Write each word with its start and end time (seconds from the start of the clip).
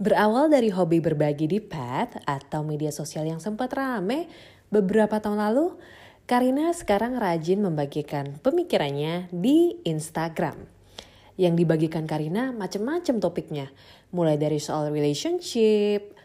Berawal 0.00 0.48
dari 0.48 0.72
hobi 0.72 0.96
berbagi 0.96 1.44
di 1.44 1.60
pet 1.60 2.24
atau 2.24 2.64
media 2.64 2.88
sosial 2.88 3.28
yang 3.28 3.36
sempat 3.36 3.68
rame 3.76 4.32
beberapa 4.72 5.20
tahun 5.20 5.36
lalu, 5.36 5.76
Karina 6.24 6.72
sekarang 6.72 7.20
rajin 7.20 7.60
membagikan 7.60 8.40
pemikirannya 8.40 9.28
di 9.28 9.76
Instagram. 9.84 10.56
Yang 11.36 11.52
dibagikan 11.52 12.08
Karina 12.08 12.48
macam-macam 12.48 13.20
topiknya, 13.20 13.68
mulai 14.08 14.40
dari 14.40 14.56
soal 14.56 14.88
relationship, 14.88 16.16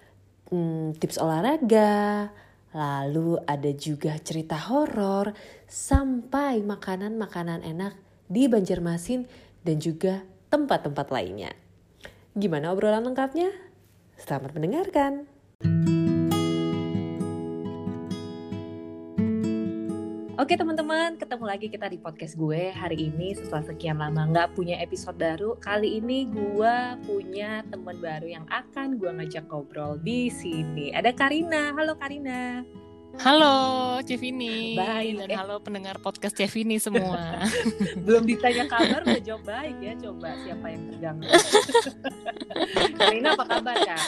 hmm, 0.56 0.96
tips 0.96 1.20
olahraga, 1.20 2.32
lalu 2.72 3.44
ada 3.44 3.76
juga 3.76 4.16
cerita 4.24 4.56
horor, 4.56 5.36
sampai 5.68 6.64
makanan-makanan 6.64 7.68
enak 7.68 7.92
di 8.32 8.48
Banjarmasin 8.48 9.28
dan 9.68 9.84
juga 9.84 10.24
tempat-tempat 10.48 11.12
lainnya. 11.12 11.52
Gimana 12.40 12.72
obrolan 12.72 13.04
lengkapnya? 13.04 13.65
Selamat 14.16 14.56
mendengarkan. 14.56 15.28
Oke 20.36 20.60
teman-teman, 20.60 21.16
ketemu 21.16 21.46
lagi 21.48 21.68
kita 21.72 21.88
di 21.88 21.96
podcast 21.96 22.36
gue 22.36 22.70
hari 22.70 23.08
ini 23.08 23.34
setelah 23.34 23.66
sekian 23.66 23.98
lama 23.98 24.28
nggak 24.30 24.54
punya 24.56 24.78
episode 24.84 25.16
baru. 25.16 25.56
Kali 25.60 26.00
ini 26.00 26.28
gue 26.28 26.76
punya 27.08 27.64
teman 27.72 27.98
baru 28.04 28.28
yang 28.28 28.46
akan 28.52 29.00
gue 29.00 29.12
ngajak 29.16 29.48
ngobrol 29.48 29.96
di 30.00 30.28
sini. 30.28 30.92
Ada 30.92 31.16
Karina. 31.16 31.72
Halo 31.72 31.96
Karina. 31.96 32.62
Halo 33.20 33.56
Cevini 34.02 34.76
Baik. 34.76 35.26
dan 35.26 35.30
halo 35.40 35.58
pendengar 35.60 35.98
podcast 35.98 36.36
Cevini 36.36 36.78
semua. 36.78 37.42
Belum 38.06 38.24
ditanya 38.24 38.66
kabar 38.66 39.02
udah 39.02 39.22
jawab 39.22 39.44
baik 39.44 39.78
ya. 39.80 39.94
Coba 39.98 40.36
siapa 40.42 40.66
yang 40.70 40.84
tegang. 40.92 41.18
Karina 43.00 43.34
apa 43.34 43.46
kabar 43.48 43.76
Kak? 43.78 44.04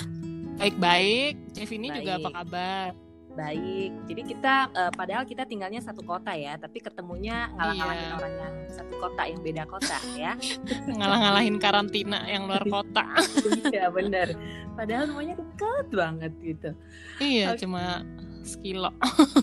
Baik-baik, 0.57 1.33
Cevini 1.53 1.87
juga 1.93 2.17
Baik. 2.17 2.21
apa 2.23 2.29
kabar? 2.33 2.89
Baik. 3.37 3.91
Jadi 4.09 4.21
kita 4.25 4.53
eh, 4.73 4.91
padahal 4.91 5.23
kita 5.23 5.43
tinggalnya 5.45 5.77
satu 5.77 6.01
kota 6.01 6.33
ya, 6.33 6.57
tapi 6.57 6.81
ketemunya 6.81 7.53
ngalah-ngalahin 7.53 8.01
Iya. 8.03 8.17
orang 8.17 8.33
yang 8.33 8.55
satu 8.73 8.93
kota 8.97 9.21
yang 9.23 9.39
beda 9.39 9.63
kota 9.65 9.97
ya. 10.17 10.33
Ngalah-ngalahin 10.97 11.55
karantina 11.57 12.25
yang 12.25 12.49
luar 12.49 12.65
kota. 12.65 13.05
Iya 13.69 13.93
bener. 13.93 14.33
Padahal 14.73 15.09
rumahnya 15.09 15.37
dekat 15.37 15.85
banget 15.89 16.31
gitu. 16.41 16.69
iya, 17.17 17.53
Oke. 17.53 17.61
cuma 17.61 18.01
sekilo. 18.43 18.91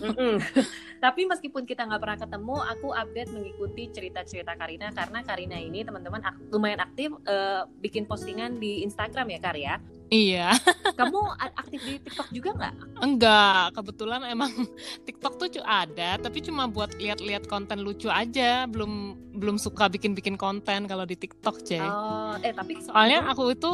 Mm-mm. 0.03 0.39
Tapi 1.03 1.27
meskipun 1.27 1.67
kita 1.67 1.85
nggak 1.85 2.01
pernah 2.01 2.17
ketemu, 2.17 2.55
aku 2.65 2.87
update 2.89 3.29
mengikuti 3.29 3.83
cerita-cerita 3.93 4.57
Karina 4.57 4.89
karena 4.89 5.19
Karina 5.21 5.57
ini 5.59 5.85
teman-teman 5.85 6.23
ak- 6.23 6.49
lumayan 6.49 6.81
aktif 6.81 7.13
eh, 7.27 7.61
bikin 7.83 8.09
postingan 8.09 8.57
di 8.57 8.81
Instagram 8.81 9.29
ya 9.29 9.39
Kar 9.43 9.57
ya. 9.59 9.75
Iya, 10.05 10.53
Kamu 11.01 11.17
aktif 11.57 11.81
di 11.81 11.97
TikTok 11.97 12.29
juga 12.29 12.49
nggak? 12.53 12.73
enggak. 13.01 13.65
Kebetulan 13.73 14.21
emang 14.29 14.53
TikTok 15.05 15.33
tuh 15.41 15.49
ada, 15.65 16.21
tapi 16.21 16.45
cuma 16.45 16.69
buat 16.69 16.93
lihat-lihat 17.01 17.49
konten 17.49 17.81
lucu 17.81 18.07
aja. 18.09 18.69
Belum 18.69 19.17
belum 19.35 19.59
suka 19.59 19.91
bikin-bikin 19.91 20.39
konten 20.39 20.87
kalau 20.87 21.03
di 21.03 21.19
TikTok, 21.19 21.61
C. 21.61 21.77
Oh, 21.77 22.33
eh 22.39 22.55
tapi 22.55 22.79
Soalnya 22.79 23.27
aku 23.27 23.51
itu 23.51 23.71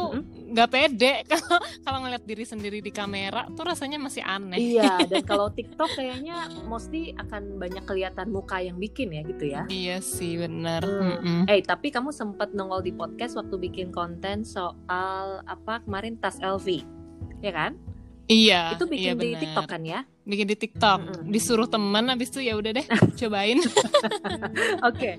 nggak 0.52 0.68
pede 0.68 1.22
kalau 1.30 1.58
kalau 1.86 1.98
ngeliat 2.04 2.24
diri 2.26 2.44
sendiri 2.44 2.78
di 2.82 2.90
kamera 2.90 3.46
tuh 3.54 3.64
rasanya 3.64 3.96
masih 4.02 4.20
aneh. 4.26 4.58
Iya, 4.58 5.00
dan 5.10 5.22
kalau 5.24 5.48
TikTok 5.54 5.96
kayaknya 5.96 6.50
mostly 6.66 7.14
akan 7.16 7.56
banyak 7.56 7.86
kelihatan 7.86 8.28
muka 8.34 8.58
yang 8.58 8.76
bikin 8.76 9.14
ya 9.14 9.22
gitu 9.24 9.44
ya. 9.46 9.62
Iya 9.70 9.96
sih, 10.02 10.36
bener. 10.36 10.82
Hmm. 10.82 11.22
Mm-mm. 11.22 11.40
Eh, 11.48 11.62
tapi 11.62 11.94
kamu 11.94 12.10
sempat 12.10 12.52
nongol 12.52 12.82
di 12.82 12.92
podcast 12.92 13.38
waktu 13.38 13.56
bikin 13.56 13.94
konten 13.94 14.42
soal 14.42 15.40
apa 15.46 15.80
kemarin 15.86 16.18
tas 16.18 16.42
LV. 16.42 16.82
Ya 17.42 17.52
kan? 17.54 17.78
Iya. 18.30 18.74
Itu 18.78 18.86
bikin 18.86 19.18
iya 19.18 19.34
di. 19.34 19.38
TikTok 19.38 19.66
kan 19.66 19.82
ya? 19.82 20.02
Bikin 20.22 20.46
di 20.46 20.56
TikTok. 20.56 21.00
Mm-mm. 21.02 21.30
Disuruh 21.30 21.66
temen 21.66 22.06
habis 22.06 22.30
itu 22.30 22.40
ya 22.42 22.54
udah 22.54 22.70
deh 22.74 22.86
cobain. 23.20 23.58
Oke. 24.88 25.18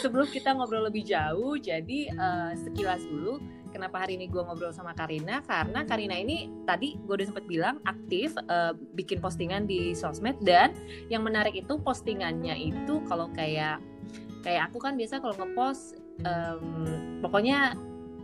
Sebelum 0.00 0.28
kita 0.32 0.56
ngobrol 0.56 0.88
lebih 0.88 1.04
jauh, 1.04 1.60
jadi 1.60 1.98
eh, 2.08 2.52
sekilas 2.56 3.04
dulu 3.04 3.40
kenapa 3.68 4.00
hari 4.04 4.16
ini 4.16 4.32
gue 4.32 4.40
ngobrol 4.40 4.72
sama 4.72 4.96
Karina 4.96 5.44
karena 5.44 5.84
Karina 5.84 6.16
ini 6.16 6.48
tadi 6.64 6.96
gue 6.96 7.14
udah 7.20 7.28
sempet 7.28 7.44
bilang 7.44 7.76
aktif 7.84 8.32
eh, 8.36 8.72
bikin 8.96 9.20
postingan 9.20 9.68
di 9.68 9.92
sosmed 9.92 10.40
dan 10.40 10.72
yang 11.12 11.20
menarik 11.20 11.52
itu 11.52 11.76
postingannya 11.76 12.56
itu 12.56 13.04
kalau 13.04 13.28
kayak 13.36 13.78
kayak 14.42 14.72
aku 14.72 14.80
kan 14.80 14.96
biasa 14.96 15.20
kalau 15.20 15.34
ngepost 15.36 15.98
em, 16.24 16.64
pokoknya 17.20 17.76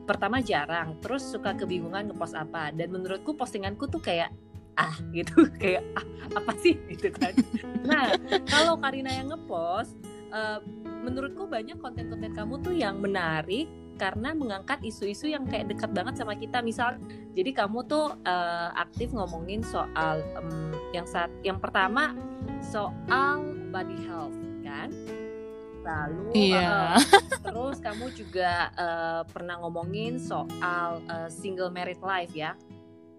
pertama 0.05 0.41
jarang 0.41 0.97
terus 1.01 1.27
suka 1.27 1.57
kebingungan 1.57 2.13
ngepost 2.13 2.37
apa 2.37 2.71
dan 2.73 2.93
menurutku 2.93 3.37
postinganku 3.37 3.89
tuh 3.89 4.01
kayak 4.01 4.31
ah 4.77 4.95
gitu. 5.11 5.47
Kayak 5.63 5.85
ah 5.95 6.07
apa 6.35 6.53
sih? 6.59 6.79
Gitu 6.89 7.11
kan. 7.15 7.35
Nah 7.83 8.15
kalau 8.49 8.79
Karina 8.79 9.11
yang 9.11 9.31
ngepost 9.31 9.95
eh, 10.31 10.59
menurutku 11.05 11.45
banyak 11.47 11.77
konten-konten 11.79 12.33
kamu 12.33 12.55
tuh 12.61 12.75
yang 12.75 12.99
menarik 12.99 13.69
karena 13.95 14.35
mengangkat 14.35 14.83
isu-isu 14.83 15.31
yang 15.31 15.47
kayak 15.47 15.71
dekat 15.71 15.95
banget 15.95 16.19
sama 16.19 16.35
kita. 16.35 16.59
Misal 16.59 16.99
jadi 17.33 17.55
kamu 17.55 17.87
tuh 17.87 18.19
eh, 18.23 18.69
aktif 18.75 19.15
ngomongin 19.15 19.63
soal 19.63 20.19
em, 20.35 20.75
yang 20.91 21.07
saat 21.07 21.31
yang 21.47 21.63
pertama 21.63 22.15
soal 22.61 23.43
body 23.71 23.99
health 24.09 24.35
kan? 24.65 24.91
Lalu 25.85 26.49
Iya. 26.51 26.97
eh, 26.97 27.21
terus 27.45 27.77
kamu 27.79 28.09
juga 28.17 28.73
eh, 28.73 29.23
pernah 29.29 29.61
ngomongin 29.61 30.17
soal 30.17 31.05
eh, 31.05 31.29
single 31.29 31.69
married 31.69 32.01
life 32.01 32.33
ya 32.33 32.57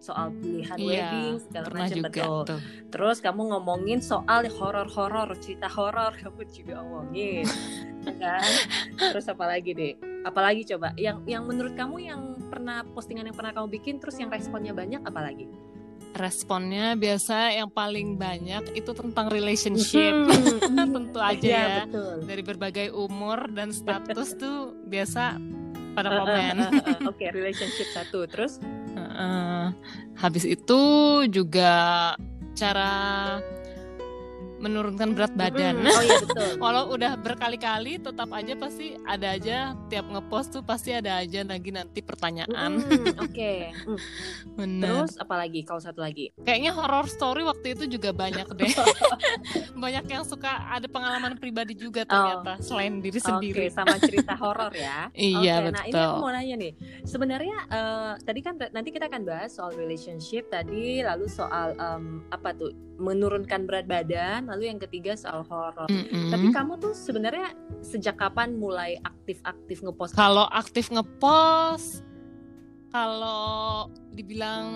soal 0.05 0.29
pilihan 0.37 0.77
Iya, 0.77 0.85
wedding 0.85 1.33
segala 1.41 1.65
macam 1.73 1.97
juga 1.97 2.09
betul 2.13 2.37
tuh. 2.45 2.59
Terus 2.93 3.17
kamu 3.17 3.41
ngomongin 3.49 3.99
soal 4.05 4.45
horor-horor, 4.53 5.33
cerita 5.41 5.65
horor 5.65 6.13
kamu 6.21 6.41
juga 6.53 6.73
ngomongin, 6.85 7.45
ya 8.05 8.13
kan? 8.21 8.51
Terus 9.09 9.25
apa 9.25 9.45
lagi 9.49 9.71
deh? 9.73 9.93
Apalagi 10.21 10.61
coba? 10.69 10.93
Yang 10.93 11.25
yang 11.25 11.43
menurut 11.49 11.73
kamu 11.73 11.95
yang 12.05 12.21
pernah 12.53 12.85
postingan 12.93 13.25
yang 13.25 13.37
pernah 13.37 13.51
kamu 13.51 13.67
bikin, 13.81 13.97
terus 13.97 14.21
yang 14.21 14.29
responnya 14.29 14.77
banyak, 14.77 15.01
apalagi? 15.01 15.49
Responnya 16.15 16.95
biasa 16.95 17.51
yang 17.59 17.67
paling 17.67 18.15
banyak 18.15 18.71
itu 18.71 18.91
tentang 18.95 19.27
relationship. 19.27 20.15
Hmm, 20.15 20.87
Tentu 20.95 21.19
aja 21.19 21.43
iya, 21.43 21.59
ya. 21.59 21.77
betul. 21.83 22.23
Dari 22.23 22.43
berbagai 22.45 22.87
umur 22.95 23.51
dan 23.51 23.75
status 23.75 24.39
tuh 24.39 24.71
biasa 24.87 25.35
pada 25.91 26.07
komen. 26.23 26.55
eh, 26.55 26.71
eh, 26.71 26.87
eh. 26.87 26.97
Oke, 27.11 27.25
relationship 27.35 27.87
satu. 27.91 28.23
Terus? 28.31 28.63
Heeh. 29.15 29.65
Habis 30.15 30.43
itu 30.47 30.81
juga 31.31 31.71
cara 32.55 32.91
menurunkan 34.65 35.13
berat 35.13 35.33
badan. 35.37 35.85
Mm, 35.85 35.93
oh 35.93 36.01
iya 36.01 36.17
betul. 36.25 36.49
Walau 36.63 36.89
udah 36.97 37.13
berkali-kali 37.21 38.01
tetap 38.01 38.29
aja 38.33 38.53
pasti 38.57 38.97
ada 39.05 39.37
aja 39.37 39.77
tiap 39.93 40.09
ngepost 40.09 40.57
tuh 40.57 40.63
pasti 40.65 40.89
ada 40.89 41.21
aja 41.21 41.45
lagi 41.45 41.69
nanti 41.69 42.01
pertanyaan. 42.01 42.81
Mm, 42.81 43.13
Oke. 43.25 43.69
Mm. 43.85 43.99
Bener. 44.57 44.85
Terus 44.89 45.13
apalagi? 45.21 45.61
Kalau 45.61 45.77
satu 45.77 46.01
lagi? 46.01 46.33
Kayaknya 46.41 46.73
horror 46.73 47.05
story 47.05 47.45
waktu 47.45 47.77
itu 47.77 47.85
juga 47.85 48.09
banyak 48.09 48.49
deh. 48.57 48.73
banyak 49.83 50.05
yang 50.09 50.25
suka 50.25 50.65
ada 50.73 50.89
pengalaman 50.89 51.37
pribadi 51.37 51.77
juga 51.77 52.01
ternyata 52.07 52.57
selain 52.57 52.97
diri 52.97 53.21
sendiri. 53.21 53.69
Sama 53.69 54.01
cerita 54.01 54.33
horor 54.41 54.73
ya. 54.73 55.13
Iya, 55.13 55.69
Oke, 55.69 55.73
Nah 55.75 55.83
ini 55.85 55.93
betul. 55.93 56.09
aku 56.09 56.17
mau 56.17 56.31
nanya 56.33 56.55
nih. 56.57 56.73
Sebenarnya 57.05 57.57
eh, 57.69 58.13
tadi 58.25 58.39
kan 58.41 58.57
nanti 58.73 58.89
kita 58.89 59.05
akan 59.11 59.21
bahas 59.27 59.53
soal 59.53 59.75
relationship 59.77 60.49
tadi, 60.49 61.03
lalu 61.05 61.29
soal 61.29 61.75
em, 61.75 62.25
apa 62.31 62.55
tuh 62.55 62.71
menurunkan 62.95 63.67
berat 63.67 63.85
badan, 63.85 64.47
lalu 64.55 64.71
yang 64.71 64.79
ketiga 64.79 65.19
soal 65.19 65.43
horor. 65.51 65.91
Mm-mm. 65.91 66.31
Tapi 66.31 66.47
kamu 66.55 66.79
tuh 66.79 66.95
sebenarnya 66.95 67.51
sejak 67.83 68.15
kapan 68.15 68.55
mulai 68.55 68.95
aktif-aktif 69.03 69.83
ngepost? 69.83 70.15
Kalau 70.15 70.47
aktif 70.47 70.87
ngepost, 70.87 71.99
kalau 72.95 73.91
dibilang 74.15 74.71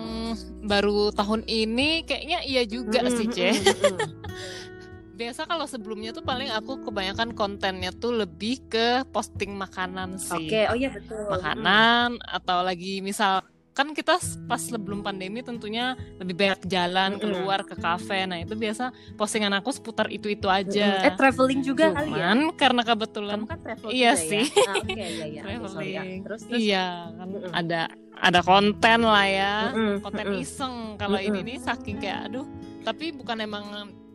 baru 0.68 1.08
tahun 1.16 1.48
ini, 1.48 2.04
kayaknya 2.04 2.44
iya 2.44 2.68
juga 2.68 3.00
Mm, 3.00 3.08
sih, 3.08 3.26
mm, 3.26 3.32
Ce. 3.32 3.48
mm, 3.48 3.56
mm, 3.56 3.88
mm. 3.88 4.08
Biasa 5.20 5.44
kalau 5.44 5.64
sebelumnya 5.64 6.12
tuh 6.12 6.24
paling 6.24 6.48
aku 6.48 6.80
kebanyakan 6.80 7.32
kontennya 7.32 7.92
tuh 7.92 8.20
lebih 8.20 8.60
ke 8.68 9.04
posting 9.08 9.52
makanan 9.52 10.16
sih. 10.16 10.48
Oke, 10.48 10.64
oh 10.68 10.76
iya 10.76 10.88
betul. 10.92 11.28
Makanan 11.28 12.20
atau 12.20 12.64
lagi 12.64 13.00
misal 13.00 13.44
kan 13.70 13.94
kita 13.94 14.18
pas 14.44 14.58
sebelum 14.58 15.00
pandemi 15.00 15.40
tentunya 15.40 15.94
lebih 16.18 16.34
banyak 16.34 16.66
jalan 16.66 17.16
Mm-mm. 17.16 17.22
keluar 17.22 17.62
ke 17.62 17.78
kafe. 17.78 18.26
Nah, 18.26 18.42
itu 18.42 18.52
biasa 18.52 18.90
postingan 19.14 19.54
aku 19.56 19.70
seputar 19.70 20.10
itu-itu 20.10 20.50
Mm, 20.50 20.54
mm. 20.54 20.60
aja. 20.66 20.88
Eh 21.06 21.14
traveling 21.14 21.60
juga 21.62 21.94
kali 21.94 22.10
ya? 22.10 22.34
Cuman 22.34 22.38
karena 22.58 22.82
kebetulan 22.82 23.38
Kamu 23.40 23.50
kan 23.50 23.58
travel 23.62 23.88
Iya 23.88 24.12
juga 24.18 24.26
sih. 24.26 24.44
ya? 24.50 24.66
Ah, 24.66 24.74
Oke, 24.74 24.92
iya 24.92 25.06
iya. 25.06 25.42
Sorry, 25.70 25.88
ya. 25.94 26.02
Traveling. 26.02 26.20
Terus 26.26 26.40
terus. 26.44 26.60
Iya, 26.60 26.86
kan 27.14 27.28
Mm-mm. 27.30 27.52
ada 27.54 27.82
ada 28.20 28.40
konten 28.42 28.98
lah 29.06 29.26
ya. 29.26 29.54
Mm-mm, 29.72 29.94
Konten 30.02 30.26
mm-mm. 30.28 30.42
iseng. 30.42 30.74
Kalau 30.98 31.18
ini 31.22 31.38
Mm-mm. 31.40 31.48
nih 31.48 31.58
saking 31.62 31.96
kayak 32.02 32.20
aduh, 32.28 32.46
tapi 32.82 33.14
bukan 33.14 33.38
emang 33.38 33.64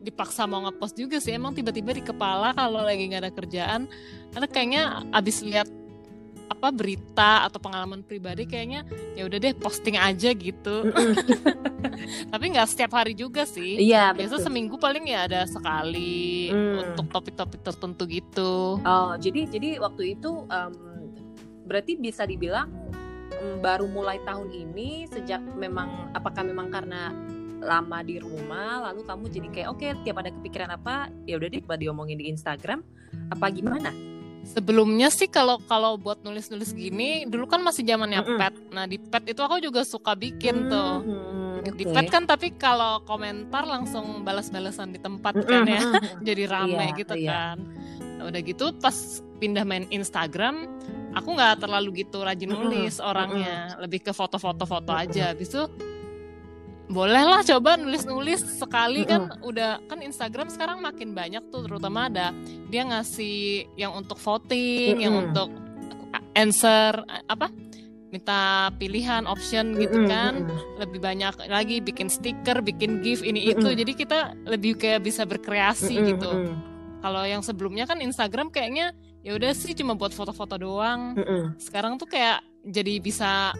dipaksa 0.06 0.46
mau 0.46 0.62
ngepost 0.62 0.94
juga 0.94 1.18
sih 1.18 1.34
emang 1.34 1.58
tiba-tiba 1.58 1.90
di 1.90 2.06
kepala 2.06 2.54
kalau 2.54 2.86
lagi 2.86 3.10
nggak 3.10 3.26
ada 3.26 3.34
kerjaan 3.34 3.90
karena 4.30 4.46
kayaknya 4.46 4.84
abis 5.10 5.42
lihat 5.42 5.66
apa 6.46 6.70
berita 6.70 7.46
atau 7.46 7.58
pengalaman 7.58 8.02
pribadi 8.02 8.46
kayaknya 8.46 8.86
ya 9.14 9.26
udah 9.26 9.38
deh 9.38 9.54
posting 9.58 9.98
aja 9.98 10.30
gitu. 10.32 10.86
Tapi 12.32 12.46
nggak 12.54 12.70
setiap 12.70 12.92
hari 12.94 13.14
juga 13.14 13.44
sih. 13.44 13.80
Iya, 13.80 14.14
Biasa 14.14 14.38
betul. 14.38 14.46
seminggu 14.46 14.76
paling 14.78 15.06
ya 15.06 15.26
ada 15.26 15.42
sekali 15.46 16.48
Hmm. 16.50 16.78
untuk 16.94 17.10
topik-topik 17.10 17.62
tertentu 17.62 18.04
gitu. 18.06 18.78
Oh, 18.78 19.12
jadi 19.18 19.50
jadi 19.50 19.82
waktu 19.82 20.14
itu 20.14 20.46
em, 20.46 20.74
berarti 21.66 21.98
bisa 21.98 22.24
dibilang 22.24 22.70
em, 23.34 23.58
baru 23.60 23.90
mulai 23.90 24.22
tahun 24.22 24.54
ini 24.54 25.10
sejak 25.10 25.42
memang 25.58 26.14
apakah 26.14 26.46
memang 26.46 26.70
karena 26.70 27.10
lama 27.66 28.06
di 28.06 28.22
rumah 28.22 28.92
lalu 28.92 29.02
kamu 29.02 29.26
jadi 29.32 29.48
kayak 29.50 29.70
oke 29.74 29.88
tiap 30.06 30.22
ada 30.22 30.30
kepikiran 30.30 30.70
apa 30.70 31.10
ya 31.26 31.42
udah 31.42 31.50
deh 31.50 31.66
coba 31.66 31.82
diomongin 31.82 32.22
di 32.22 32.30
Instagram 32.30 32.86
apa 33.34 33.46
gimana? 33.50 33.90
Sebelumnya 34.46 35.10
sih 35.10 35.26
kalau 35.26 35.58
kalau 35.66 35.98
buat 35.98 36.22
nulis-nulis 36.22 36.72
gini 36.72 37.26
dulu 37.26 37.50
kan 37.50 37.60
masih 37.60 37.82
zamannya 37.82 38.22
Mm-mm. 38.22 38.38
pet. 38.38 38.54
Nah 38.70 38.86
di 38.86 39.02
pet 39.02 39.26
itu 39.26 39.42
aku 39.42 39.58
juga 39.58 39.82
suka 39.82 40.14
bikin 40.14 40.70
tuh. 40.70 41.02
Hmm, 41.02 41.66
Di 41.74 41.84
pet 41.84 42.08
kan 42.08 42.24
tapi 42.24 42.54
kalau 42.54 43.02
komentar 43.04 43.66
langsung 43.66 44.22
balas-balasan 44.22 44.94
di 44.94 45.00
tempat 45.02 45.34
Mm-mm, 45.34 45.50
kan 45.50 45.66
ya. 45.66 45.82
Jadi 46.30 46.44
rame 46.46 46.78
Iya, 46.78 46.96
gitu 46.96 47.16
iya. 47.18 47.30
kan. 47.34 47.58
Nah, 48.16 48.24
udah 48.30 48.42
gitu 48.46 48.66
pas 48.78 48.96
pindah 49.36 49.66
main 49.68 49.84
Instagram, 49.90 50.70
aku 51.12 51.36
nggak 51.36 51.66
terlalu 51.68 52.06
gitu 52.06 52.24
rajin 52.24 52.48
nulis 52.48 53.04
orangnya, 53.04 53.76
lebih 53.82 54.06
ke 54.06 54.16
foto-foto-foto 54.16 54.96
aja. 54.96 55.36
Habis 55.36 55.52
itu 55.52 55.64
bolehlah 56.86 57.42
coba 57.42 57.82
nulis-nulis 57.82 58.46
sekali 58.62 59.10
kan 59.10 59.42
udah 59.42 59.82
kan 59.90 60.06
Instagram 60.06 60.54
sekarang 60.54 60.86
makin 60.86 61.18
banyak 61.18 61.42
tuh 61.50 61.66
terutama 61.66 62.06
ada 62.06 62.30
dia 62.70 62.86
ngasih 62.86 63.66
yang 63.74 63.98
untuk 63.98 64.22
voting, 64.22 65.02
yang 65.02 65.18
untuk 65.18 65.50
answer 66.38 67.02
apa 67.26 67.50
minta 68.14 68.72
pilihan 68.80 69.28
option 69.28 69.76
gitu 69.76 70.08
kan. 70.08 70.48
lebih 70.80 71.04
banyak 71.04 71.36
lagi 71.52 71.84
bikin 71.84 72.08
stiker, 72.08 72.62
bikin 72.64 73.04
gif 73.04 73.26
ini 73.26 73.52
itu. 73.52 73.66
Jadi 73.76 73.92
kita 73.92 74.38
lebih 74.48 74.80
kayak 74.80 75.04
bisa 75.04 75.28
berkreasi 75.28 76.00
gitu. 76.16 76.54
Kalau 77.04 77.24
yang 77.28 77.44
sebelumnya 77.44 77.90
kan 77.90 78.00
Instagram 78.00 78.54
kayaknya 78.54 78.96
ya 79.26 79.36
udah 79.36 79.52
sih 79.58 79.74
cuma 79.76 79.98
buat 79.98 80.14
foto-foto 80.14 80.56
doang. 80.56 81.18
Sekarang 81.60 81.98
tuh 81.98 82.08
kayak 82.08 82.40
jadi 82.64 83.02
bisa 83.04 83.52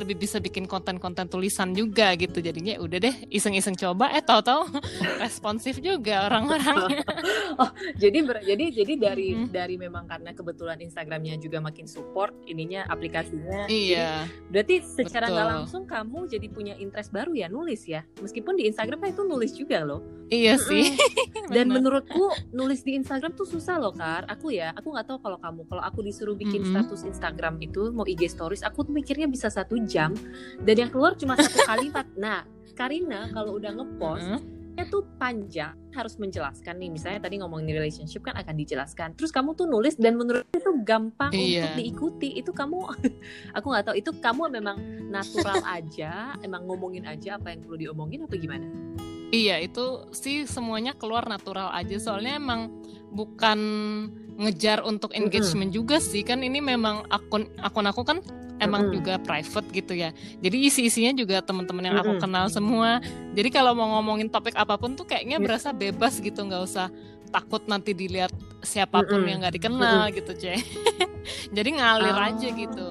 lebih 0.00 0.16
bisa 0.16 0.40
bikin 0.40 0.64
konten-konten 0.64 1.28
tulisan 1.28 1.76
juga 1.76 2.16
gitu. 2.16 2.40
Jadinya 2.40 2.80
udah 2.80 2.98
deh 2.98 3.14
iseng-iseng 3.28 3.76
coba 3.76 4.10
eh 4.16 4.24
tahu-tahu 4.24 4.72
responsif 5.24 5.78
juga 5.78 6.26
orang-orangnya. 6.26 7.04
Jadi 8.02 8.18
ber- 8.24 8.40
jadi 8.40 8.72
jadi 8.72 8.92
dari 8.96 9.28
Mm-mm. 9.36 9.52
dari 9.52 9.76
memang 9.76 10.08
karena 10.08 10.32
kebetulan 10.32 10.80
Instagramnya 10.80 11.36
juga 11.36 11.60
makin 11.60 11.84
support 11.84 12.32
ininya 12.48 12.88
aplikasinya. 12.88 13.68
Jadi 13.68 13.92
iya. 13.92 14.24
Berarti 14.48 14.80
secara 14.80 15.28
nggak 15.28 15.48
langsung 15.60 15.84
kamu 15.84 16.26
jadi 16.30 16.46
punya 16.48 16.74
interest 16.80 17.12
baru 17.12 17.36
ya 17.36 17.52
nulis 17.52 17.84
ya. 17.84 18.00
Meskipun 18.24 18.56
di 18.56 18.66
Instagram 18.72 19.04
kan 19.04 19.10
itu 19.12 19.22
nulis 19.28 19.52
juga 19.52 19.84
loh. 19.84 20.00
Iya 20.30 20.56
sih. 20.62 20.94
Dan 21.54 21.74
menurutku 21.74 22.30
nulis 22.54 22.86
di 22.86 22.94
Instagram 22.94 23.34
tuh 23.34 23.44
susah 23.44 23.82
loh 23.82 23.90
Kar. 23.90 24.24
Aku 24.30 24.54
ya, 24.54 24.70
aku 24.72 24.94
nggak 24.94 25.06
tahu 25.10 25.18
kalau 25.18 25.38
kamu. 25.42 25.66
Kalau 25.66 25.82
aku 25.82 26.00
disuruh 26.06 26.38
bikin 26.38 26.62
Mm-mm. 26.64 26.72
status 26.86 27.02
Instagram 27.02 27.58
itu 27.58 27.90
mau 27.90 28.06
IG 28.06 28.30
stories, 28.30 28.62
aku 28.62 28.86
mikirnya 28.86 29.26
bisa 29.26 29.50
satu 29.50 29.74
jam 29.90 30.14
dan 30.62 30.74
yang 30.78 30.88
keluar 30.88 31.18
cuma 31.18 31.34
satu 31.34 31.58
kalimat. 31.70 32.06
Nah, 32.14 32.46
Karina 32.72 33.26
kalau 33.28 33.58
udah 33.58 33.74
ngepost 33.74 34.24
Mm-mm. 34.30 34.78
itu 34.78 35.02
panjang 35.18 35.74
harus 35.90 36.16
menjelaskan 36.16 36.78
nih. 36.78 36.88
Misalnya 36.88 37.20
tadi 37.20 37.36
ngomongin 37.36 37.74
relationship 37.74 38.22
kan 38.22 38.38
akan 38.38 38.54
dijelaskan. 38.54 39.18
Terus 39.18 39.28
kamu 39.28 39.52
tuh 39.52 39.66
nulis 39.66 39.98
dan 39.98 40.14
menurut 40.14 40.46
itu 40.48 40.70
gampang 40.80 41.34
Iya. 41.34 41.66
untuk 41.66 41.72
diikuti. 41.76 42.38
Itu 42.38 42.54
kamu 42.54 42.78
aku 43.58 43.66
nggak 43.66 43.84
tahu 43.84 43.96
itu 43.98 44.10
kamu 44.16 44.48
memang 44.48 44.76
natural 45.10 45.60
aja 45.66 46.38
emang 46.40 46.64
ngomongin 46.64 47.04
aja 47.04 47.36
apa 47.36 47.50
yang 47.50 47.60
perlu 47.60 47.76
diomongin 47.76 48.24
apa 48.24 48.38
gimana? 48.38 48.64
Iya 49.30 49.60
itu 49.60 50.08
sih 50.10 50.48
semuanya 50.48 50.96
keluar 50.96 51.28
natural 51.28 51.68
aja. 51.70 52.00
Soalnya 52.00 52.40
emang 52.40 52.70
bukan 53.12 53.58
ngejar 54.40 54.80
untuk 54.82 55.12
engagement 55.12 55.68
juga 55.70 56.00
sih. 56.00 56.24
Kan 56.24 56.40
ini 56.40 56.58
memang 56.58 57.04
akun 57.06 57.50
akun 57.60 57.84
aku 57.84 58.02
kan 58.02 58.24
emang 58.60 58.86
Mm-mm. 58.86 58.94
juga 58.94 59.16
private 59.16 59.68
gitu 59.72 59.92
ya 59.94 60.12
jadi 60.38 60.56
isi 60.60 60.84
isinya 60.84 61.12
juga 61.12 61.40
teman-teman 61.40 61.82
yang 61.82 61.96
aku 61.96 62.14
Mm-mm. 62.14 62.22
kenal 62.22 62.46
semua 62.46 63.00
jadi 63.32 63.48
kalau 63.48 63.72
mau 63.72 63.98
ngomongin 63.98 64.28
topik 64.28 64.54
apa 64.54 64.76
pun 64.76 64.94
tuh 64.94 65.04
kayaknya 65.04 65.36
Iya. 65.36 65.44
berasa 65.44 65.68
bebas 65.72 66.16
gitu 66.16 66.38
nggak 66.38 66.62
usah 66.62 66.92
takut 67.28 67.62
nanti 67.64 67.90
dilihat 67.90 68.30
siapa 68.60 69.00
pun 69.00 69.18
Mm-mm. 69.18 69.26
yang 69.26 69.38
nggak 69.40 69.56
dikenal 69.56 70.12
gitu 70.12 70.32
ceh 70.34 70.60
jadi 71.56 71.68
ngalir 71.72 72.12
Oh. 72.12 72.26
aja 72.26 72.48
gitu 72.48 72.86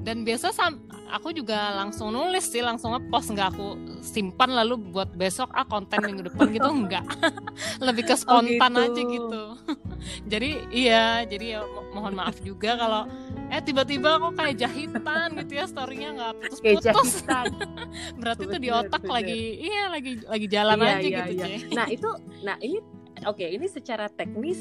dan 0.00 0.20
biasa 0.20 0.52
sam 0.52 0.84
aku 1.06 1.32
juga 1.32 1.72
langsung 1.74 2.12
nulis 2.12 2.44
sih 2.44 2.60
langsung 2.60 2.92
ngepost 2.92 3.32
nggak 3.32 3.48
aku 3.50 3.68
simpan 4.00 4.52
lalu 4.52 4.76
buat 4.76 5.08
besok 5.10 5.48
ah 5.50 5.64
konten 5.64 5.96
minggu 5.98 6.28
depan 6.28 6.48
gitu 6.50 6.68
enggak 6.68 7.04
lebih 7.86 8.04
ke 8.04 8.14
spontan 8.14 8.52
gitu. 8.70 8.84
aja 8.84 9.02
gitu 9.02 9.42
jadi 10.32 10.48
iya 10.68 11.04
jadi 11.24 11.44
ya 11.50 11.60
mo- 11.64 11.88
mohon 11.94 12.12
maaf 12.12 12.36
juga 12.38 12.76
kalau 12.76 13.08
eh 13.54 13.62
tiba-tiba 13.62 14.18
kok 14.18 14.34
kayak 14.34 14.56
jahitan 14.66 15.28
gitu 15.38 15.52
ya 15.54 15.64
storynya 15.70 16.08
nggak 16.18 16.32
kayak 16.58 16.82
putus-putus 16.82 17.22
jahitan. 17.22 17.46
Berarti 18.20 18.42
tuh 18.50 18.58
di 18.58 18.70
otak 18.74 19.02
lagi 19.06 19.42
iya 19.62 19.86
lagi 19.86 20.18
lagi 20.26 20.46
jalan 20.50 20.78
Iya, 20.82 20.90
aja 20.90 20.98
iya, 21.06 21.18
gitu 21.22 21.32
iya. 21.38 21.46
Nah 21.70 21.86
itu 21.86 22.10
nah 22.42 22.56
ini 22.58 22.78
oke 23.22 23.46
ini 23.46 23.66
secara 23.70 24.10
teknis 24.10 24.58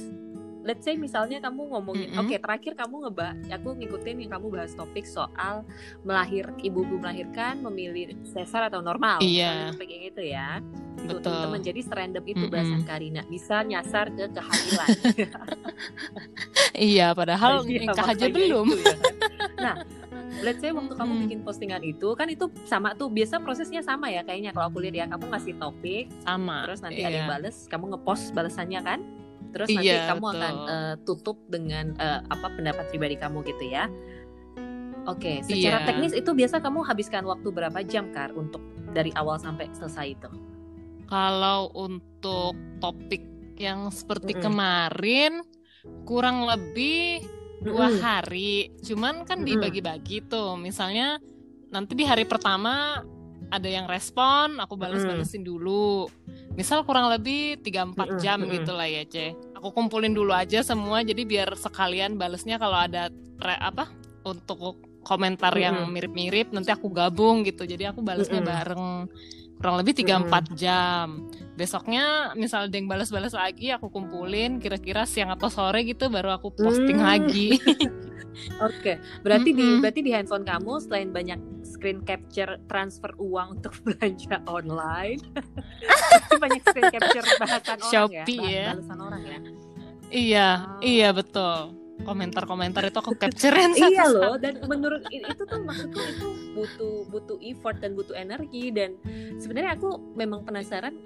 let's 0.64 0.84
say 0.88 0.96
misalnya 0.96 1.44
kamu 1.44 1.68
ngomongin 1.70 2.10
Mm-mm. 2.16 2.24
oke 2.24 2.36
terakhir 2.40 2.74
kamu 2.74 2.96
ngebahas 3.08 3.38
aku 3.52 3.70
ngikutin 3.78 4.16
yang 4.24 4.32
kamu 4.32 4.48
bahas 4.50 4.72
topik 4.74 5.04
soal 5.04 5.68
melahir 6.08 6.48
ibu-ibu 6.64 6.98
melahirkan 6.98 7.60
memilih 7.60 8.16
sesar 8.24 8.72
atau 8.72 8.80
normal 8.80 9.20
Iya. 9.20 9.52
Misalnya 9.52 9.72
topik 9.76 9.90
yang 9.92 10.04
itu 10.08 10.22
ya 10.24 10.50
Tuh, 10.94 11.06
betul 11.10 11.22
teman-teman 11.36 11.62
jadi 11.62 11.82
serandom 11.84 12.24
itu 12.24 12.46
Mm-mm. 12.48 12.54
bahasan 12.56 12.82
Karina 12.88 13.22
bisa 13.28 13.56
nyasar 13.68 14.06
ke 14.16 14.26
kehamilan 14.32 14.90
iya 16.96 17.08
padahal 17.12 17.68
Iya, 17.68 17.80
nikah 17.84 18.08
aja 18.08 18.26
belum 18.32 18.68
itu 18.72 18.80
ya 18.80 18.96
kan. 18.96 19.00
nah 19.60 19.76
let's 20.42 20.60
say 20.64 20.72
waktu 20.74 20.94
kamu 20.96 21.12
bikin 21.28 21.40
postingan 21.46 21.84
itu 21.86 22.08
kan 22.16 22.26
itu 22.32 22.48
sama 22.66 22.96
tuh 22.96 23.12
biasa 23.12 23.44
prosesnya 23.44 23.84
sama 23.86 24.10
ya 24.10 24.24
kayaknya 24.26 24.56
kalau 24.56 24.72
aku 24.72 24.80
lihat 24.82 24.96
ya 24.96 25.06
kamu 25.12 25.26
ngasih 25.30 25.54
topik 25.60 26.06
sama 26.24 26.66
terus 26.66 26.80
nanti 26.82 27.02
ada 27.04 27.12
iya. 27.12 27.18
yang 27.22 27.30
bales 27.30 27.56
kamu 27.70 27.84
ngepost 27.94 28.32
balasannya 28.34 28.82
kan 28.82 29.00
terus 29.54 29.70
nanti 29.70 29.88
Iya, 29.88 30.10
kamu 30.10 30.26
betul. 30.26 30.36
akan 30.36 30.54
eh, 30.66 30.96
tutup 31.06 31.38
dengan 31.48 31.86
eh, 31.96 32.20
apa 32.26 32.48
pendapat 32.52 32.86
pribadi 32.90 33.16
kamu 33.16 33.46
gitu 33.46 33.64
ya 33.70 33.86
oke 35.06 35.46
secara 35.46 35.78
Iya. 35.80 35.88
teknis 35.88 36.14
itu 36.14 36.32
biasa 36.32 36.60
kamu 36.60 36.82
habiskan 36.84 37.24
waktu 37.24 37.48
berapa 37.48 37.80
jam 37.84 38.10
kar 38.10 38.34
untuk 38.34 38.60
dari 38.92 39.14
awal 39.14 39.38
sampai 39.38 39.70
selesai 39.72 40.08
itu 40.12 40.30
Kalau 41.04 41.70
untuk 41.78 42.58
topik 42.82 43.22
yang 43.56 43.94
seperti 43.94 44.34
Mm-mm. 44.34 44.44
kemarin 44.44 45.34
kurang 46.08 46.48
lebih 46.48 47.22
dua 47.62 47.92
hari, 47.92 48.74
cuman 48.82 49.22
kan 49.22 49.46
dibagi-bagi 49.46 50.26
tuh. 50.26 50.58
Misalnya 50.58 51.22
nanti 51.70 51.94
di 51.94 52.02
hari 52.02 52.26
pertama 52.26 53.04
ada 53.54 53.70
yang 53.70 53.86
respon, 53.86 54.58
aku 54.58 54.74
balas-balesin 54.74 55.46
dulu. 55.46 56.10
Misal 56.58 56.82
kurang 56.82 57.14
lebih 57.14 57.62
3-4 57.62 57.94
Mm-mm, 57.94 58.18
jam 58.18 58.42
mm-mm. 58.42 58.54
gitu 58.58 58.72
lah 58.74 58.90
ya, 58.90 59.06
Ce. 59.06 59.38
Aku 59.54 59.70
kumpulin 59.70 60.18
dulu 60.18 60.34
aja 60.34 60.66
semua 60.66 61.06
jadi 61.06 61.22
biar 61.22 61.54
sekalian 61.54 62.18
balesnya 62.18 62.58
kalau 62.58 62.82
ada 62.82 63.14
re- 63.38 63.62
apa 63.62 63.94
untuk 64.26 64.82
komentar 65.06 65.54
yang 65.54 65.86
Mm-mm. 65.86 65.94
mirip-mirip 65.94 66.50
nanti 66.50 66.74
aku 66.74 66.90
gabung 66.90 67.46
gitu. 67.46 67.70
Jadi 67.70 67.86
aku 67.94 68.02
balesnya 68.02 68.42
Mm-mm. 68.42 68.52
bareng 68.58 68.86
kurang 69.62 69.76
lebih 69.80 69.94
3-4 70.02 70.58
jam. 70.58 71.22
Besoknya 71.54 72.04
misal 72.34 72.66
ada 72.66 72.74
yang 72.74 72.88
balas-balas 72.88 73.32
lagi 73.32 73.70
aku 73.70 73.88
kumpulin 73.88 74.58
kira-kira 74.58 75.06
siang 75.06 75.30
atau 75.30 75.48
sore 75.48 75.84
gitu 75.84 76.08
baru 76.08 76.34
aku 76.34 76.50
posting 76.52 76.98
Hmm. 76.98 77.08
lagi. 77.08 77.58
Oke, 78.66 78.98
berarti 79.22 79.54
di 79.54 79.62
Mm-mm. 79.62 79.80
berarti 79.80 80.02
di 80.02 80.10
handphone 80.10 80.42
kamu 80.42 80.82
selain 80.82 81.14
banyak 81.14 81.38
screen 81.64 82.02
capture 82.02 82.58
transfer 82.66 83.14
uang 83.16 83.62
untuk 83.62 83.78
belanja 83.86 84.42
online, 84.48 85.22
banyak 86.34 86.62
screen 86.64 86.90
capture 86.90 87.22
bahasan 87.38 87.78
orang 87.78 88.10
Shopee 88.10 88.42
ya, 88.42 88.50
ya. 88.50 88.68
balasan 88.74 89.00
orang 89.00 89.22
ya. 89.22 89.40
iya, 90.10 90.48
Oh. 90.58 90.82
iya 90.82 91.10
betul. 91.10 91.78
Komentar-komentar 92.04 92.84
itu 92.84 92.98
aku 92.98 93.14
capturein 93.14 93.70
iya 93.72 94.02
satu-satu. 94.02 94.18
loh, 94.18 94.36
dan 94.36 94.54
menurut 94.66 95.06
itu 95.08 95.30
tuh 95.40 95.60
maksudku 95.62 96.02
itu 96.04 96.28
butuh 96.52 96.96
butuh 97.08 97.38
effort 97.40 97.78
dan 97.78 97.94
butuh 97.94 98.18
energi 98.18 98.74
dan 98.74 98.98
sebenarnya 99.38 99.78
aku 99.78 99.90
memang 100.14 100.42
penasaran. 100.42 100.98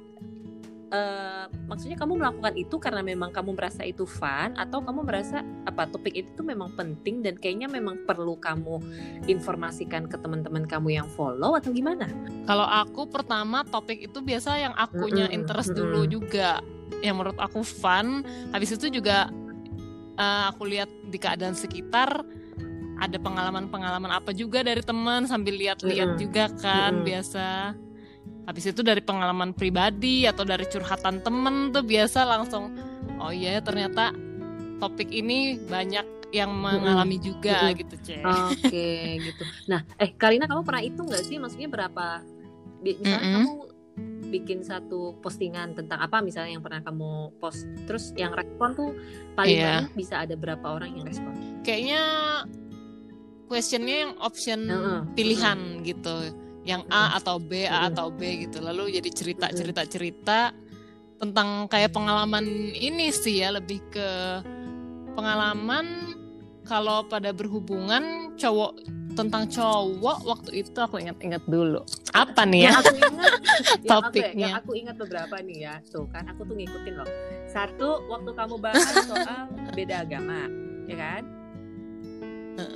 Eh, 0.88 1.46
maksudnya 1.68 1.98
kamu 2.00 2.20
melakukan 2.20 2.54
itu 2.56 2.76
karena 2.80 3.04
memang 3.04 3.30
kamu 3.36 3.56
merasa 3.56 3.84
itu 3.84 4.08
fun 4.08 4.56
atau 4.56 4.80
kamu 4.80 5.04
merasa 5.04 5.44
apa 5.68 5.84
topik 5.88 6.16
itu 6.16 6.30
tuh 6.32 6.46
memang 6.48 6.72
penting 6.80 7.20
dan 7.20 7.36
kayaknya 7.36 7.68
memang 7.68 8.08
perlu 8.08 8.40
kamu 8.40 8.80
informasikan 9.28 10.08
ke 10.08 10.16
teman-teman 10.16 10.64
kamu 10.64 11.04
yang 11.04 11.08
follow 11.12 11.60
atau 11.60 11.76
gimana? 11.76 12.08
Kalau 12.48 12.64
aku 12.64 13.08
pertama 13.12 13.68
topik 13.68 14.08
itu 14.08 14.24
biasa 14.24 14.60
yang 14.60 14.74
akunya 14.80 15.28
Mm-mm, 15.28 15.38
interest 15.44 15.76
mm-mm. 15.76 15.80
dulu 15.84 16.02
juga. 16.08 16.64
Yang 17.04 17.16
menurut 17.20 17.40
aku 17.40 17.62
fun. 17.68 18.24
Habis 18.56 18.80
itu 18.80 18.88
juga 19.00 19.28
eh, 20.16 20.44
aku 20.48 20.64
lihat 20.72 20.88
di 21.12 21.20
keadaan 21.20 21.56
sekitar 21.56 22.24
ada 22.98 23.18
pengalaman-pengalaman 23.22 24.10
apa 24.10 24.34
juga 24.34 24.66
dari 24.66 24.82
teman 24.82 25.30
sambil 25.30 25.54
lihat-lihat 25.54 26.18
Mm-mm. 26.18 26.22
juga 26.22 26.50
kan 26.58 26.98
Mm-mm. 26.98 27.06
biasa 27.06 27.48
habis 28.48 28.64
itu 28.66 28.80
dari 28.80 29.04
pengalaman 29.04 29.52
pribadi 29.52 30.24
atau 30.24 30.48
dari 30.48 30.64
curhatan 30.66 31.20
temen 31.20 31.70
tuh 31.70 31.84
biasa 31.84 32.24
langsung 32.24 32.72
oh 33.20 33.30
iya 33.30 33.60
ternyata 33.60 34.16
topik 34.80 35.12
ini 35.12 35.60
banyak 35.60 36.32
yang 36.32 36.52
mengalami 36.52 37.20
juga 37.20 37.72
Mm-mm. 37.72 37.80
gitu 37.84 37.96
cek 38.04 38.24
Oke 38.24 38.92
gitu. 39.32 39.44
Nah, 39.72 39.80
eh 39.96 40.12
Karina 40.12 40.44
kamu 40.44 40.68
pernah 40.68 40.84
hitung 40.84 41.08
nggak 41.08 41.24
sih? 41.24 41.40
Maksudnya 41.40 41.72
berapa? 41.72 42.20
Misalnya 42.84 43.16
Mm-mm. 43.16 43.34
kamu 43.40 43.52
bikin 44.28 44.60
satu 44.60 45.16
postingan 45.24 45.72
tentang 45.72 46.04
apa 46.04 46.20
misalnya 46.20 46.60
yang 46.60 46.62
pernah 46.62 46.84
kamu 46.84 47.32
post, 47.40 47.64
terus 47.88 48.12
yang 48.20 48.36
respon 48.36 48.76
tuh 48.76 48.92
paling 49.40 49.56
Iya. 49.56 49.88
banyak 49.88 49.96
bisa 49.96 50.16
ada 50.28 50.36
berapa 50.36 50.68
orang 50.68 51.00
yang 51.00 51.08
respon? 51.08 51.32
kayaknya 51.64 52.02
questionnya 53.48 53.96
yang 54.06 54.14
option 54.20 54.68
Heeh. 54.68 55.00
pilihan 55.16 55.60
gitu 55.88 56.16
yang 56.68 56.84
A 56.92 57.16
atau 57.16 57.40
B 57.40 57.64
A 57.64 57.88
atau 57.88 58.12
B 58.12 58.44
gitu 58.44 58.60
lalu 58.60 59.00
jadi 59.00 59.10
cerita 59.16 59.48
cerita 59.56 59.82
cerita 59.88 60.40
tentang 61.18 61.66
kayak 61.72 61.96
pengalaman 61.96 62.46
ini 62.76 63.10
sih 63.10 63.42
ya 63.42 63.56
lebih 63.56 63.80
ke 63.90 64.10
pengalaman 65.18 66.14
kalau 66.68 67.08
pada 67.08 67.32
berhubungan 67.32 68.36
cowok 68.36 68.78
tentang 69.18 69.50
cowok 69.50 70.18
waktu 70.30 70.62
itu 70.62 70.78
aku 70.78 71.02
ingat-ingat 71.02 71.42
dulu 71.50 71.82
apa 72.14 72.46
nih 72.46 72.70
ya 72.70 72.72
Yang 72.72 72.78
aku 72.78 72.94
ingat, 73.02 73.32
yang 73.58 73.74
aku, 73.74 73.88
Topiknya. 73.90 74.38
yang 74.38 74.54
aku 74.54 74.72
ingat 74.78 74.96
beberapa 74.98 75.36
nih 75.42 75.58
ya. 75.66 75.76
Tuh 75.90 76.06
kan 76.10 76.24
aku 76.30 76.42
tuh 76.46 76.56
ngikutin 76.58 76.94
loh. 76.98 77.10
Satu 77.50 78.06
waktu 78.10 78.30
kamu 78.34 78.56
bahas 78.62 78.86
soal 79.06 79.50
beda 79.78 80.06
agama, 80.06 80.46
ya 80.86 80.96
kan? 80.98 81.22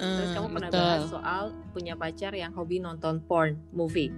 Terus 0.01 0.29
kamu 0.33 0.47
pernah 0.49 0.71
betul. 0.73 0.81
bahas 0.81 1.03
soal 1.13 1.43
punya 1.71 1.93
pacar 1.93 2.33
yang 2.33 2.51
hobi 2.57 2.81
nonton 2.81 3.21
porn 3.21 3.53
movie. 3.69 4.09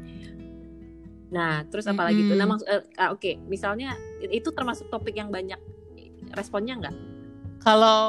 Nah, 1.33 1.65
terus 1.67 1.89
apa 1.89 2.07
lagi 2.07 2.23
tuh? 2.23 2.37
Nah, 2.37 2.45
Mm-mm. 2.45 2.51
maksud 2.55 2.67
ah, 2.95 3.09
oke, 3.11 3.41
misalnya 3.49 3.97
itu 4.21 4.53
termasuk 4.53 4.87
topik 4.87 5.17
yang 5.17 5.33
banyak 5.33 5.57
responnya 6.37 6.77
nggak? 6.77 6.95
Kalau 7.59 8.01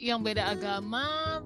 yang 0.00 0.24
beda 0.24 0.50
agama 0.50 1.38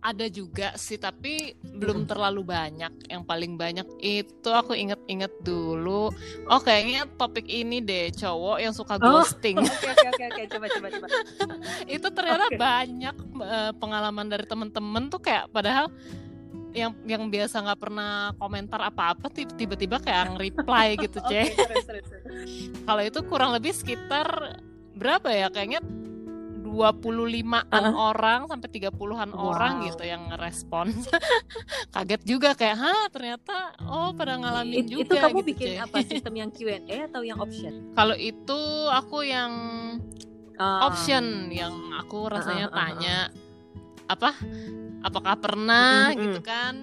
ada 0.00 0.26
juga 0.26 0.72
sih, 0.74 0.96
tapi 0.96 1.52
belum 1.62 2.04
terlalu 2.04 2.40
banyak. 2.42 2.88
Yang 3.06 3.22
paling 3.22 3.52
banyak 3.54 3.84
itu 3.98 4.48
aku 4.48 4.72
inget-inget 4.72 5.28
dulu. 5.40 6.08
Oh 6.46 6.56
kayaknya 6.58 7.04
topik 7.14 7.44
ini 7.44 7.78
deh 7.78 8.08
cowok 8.10 8.58
yang 8.58 8.72
suka 8.72 8.96
Oh. 8.96 9.20
ghosting. 9.20 9.56
Oke, 9.60 9.88
oke, 9.92 10.24
oke, 10.26 10.42
coba, 10.48 10.66
coba, 10.68 10.86
coba. 10.90 11.06
itu 11.90 12.08
ternyata 12.10 12.44
Oke. 12.46 12.56
banyak 12.56 13.16
eh, 13.38 13.72
pengalaman 13.76 14.26
dari 14.26 14.44
temen-temen 14.44 15.02
tuh 15.06 15.20
kayak 15.20 15.48
padahal 15.48 15.92
yang 16.70 16.94
yang 17.02 17.26
biasa 17.26 17.60
nggak 17.60 17.80
pernah 17.80 18.12
komentar 18.36 18.78
apa-apa 18.80 19.26
ti- 19.28 19.48
tiba-tiba 19.50 19.98
kayak 19.98 20.32
reply 20.34 20.94
gitu 20.96 21.18
cek. 21.28 21.50
terus. 21.52 22.06
Kalau 22.80 23.02
itu 23.02 23.20
kurang 23.22 23.50
lebih 23.50 23.70
sekitar 23.70 24.56
berapa 24.94 25.28
ya? 25.28 25.48
Kayaknya 25.48 25.80
25-an 26.70 27.66
Uh-uh. 27.84 27.94
orang 27.94 28.40
sampai 28.46 28.68
30-an 28.70 29.30
Wow. 29.30 29.52
orang 29.52 29.72
gitu 29.84 30.02
yang 30.02 30.30
ngerespon. 30.30 30.94
Kaget 31.94 32.22
juga 32.22 32.54
kayak, 32.54 32.76
"Hah, 32.78 33.04
ternyata 33.10 33.56
oh 33.82 34.14
pada 34.14 34.38
ngalamin 34.38 34.86
It- 34.86 34.90
juga." 34.90 35.02
itu 35.02 35.14
kamu 35.18 35.38
gitu, 35.40 35.48
bikin 35.50 35.68
apa? 35.78 35.96
Sistem 36.00 36.34
yang 36.36 36.50
Q&A 36.50 36.98
atau 37.06 37.20
yang 37.20 37.38
option? 37.38 37.72
Kalau 37.98 38.14
itu 38.14 38.60
aku 38.88 39.18
yang 39.22 39.52
Ah, 40.54 40.86
option 40.86 41.48
yang 41.48 41.72
aku 41.96 42.28
rasanya 42.28 42.68
Uh-uh, 42.68 42.76
uh-uh. 42.76 42.86
tanya 42.94 43.16
apa? 44.06 44.30
Apakah 45.00 45.34
pernah 45.40 46.12
Mm-mm, 46.12 46.20
gitu 46.28 46.40
kan 46.44 46.74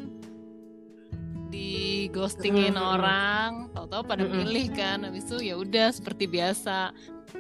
di 1.48 2.10
ghostingin 2.10 2.74
mm-mm. 2.74 2.92
orang, 2.98 3.50
tahu-tahu 3.72 4.02
pada 4.04 4.26
Mm-mm. 4.26 4.34
milih 4.36 4.74
kan. 4.74 5.06
Habis 5.06 5.30
itu 5.30 5.46
ya 5.46 5.56
udah 5.56 5.94
seperti 5.94 6.26
biasa 6.26 6.90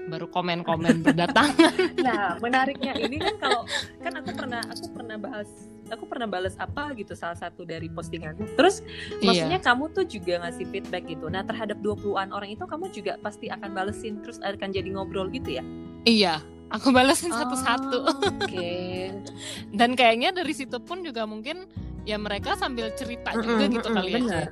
baru 0.07 0.27
komen-komen 0.29 1.03
berdatangan. 1.03 1.75
Nah, 2.07 2.39
menariknya 2.39 2.95
ini 2.95 3.19
kan 3.19 3.35
kalau 3.41 3.61
kan 3.99 4.13
aku 4.21 4.29
pernah 4.31 4.61
aku 4.63 4.85
pernah 4.95 5.17
bahas 5.19 5.49
aku 5.91 6.03
pernah 6.07 6.27
balas 6.27 6.55
apa 6.59 6.91
gitu 6.95 7.15
salah 7.15 7.35
satu 7.35 7.63
dari 7.63 7.87
postinganmu. 7.91 8.55
Terus 8.59 8.83
maksudnya 9.23 9.59
kamu 9.59 9.91
tuh 9.95 10.05
juga 10.07 10.43
ngasih 10.43 10.67
feedback 10.71 11.07
gitu. 11.07 11.27
Nah, 11.31 11.43
terhadap 11.43 11.79
20-an 11.79 12.31
orang 12.31 12.53
itu 12.53 12.63
kamu 12.63 12.91
juga 12.91 13.15
pasti 13.23 13.47
akan 13.51 13.71
balesin 13.71 14.19
terus 14.23 14.39
akan 14.43 14.69
jadi 14.71 14.89
ngobrol 14.93 15.31
gitu 15.31 15.59
ya. 15.59 15.63
Iya, 16.07 16.39
aku 16.71 16.91
balesin 16.91 17.31
satu-satu. 17.31 17.99
Oh, 18.03 18.19
Oke. 18.43 19.11
Dan 19.79 19.95
kayaknya 19.95 20.31
dari 20.35 20.53
situ 20.55 20.79
pun 20.79 21.03
juga 21.03 21.27
mungkin 21.27 21.67
ya 22.07 22.15
mereka 22.15 22.55
sambil 22.55 22.91
cerita 22.95 23.35
juga 23.35 23.67
Mm-mm, 23.67 23.75
gitu 23.75 23.87
mm-mm, 23.91 23.97
kali 23.99 24.11
ya. 24.23 24.47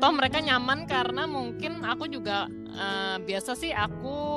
Toh 0.00 0.12
mereka 0.16 0.38
nyaman 0.40 0.88
karena 0.88 1.28
mungkin 1.28 1.82
aku 1.84 2.08
juga 2.08 2.48
eh, 2.72 3.16
biasa 3.20 3.52
sih 3.58 3.74
aku 3.74 4.29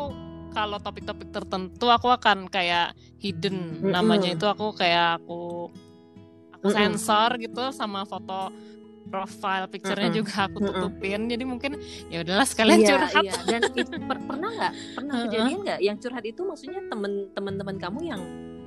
kalau 0.53 0.77
topik-topik 0.77 1.29
tertentu 1.29 1.85
aku 1.89 2.07
akan 2.07 2.47
kayak 2.47 2.93
hidden 3.17 3.81
namanya 3.83 4.31
itu 4.31 4.45
aku 4.45 4.71
kayak 4.71 5.19
aku 5.19 5.67
aku 6.53 6.67
sensor 6.69 7.35
gitu 7.37 7.73
sama 7.73 8.05
foto 8.05 8.53
profile 9.03 9.67
picture-nya 9.67 10.09
juga 10.09 10.47
aku 10.47 10.57
tutupin 10.57 11.27
jadi 11.27 11.43
mungkin 11.43 11.77
ya 12.07 12.23
udahlah 12.23 12.47
sekalian 12.47 12.79
Iya, 12.79 12.89
curhat 12.89 13.21
iya. 13.21 13.33
Dan 13.45 13.61
itu 13.75 13.93
per- 14.09 14.23
pernah 14.23 14.49
nggak? 14.49 14.73
Pernah 14.95 15.13
kejadian 15.27 15.59
nggak 15.61 15.79
yang 15.81 15.97
curhat 15.97 16.23
itu 16.23 16.41
maksudnya 16.41 16.81
temen-temen 17.33 17.75
kamu 17.77 17.99
yang 18.01 18.21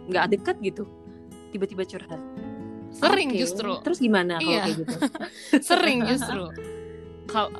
nggak 0.07 0.25
deket 0.31 0.57
gitu? 0.61 0.85
Tiba-tiba 1.51 1.83
curhat. 1.85 2.21
sering 2.87 3.35
Oke. 3.35 3.41
justru 3.43 3.71
Terus 3.83 3.99
gimana 3.99 4.39
kalau 4.39 4.47
Iya. 4.47 4.63
kayak 4.63 4.77
gitu? 4.79 4.97
sering 5.69 5.99
justru 6.11 6.43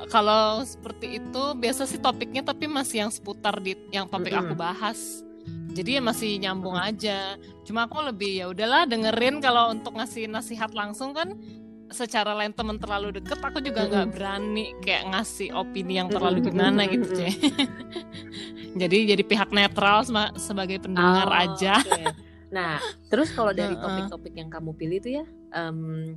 kalau 0.07 0.63
seperti 0.63 1.19
itu 1.19 1.43
biasa 1.53 1.83
sih 1.85 1.99
topiknya 1.99 2.41
tapi 2.41 2.65
masih 2.65 3.07
yang 3.07 3.11
seputar 3.11 3.59
di 3.59 3.75
yang 3.91 4.07
topik 4.07 4.33
aku 4.33 4.53
bahas. 4.53 5.21
Jadi 5.71 5.99
ya 5.99 6.01
masih 6.01 6.41
nyambung 6.41 6.73
aja. 6.73 7.37
Cuma 7.61 7.85
aku 7.85 8.01
lebih 8.01 8.31
ya 8.41 8.45
udahlah 8.49 8.89
dengerin 8.89 9.37
kalau 9.39 9.71
untuk 9.71 9.93
ngasih 9.95 10.25
nasihat 10.25 10.73
langsung 10.73 11.13
kan 11.13 11.37
secara 11.87 12.35
lain 12.35 12.51
temen 12.51 12.75
terlalu 12.75 13.15
deket 13.15 13.39
aku 13.39 13.63
juga 13.63 13.87
nggak 13.87 14.11
berani 14.11 14.75
kayak 14.83 15.07
ngasih 15.07 15.55
opini 15.55 15.95
yang 15.95 16.11
terlalu 16.11 16.43
gimana 16.43 16.83
mm-mm, 16.83 16.93
gitu 16.99 17.07
ceh 17.15 17.31
jadi 18.81 19.15
jadi 19.15 19.23
pihak 19.23 19.55
netral 19.55 20.03
sebagai 20.35 20.83
pendengar 20.83 21.31
Oh, 21.31 21.35
aja. 21.47 21.79
oke. 21.79 22.03
Nah, 22.51 22.79
terus 23.07 23.31
kalau 23.31 23.55
dari 23.55 23.75
topik-topik 23.75 24.35
yang 24.35 24.51
kamu 24.51 24.71
pilih 24.75 24.99
tuh 24.99 25.11
ya, 25.15 25.25
em, 25.51 26.15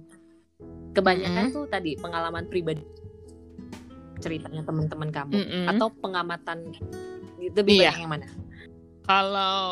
kebanyakan 0.91 1.45
Mm-mm. 1.47 1.55
tuh 1.55 1.65
tadi 1.67 1.95
pengalaman 1.95 2.51
pribadi 2.51 2.83
ceritanya 4.21 4.63
teman-teman 4.63 5.09
kamu 5.09 5.33
Mm-mm. 5.35 5.65
atau 5.73 5.89
pengamatan 5.91 6.71
lebih 7.41 7.81
Iya. 7.81 7.91
banyak 7.91 8.01
yang 8.01 8.13
mana? 8.13 8.27
Kalau 9.03 9.67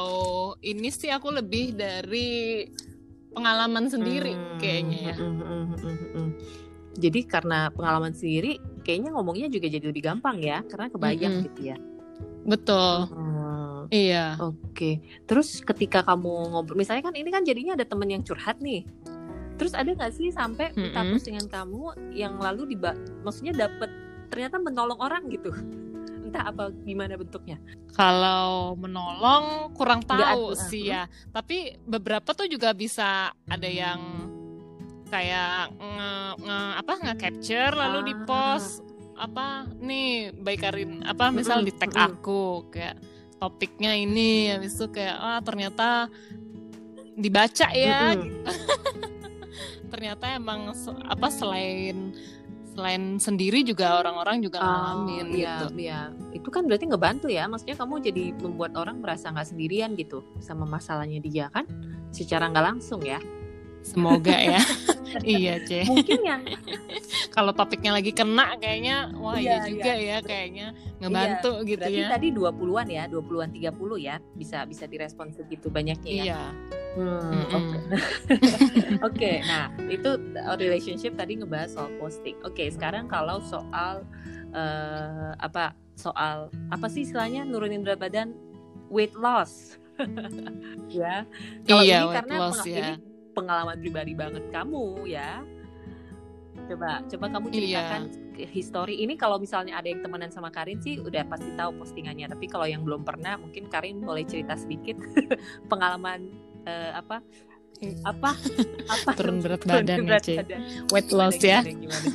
ini 0.61 0.88
sih 0.88 1.12
aku 1.12 1.31
lebih 1.31 1.76
dari 1.76 2.67
pengalaman 3.31 3.87
sendiri 3.87 4.35
Hmm, 4.35 4.59
kayaknya 4.59 4.99
ya. 5.12 5.17
mm, 5.17 5.31
mm, 5.31 5.45
mm, 5.47 5.76
mm, 5.78 5.97
mm. 6.17 6.28
Jadi 6.99 7.21
karena 7.23 7.71
pengalaman 7.71 8.11
sendiri, 8.11 8.59
kayaknya 8.83 9.14
ngomongnya 9.14 9.47
juga 9.47 9.71
jadi 9.71 9.85
lebih 9.87 10.02
gampang 10.02 10.43
ya, 10.43 10.67
karena 10.67 10.90
kebayang 10.90 11.35
Mm-mm. 11.38 11.47
gitu 11.47 11.61
ya. 11.71 11.76
Betul. 12.43 13.07
Hmm, 13.14 13.87
Iya. 13.88 14.37
Oke. 14.43 14.99
Terus 15.25 15.62
ketika 15.62 16.02
kamu 16.02 16.50
ngobrol, 16.50 16.75
misalnya 16.75 17.07
kan 17.07 17.14
ini 17.14 17.31
kan 17.31 17.47
jadinya 17.47 17.78
ada 17.78 17.87
temen 17.87 18.11
yang 18.11 18.26
curhat 18.26 18.59
nih. 18.59 18.83
Terus 19.55 19.73
ada 19.73 19.87
nggak 19.90 20.12
sih 20.12 20.28
sampai 20.28 20.75
entah 20.75 21.07
Mm-mm. 21.07 21.14
postingan 21.14 21.47
kamu 21.47 21.83
yang 22.11 22.37
lalu 22.37 22.75
diba, 22.75 22.99
maksudnya 23.23 23.55
dapet 23.55 23.88
ternyata 24.29 24.57
menolong 24.57 24.99
orang 24.99 25.27
gitu? 25.29 25.51
Entah 26.29 26.53
apa 26.53 26.69
gimana 26.85 27.17
bentuknya? 27.17 27.57
Kalau 27.93 28.77
menolong 28.77 29.73
kurang 29.73 30.05
Nggak 30.05 30.13
tahu 30.29 30.45
ada. 30.53 30.61
sih 30.69 30.83
ya. 30.87 31.03
Tapi 31.29 31.81
beberapa 31.83 32.31
tuh 32.31 32.45
juga 32.45 32.71
bisa 32.71 33.33
ada 33.45 33.65
yang 33.65 34.29
kayak 35.09 35.73
nge, 35.75 36.13
nge- 36.39 36.75
apa 36.77 36.93
nge-capture 37.01 37.75
lalu 37.75 37.99
Ah. 37.99 38.07
di-post 38.07 38.85
apa 39.17 39.47
nih 39.75 40.31
baik 40.31 40.61
Karin 40.61 41.01
apa 41.03 41.33
misal 41.33 41.65
di 41.65 41.73
tag 41.73 41.91
aku 41.91 42.69
kayak 42.69 43.01
topiknya 43.35 43.97
ini 43.97 44.53
habis 44.53 44.77
itu 44.77 44.87
kayak 44.93 45.17
ah 45.17 45.41
ternyata 45.41 46.07
dibaca 47.17 47.67
ya 47.73 48.15
Mm-mm. 48.15 48.47
ternyata 49.91 50.37
emang 50.37 50.71
apa 51.03 51.29
selain 51.29 52.13
selain 52.79 53.19
sendiri 53.19 53.67
juga 53.67 53.99
orang-orang 53.99 54.39
juga 54.39 54.63
ngalamin 54.63 55.27
Oh, 55.27 55.35
iya, 55.35 55.55
gitu. 55.59 55.67
iya. 55.75 56.01
Itu 56.31 56.49
kan 56.55 56.63
berarti 56.71 56.87
ngebantu 56.87 57.27
ya. 57.27 57.51
Maksudnya 57.51 57.75
kamu 57.75 57.95
jadi 57.99 58.25
membuat 58.39 58.79
orang 58.79 59.03
merasa 59.03 59.35
nggak 59.35 59.51
sendirian 59.51 59.99
gitu 59.99 60.23
sama 60.39 60.63
masalahnya 60.63 61.19
dia 61.19 61.51
kan? 61.51 61.67
Secara 62.15 62.47
nggak 62.47 62.63
langsung 62.71 63.03
ya. 63.03 63.19
Semoga 63.83 64.31
ya. 64.39 64.63
iya, 65.27 65.59
Ce. 65.67 65.83
Mungkin 65.91 66.23
yang 66.23 66.43
Kalau 67.35 67.51
topiknya 67.51 67.99
lagi 67.99 68.15
kena 68.15 68.55
kayaknya 68.63 69.11
wah 69.19 69.39
iya, 69.39 69.63
Iya, 69.63 69.71
juga 69.71 69.93
ya 69.95 70.17
kayaknya 70.23 70.67
ngebantu 71.03 71.63
gitu 71.67 71.83
berarti 71.83 72.03
ya. 72.03 72.09
tadi 72.11 72.29
20-an 72.35 72.87
ya, 72.91 73.05
20-an 73.11 73.51
30 73.55 73.99
ya. 73.99 74.17
Bisa 74.39 74.63
bisa 74.71 74.85
direspon 74.87 75.35
segitu 75.35 75.67
banyaknya 75.67 76.11
ya. 76.15 76.23
Iya. 76.23 76.43
Hmm, 76.99 77.47
Oke, 77.55 77.78
Oke, 79.07 79.33
nah 79.47 79.71
itu 79.87 80.11
relationship 80.59 81.14
tadi 81.14 81.38
ngebahas 81.38 81.71
soal 81.78 81.95
posting. 82.02 82.35
Oke, 82.43 82.67
sekarang 82.75 83.07
kalau 83.07 83.38
soal 83.38 84.02
uh, 84.50 85.33
apa 85.38 85.78
soal 85.95 86.50
apa 86.75 86.87
sih 86.90 87.07
istilahnya 87.07 87.47
nurunin 87.47 87.87
berat 87.87 88.02
badan? 88.02 88.35
Weight 88.90 89.14
loss. 89.14 89.78
Ya. 90.88 91.26
Kalau 91.69 91.83
iya, 91.85 92.07
ini 92.07 92.14
karena 92.17 92.35
loss, 92.38 92.62
peng 92.64 92.71
ya. 92.73 92.78
ini 92.81 92.93
pengalaman 93.37 93.76
pribadi 93.83 94.12
banget 94.17 94.45
kamu 94.49 95.05
ya. 95.05 95.43
Coba 96.64 97.02
coba 97.05 97.26
kamu 97.28 97.47
Iya. 97.50 97.59
ceritakan 97.59 98.02
history. 98.47 98.95
Ini 99.02 99.19
kalau 99.19 99.37
misalnya 99.43 99.75
ada 99.76 99.90
yang 99.90 100.00
temenan 100.00 100.31
sama 100.31 100.49
Karin 100.55 100.78
sih 100.78 101.02
udah 101.02 101.26
pasti 101.26 101.50
tahu 101.59 101.83
postingannya. 101.83 102.31
Tapi 102.31 102.47
kalau 102.47 102.64
yang 102.64 102.87
belum 102.87 103.02
pernah 103.02 103.37
mungkin 103.37 103.67
Karin 103.69 104.00
boleh 104.00 104.23
cerita 104.25 104.55
sedikit 104.55 104.97
pengalaman 105.71 106.31
eh, 106.65 106.91
apa 106.95 107.23
apa 108.03 108.35
apa 108.95 109.11
Turun 109.15 109.38
berat 109.38 109.62
badan 109.62 110.03
ya, 110.03 110.07
berat 110.09 110.23
Ci. 110.25 110.35
badan. 110.37 110.61
Weight 110.91 111.07
Gimana, 111.07 111.31
loss 111.31 111.38
ya. 111.38 111.59
gimana, 111.62 111.79
gimana? 111.79 112.11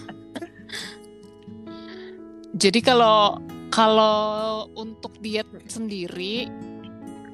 Jadi 2.61 2.79
kalau 2.81 3.39
kalau 3.69 4.17
untuk 4.77 5.17
diet 5.17 5.47
sendiri 5.65 6.45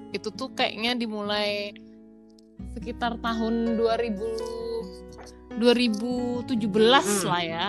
itu 0.10 0.30
tuh 0.32 0.50
kayaknya 0.54 0.96
dimulai 0.96 1.76
sekitar 2.74 3.20
tahun 3.20 3.76
2000 3.78 5.60
2017 5.60 6.56
Mm. 6.56 7.28
lah 7.28 7.44
ya. 7.44 7.66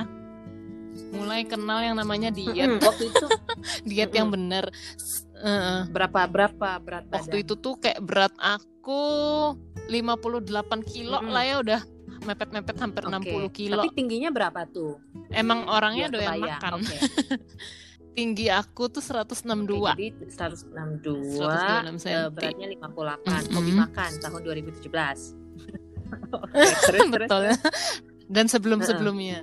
Mulai 1.10 1.42
kenal 1.42 1.82
yang 1.82 1.98
namanya 1.98 2.30
diet, 2.30 2.78
waktu 2.78 3.10
itu 3.10 3.26
diet 3.88 4.12
yang 4.14 4.30
bener. 4.30 4.70
Eh, 5.40 5.80
berapa 5.88 6.28
berapa 6.28 6.68
berat 6.84 7.08
badan 7.08 7.16
waktu 7.24 7.36
itu 7.40 7.54
tuh 7.56 7.80
kayak 7.80 8.00
berat 8.04 8.34
aku 8.36 9.02
58 9.88 10.84
kilo 10.84 11.16
Mm-mm. 11.16 11.32
lah 11.32 11.44
ya 11.48 11.56
udah 11.64 11.80
mepet-mepet 12.28 12.76
hampir 12.76 13.02
Oke. 13.08 13.48
60 13.48 13.56
kilo. 13.56 13.80
Tapi 13.80 13.88
tingginya 13.96 14.28
berapa 14.28 14.68
tuh? 14.68 15.00
Emang 15.32 15.64
orangnya 15.64 16.12
Biar 16.12 16.20
doyan 16.20 16.28
kebayang. 16.36 16.60
makan. 16.60 16.72
Oke. 16.76 16.96
Tinggi 18.20 18.46
aku 18.52 18.82
tuh 18.92 19.00
162. 19.00 19.80
Oke, 19.80 19.96
jadi 19.96 20.06
162, 20.28 21.40
126 21.40 21.40
eh, 21.40 21.96
cm. 21.96 22.20
beratnya 22.36 22.66
58. 22.76 23.24
Mm-mm. 23.24 23.54
Hobi 23.56 23.72
makan 23.72 24.10
tahun 24.20 24.40
2017. 24.44 24.92
Oke, 26.36 26.52
terus, 26.52 26.80
terus, 26.84 27.08
Betul 27.08 27.40
terus. 27.48 27.58
Dan 28.30 28.46
sebelum-sebelumnya. 28.46 29.42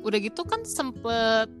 Udah 0.00 0.18
gitu 0.18 0.42
kan 0.48 0.64
sempet 0.64 1.52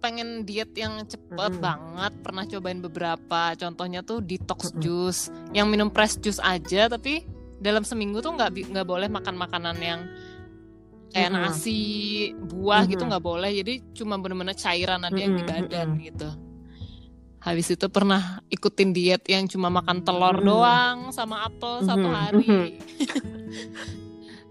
pengen 0.00 0.42
diet 0.42 0.72
yang 0.74 1.04
cepet 1.04 1.52
Mm-mm. 1.54 1.62
banget. 1.62 2.12
Pernah 2.24 2.44
cobain 2.48 2.80
beberapa. 2.80 3.52
Contohnya 3.54 4.00
tuh 4.00 4.24
detox 4.24 4.72
Mm-mm. 4.72 4.80
juice. 4.80 5.22
Yang 5.52 5.66
minum 5.68 5.88
fresh 5.92 6.18
juice 6.18 6.40
aja 6.40 6.88
tapi 6.88 7.22
dalam 7.60 7.84
seminggu 7.84 8.18
tuh 8.18 8.32
nggak 8.34 8.72
nggak 8.72 8.88
boleh 8.88 9.06
makan 9.06 9.36
makanan 9.36 9.76
yang 9.78 10.00
kayak 11.10 11.30
Mm-mm. 11.30 11.44
nasi, 11.46 11.82
buah 12.34 12.88
gitu 12.88 13.04
Mm-mm. 13.04 13.10
nggak 13.12 13.24
boleh. 13.24 13.50
Jadi 13.52 13.74
cuma 13.92 14.16
bener-bener 14.16 14.56
cairan 14.56 15.04
aja 15.04 15.20
yang 15.20 15.36
di 15.36 15.44
badan 15.44 15.88
mm-mm. 15.94 16.06
gitu. 16.08 16.30
Habis 17.40 17.72
itu 17.72 17.88
pernah 17.88 18.44
ikutin 18.52 18.92
diet 18.92 19.24
yang 19.24 19.48
cuma 19.48 19.72
makan 19.72 20.04
telur 20.04 20.36
Mm-mm. 20.36 20.48
doang 20.48 20.98
sama 21.08 21.44
apel 21.44 21.84
satu 21.84 22.04
Mhm, 22.04 22.16
hari. 22.16 22.48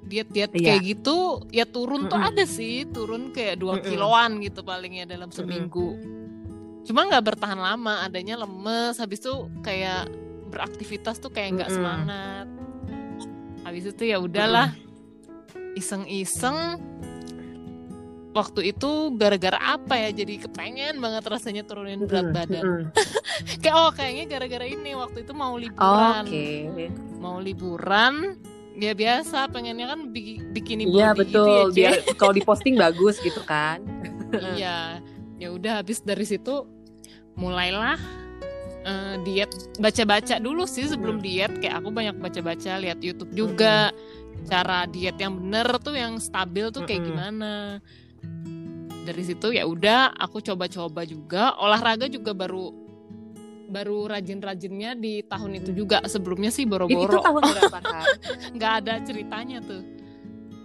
Diet-diet 0.10 0.50
Iya. 0.52 0.66
kayak 0.74 0.82
gitu 0.84 1.18
ya 1.54 1.64
turun 1.64 2.10
tuh 2.10 2.18
Mm-mm. 2.18 2.30
ada 2.34 2.44
sih, 2.44 2.90
turun 2.90 3.30
kayak 3.30 3.62
2 3.62 3.70
Mm-mm. 3.70 3.86
kiloan 3.86 4.42
gitu 4.42 4.66
palingnya 4.66 5.06
dalam 5.06 5.30
seminggu. 5.30 5.94
Cuma 6.82 7.06
nggak 7.06 7.22
bertahan 7.24 7.56
lama, 7.56 8.02
adanya 8.02 8.42
lemes, 8.42 8.98
habis 8.98 9.22
itu 9.22 9.32
kayak 9.62 10.10
beraktivitas 10.50 11.22
tuh 11.22 11.30
kayak 11.30 11.62
nggak 11.62 11.70
Mm-mm. 11.70 11.78
semangat. 11.78 12.48
Habis 13.62 13.94
itu 13.94 14.04
ya 14.10 14.18
udahlah, 14.18 14.74
iseng-iseng 15.76 16.82
waktu 18.30 18.72
itu 18.72 18.90
gara-gara 19.18 19.58
apa 19.58 19.98
ya 19.98 20.14
jadi 20.14 20.46
kepengen 20.46 21.02
banget 21.02 21.26
rasanya 21.26 21.66
turunin 21.66 22.06
berat 22.06 22.30
badan 22.30 22.94
kayak 23.62 23.74
oh 23.76 23.90
kayaknya 23.90 24.30
gara-gara 24.30 24.70
ini 24.70 24.94
waktu 24.94 25.26
itu 25.26 25.34
mau 25.34 25.58
liburan 25.58 26.24
Oke. 26.24 26.50
mau 27.18 27.42
liburan 27.42 28.38
ya 28.80 28.94
biasa 28.94 29.46
pengennya 29.48 29.86
kan 29.88 30.10
bi- 30.10 30.40
bikini 30.50 30.88
Iya 30.88 31.12
body 31.12 31.20
gitu 31.22 31.44
betul. 31.44 31.66
ya. 31.70 31.76
Biar 31.76 31.94
kalau 32.16 32.34
diposting 32.34 32.76
bagus 32.82 33.20
gitu 33.20 33.44
kan. 33.44 33.84
iya 34.56 35.04
ya 35.36 35.50
udah 35.50 35.80
habis 35.80 36.00
dari 36.00 36.24
situ 36.24 36.64
mulailah 37.34 38.00
eh, 38.82 39.16
diet 39.22 39.50
baca-baca 39.78 40.38
dulu 40.38 40.64
sih 40.64 40.86
sebelum 40.86 41.18
Hmm. 41.18 41.26
diet 41.26 41.54
kayak 41.60 41.80
aku 41.80 41.90
banyak 41.90 42.16
baca-baca 42.16 42.78
lihat 42.78 43.00
YouTube 43.00 43.32
juga 43.32 43.92
cara 44.46 44.84
diet 44.86 45.16
yang 45.16 45.36
bener 45.36 45.68
tuh 45.80 45.94
yang 45.94 46.16
stabil 46.16 46.68
tuh 46.70 46.84
kayak 46.84 47.04
Mm-mm. 47.04 47.10
gimana 47.12 47.54
dari 49.02 49.24
situ 49.24 49.50
ya 49.50 49.66
udah 49.66 50.14
aku 50.14 50.40
coba-coba 50.40 51.02
juga 51.04 51.58
olahraga 51.58 52.06
juga 52.06 52.32
baru 52.32 52.72
baru 53.70 54.10
rajin-rajinnya 54.10 54.98
di 54.98 55.22
tahun 55.24 55.62
itu 55.62 55.72
juga 55.72 56.02
sebelumnya 56.06 56.50
sih 56.50 56.66
Itu 56.66 56.72
boro-boro 56.74 57.22
tahun 57.22 57.42
berapa 57.54 57.78
nggak 58.58 58.74
ada 58.84 58.94
ceritanya 59.06 59.62
tuh 59.62 59.82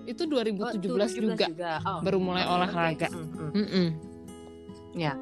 itu 0.05 0.23
2017 0.25 0.85
Oh, 0.85 1.09
juga 1.09 1.73
Oh. 1.85 2.01
baru 2.05 2.19
mulai 2.21 2.45
olahraga 2.45 3.09
mm, 3.09 3.25
mm. 3.25 3.51
Mm-mm. 3.57 3.87
Ya. 4.95 5.13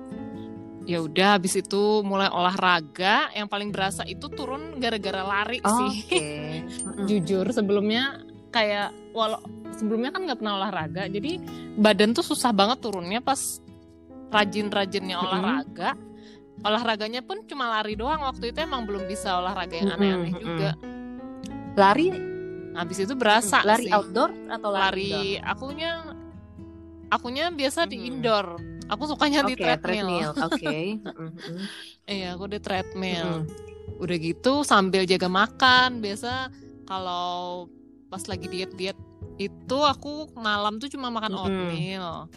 ya 0.82 0.98
udah 1.00 1.38
habis 1.38 1.54
itu 1.54 2.02
mulai 2.02 2.26
olahraga 2.28 3.30
yang 3.32 3.46
paling 3.46 3.70
berasa 3.70 4.02
itu 4.04 4.26
turun 4.26 4.82
gara-gara 4.82 5.22
lari 5.22 5.62
sih 5.62 5.90
Oke. 6.02 6.26
Mm-mm. 6.86 7.06
jujur 7.06 7.46
sebelumnya 7.50 8.22
kayak 8.50 8.90
walau 9.14 9.38
sebelumnya 9.72 10.10
kan 10.10 10.26
nggak 10.26 10.38
pernah 10.42 10.54
olahraga 10.58 11.02
jadi 11.08 11.38
badan 11.78 12.12
tuh 12.12 12.26
susah 12.26 12.52
banget 12.52 12.82
turunnya 12.82 13.22
pas 13.22 13.62
rajin-rajinnya 14.28 15.16
olahraga 15.16 15.94
olahraganya 16.62 17.20
pun 17.20 17.42
cuma 17.44 17.68
lari 17.68 17.94
doang 17.94 18.22
waktu 18.22 18.50
itu 18.50 18.58
emang 18.62 18.86
belum 18.86 19.04
bisa 19.04 19.38
olahraga 19.38 19.74
yang 19.76 19.90
aneh-aneh 19.92 20.32
mm-mm. 20.32 20.42
juga 20.42 20.70
Lari 21.72 22.08
habis 22.72 22.98
itu 23.00 23.12
berasa 23.12 23.60
lari 23.62 23.88
sih 23.88 23.92
outdoor 23.92 24.32
atau 24.48 24.70
lari, 24.72 25.08
lari 25.12 25.40
akunya 25.40 25.90
akunya 27.08 27.52
biasa 27.52 27.84
di 27.84 28.00
Mhm. 28.00 28.08
indoor 28.08 28.46
aku 28.88 29.02
sukanya 29.08 29.44
indoor? 29.44 29.50
di 29.50 29.54
Oke, 29.56 29.64
treadmill, 29.64 30.30
Oke. 30.48 30.76
Mm, 31.00 31.30
mm, 31.32 31.62
iya 32.08 32.28
aku 32.32 32.44
di 32.48 32.58
treadmill 32.60 33.44
mm. 33.44 34.00
udah 34.00 34.16
gitu 34.16 34.52
sambil 34.64 35.04
jaga 35.04 35.28
makan 35.28 36.00
biasa 36.00 36.48
kalau 36.84 37.68
pas 38.08 38.24
lagi 38.24 38.48
diet-diet 38.48 38.96
itu 39.36 39.78
aku 39.80 40.28
malam 40.36 40.76
tuh 40.76 40.92
cuma 40.92 41.08
makan 41.08 41.32
Mm-mm. 41.32 41.44
oatmeal 41.44 42.28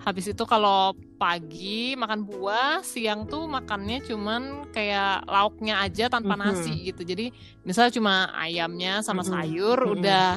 habis 0.00 0.26
itu 0.26 0.44
kalau 0.44 0.92
pagi 1.14 1.92
makan 1.92 2.24
buah 2.24 2.80
siang 2.80 3.24
tuh 3.24 3.44
makannya 3.44 4.00
cuman 4.00 4.42
kayak 4.70 5.28
lauknya 5.28 5.76
aja 5.78 6.08
tanpa 6.08 6.34
Mhm. 6.34 6.40
nasi 6.40 6.74
gitu 6.86 7.04
jadi 7.04 7.28
misalnya 7.62 7.92
cuma 7.92 8.14
ayamnya 8.32 9.00
sama 9.00 9.20
Mm-mm. 9.20 9.30
sayur 9.30 9.78
Mm-mm. 9.78 9.94
udah 10.00 10.30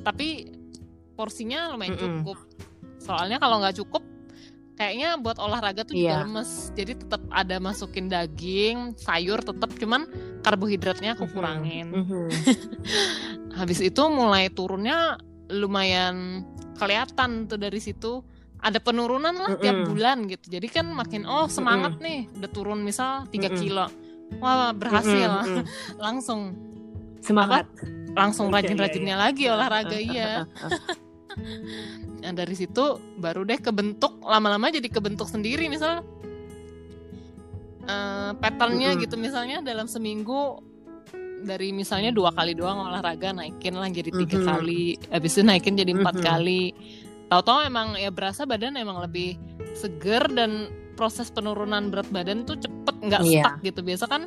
tapi 0.00 0.54
porsinya 1.12 1.74
lumayan 1.74 1.98
Mm-mm. 1.98 2.22
cukup 2.22 2.38
soalnya 2.98 3.36
kalau 3.36 3.58
nggak 3.58 3.74
cukup 3.76 4.06
kayaknya 4.74 5.18
buat 5.18 5.42
olahraga 5.42 5.82
tuh 5.82 5.98
juga 5.98 6.06
Iya. 6.06 6.22
lemes 6.22 6.50
jadi 6.72 6.92
tetap 6.94 7.22
ada 7.28 7.58
masukin 7.58 8.06
daging 8.06 8.94
sayur 8.94 9.42
tetap 9.42 9.74
cuman 9.74 10.06
karbohidratnya 10.40 11.18
aku 11.18 11.26
Mhm. 11.26 11.32
kurangin 11.34 11.86
Mhm. 11.90 12.26
habis 13.58 13.82
itu 13.82 14.02
mulai 14.06 14.46
turunnya 14.48 15.18
lumayan 15.50 16.46
kelihatan 16.78 17.50
tuh 17.50 17.58
dari 17.58 17.82
situ 17.82 18.22
ada 18.58 18.78
penurunan 18.78 19.32
lah 19.32 19.54
tiap 19.56 19.76
Mm-mm. 19.76 19.88
bulan 19.88 20.18
gitu 20.26 20.50
jadi 20.50 20.66
kan 20.68 20.86
makin 20.90 21.22
oh 21.24 21.46
semangat 21.46 21.98
nih 21.98 22.26
udah 22.32 22.50
turun 22.50 22.80
misal 22.80 23.22
3 23.24 23.32
Mm-mm. 23.32 23.54
kilo 23.56 23.86
wah 24.38 24.70
berhasil 24.72 25.30
Mm, 25.30 25.46
mm, 25.46 25.54
mm. 25.54 25.64
langsung 26.04 26.40
Semangat. 27.18 27.66
langsung 28.12 28.46
Iya, 28.46 28.52
iya, 28.52 28.62
rajin-rajinnya 28.64 29.16
lagi 29.16 29.44
olahraga 29.46 29.96
iya 29.96 30.30
Nah 32.18 32.34
dari 32.34 32.50
situ 32.52 32.82
baru 33.14 33.46
deh 33.46 33.58
kebentuk 33.58 34.18
lama-lama 34.20 34.68
jadi 34.68 34.86
kebentuk 34.86 35.30
sendiri 35.30 35.70
misal 35.70 36.02
eh, 37.84 38.30
patternnya 38.34 38.90
Mm-mm. 38.92 39.02
gitu 39.06 39.14
misalnya 39.14 39.62
dalam 39.62 39.86
seminggu 39.86 40.58
dari 41.38 41.70
misalnya 41.70 42.10
dua 42.10 42.34
kali 42.34 42.52
doang 42.52 42.82
olahraga 42.82 43.30
naikin 43.30 43.70
lah 43.72 43.86
jadi 43.86 44.10
tiga 44.10 44.34
Mhm. 44.36 44.46
kali 44.46 44.82
habis 45.08 45.38
itu 45.38 45.46
naikin 45.46 45.78
jadi 45.78 45.94
empat 45.94 46.18
Mhm. 46.18 46.24
kali 46.24 46.62
tahu-tahu 47.28 47.60
emang 47.62 47.94
ya 47.94 48.08
berasa 48.08 48.42
badan 48.42 48.74
emang 48.74 48.98
lebih 48.98 49.36
seger 49.74 50.26
dan 50.28 50.66
proses 50.94 51.28
penurunan 51.28 51.88
berat 51.88 52.08
badan 52.08 52.42
tuh 52.42 52.56
cepet 52.56 52.96
nggak 52.98 53.22
Iya. 53.22 53.42
stuck 53.44 53.56
gitu 53.62 53.80
biasa 53.82 54.04
kan 54.04 54.22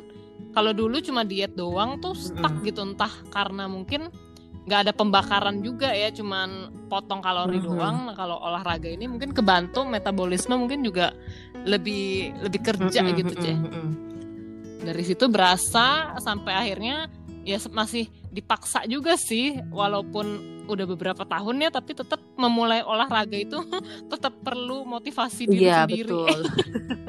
kalau 0.52 0.72
dulu 0.72 0.98
cuma 0.98 1.22
diet 1.22 1.52
doang 1.52 1.98
tuh 1.98 2.14
stuck 2.14 2.52
Mm-mm. 2.52 2.64
gitu 2.64 2.80
entah 2.82 3.12
karena 3.28 3.66
mungkin 3.66 4.08
nggak 4.62 4.80
ada 4.88 4.92
pembakaran 4.94 5.58
juga 5.58 5.90
ya 5.90 6.08
cuman 6.08 6.70
potong 6.86 7.18
kalori 7.18 7.58
Mhm. 7.58 7.66
doang 7.66 7.96
nah, 8.06 8.14
kalau 8.14 8.38
olahraga 8.38 8.86
ini 8.86 9.10
mungkin 9.10 9.34
kebantu 9.34 9.82
metabolisme 9.82 10.54
mungkin 10.54 10.80
juga 10.80 11.10
lebih 11.66 12.32
lebih 12.40 12.60
kerja 12.62 13.00
Mm-mm, 13.02 13.18
gitu 13.18 13.34
ceh 13.36 13.56
dari 14.82 15.02
situ 15.02 15.26
berasa 15.26 16.14
sampai 16.16 16.52
akhirnya 16.54 17.06
ya 17.42 17.58
masih 17.68 18.06
dipaksa 18.30 18.86
juga 18.86 19.14
sih 19.14 19.58
walaupun 19.68 20.61
udah 20.72 20.86
beberapa 20.86 21.22
tahun 21.22 21.60
ya 21.60 21.70
tapi 21.70 21.92
tetap 21.92 22.20
memulai 22.34 22.80
olahraga 22.80 23.36
itu 23.36 23.60
tetap 24.12 24.32
perlu 24.40 24.82
motivasi 24.82 25.44
diri 25.44 25.66
Iya 25.66 25.84
sendiri. 25.84 26.08
betul. 26.08 26.38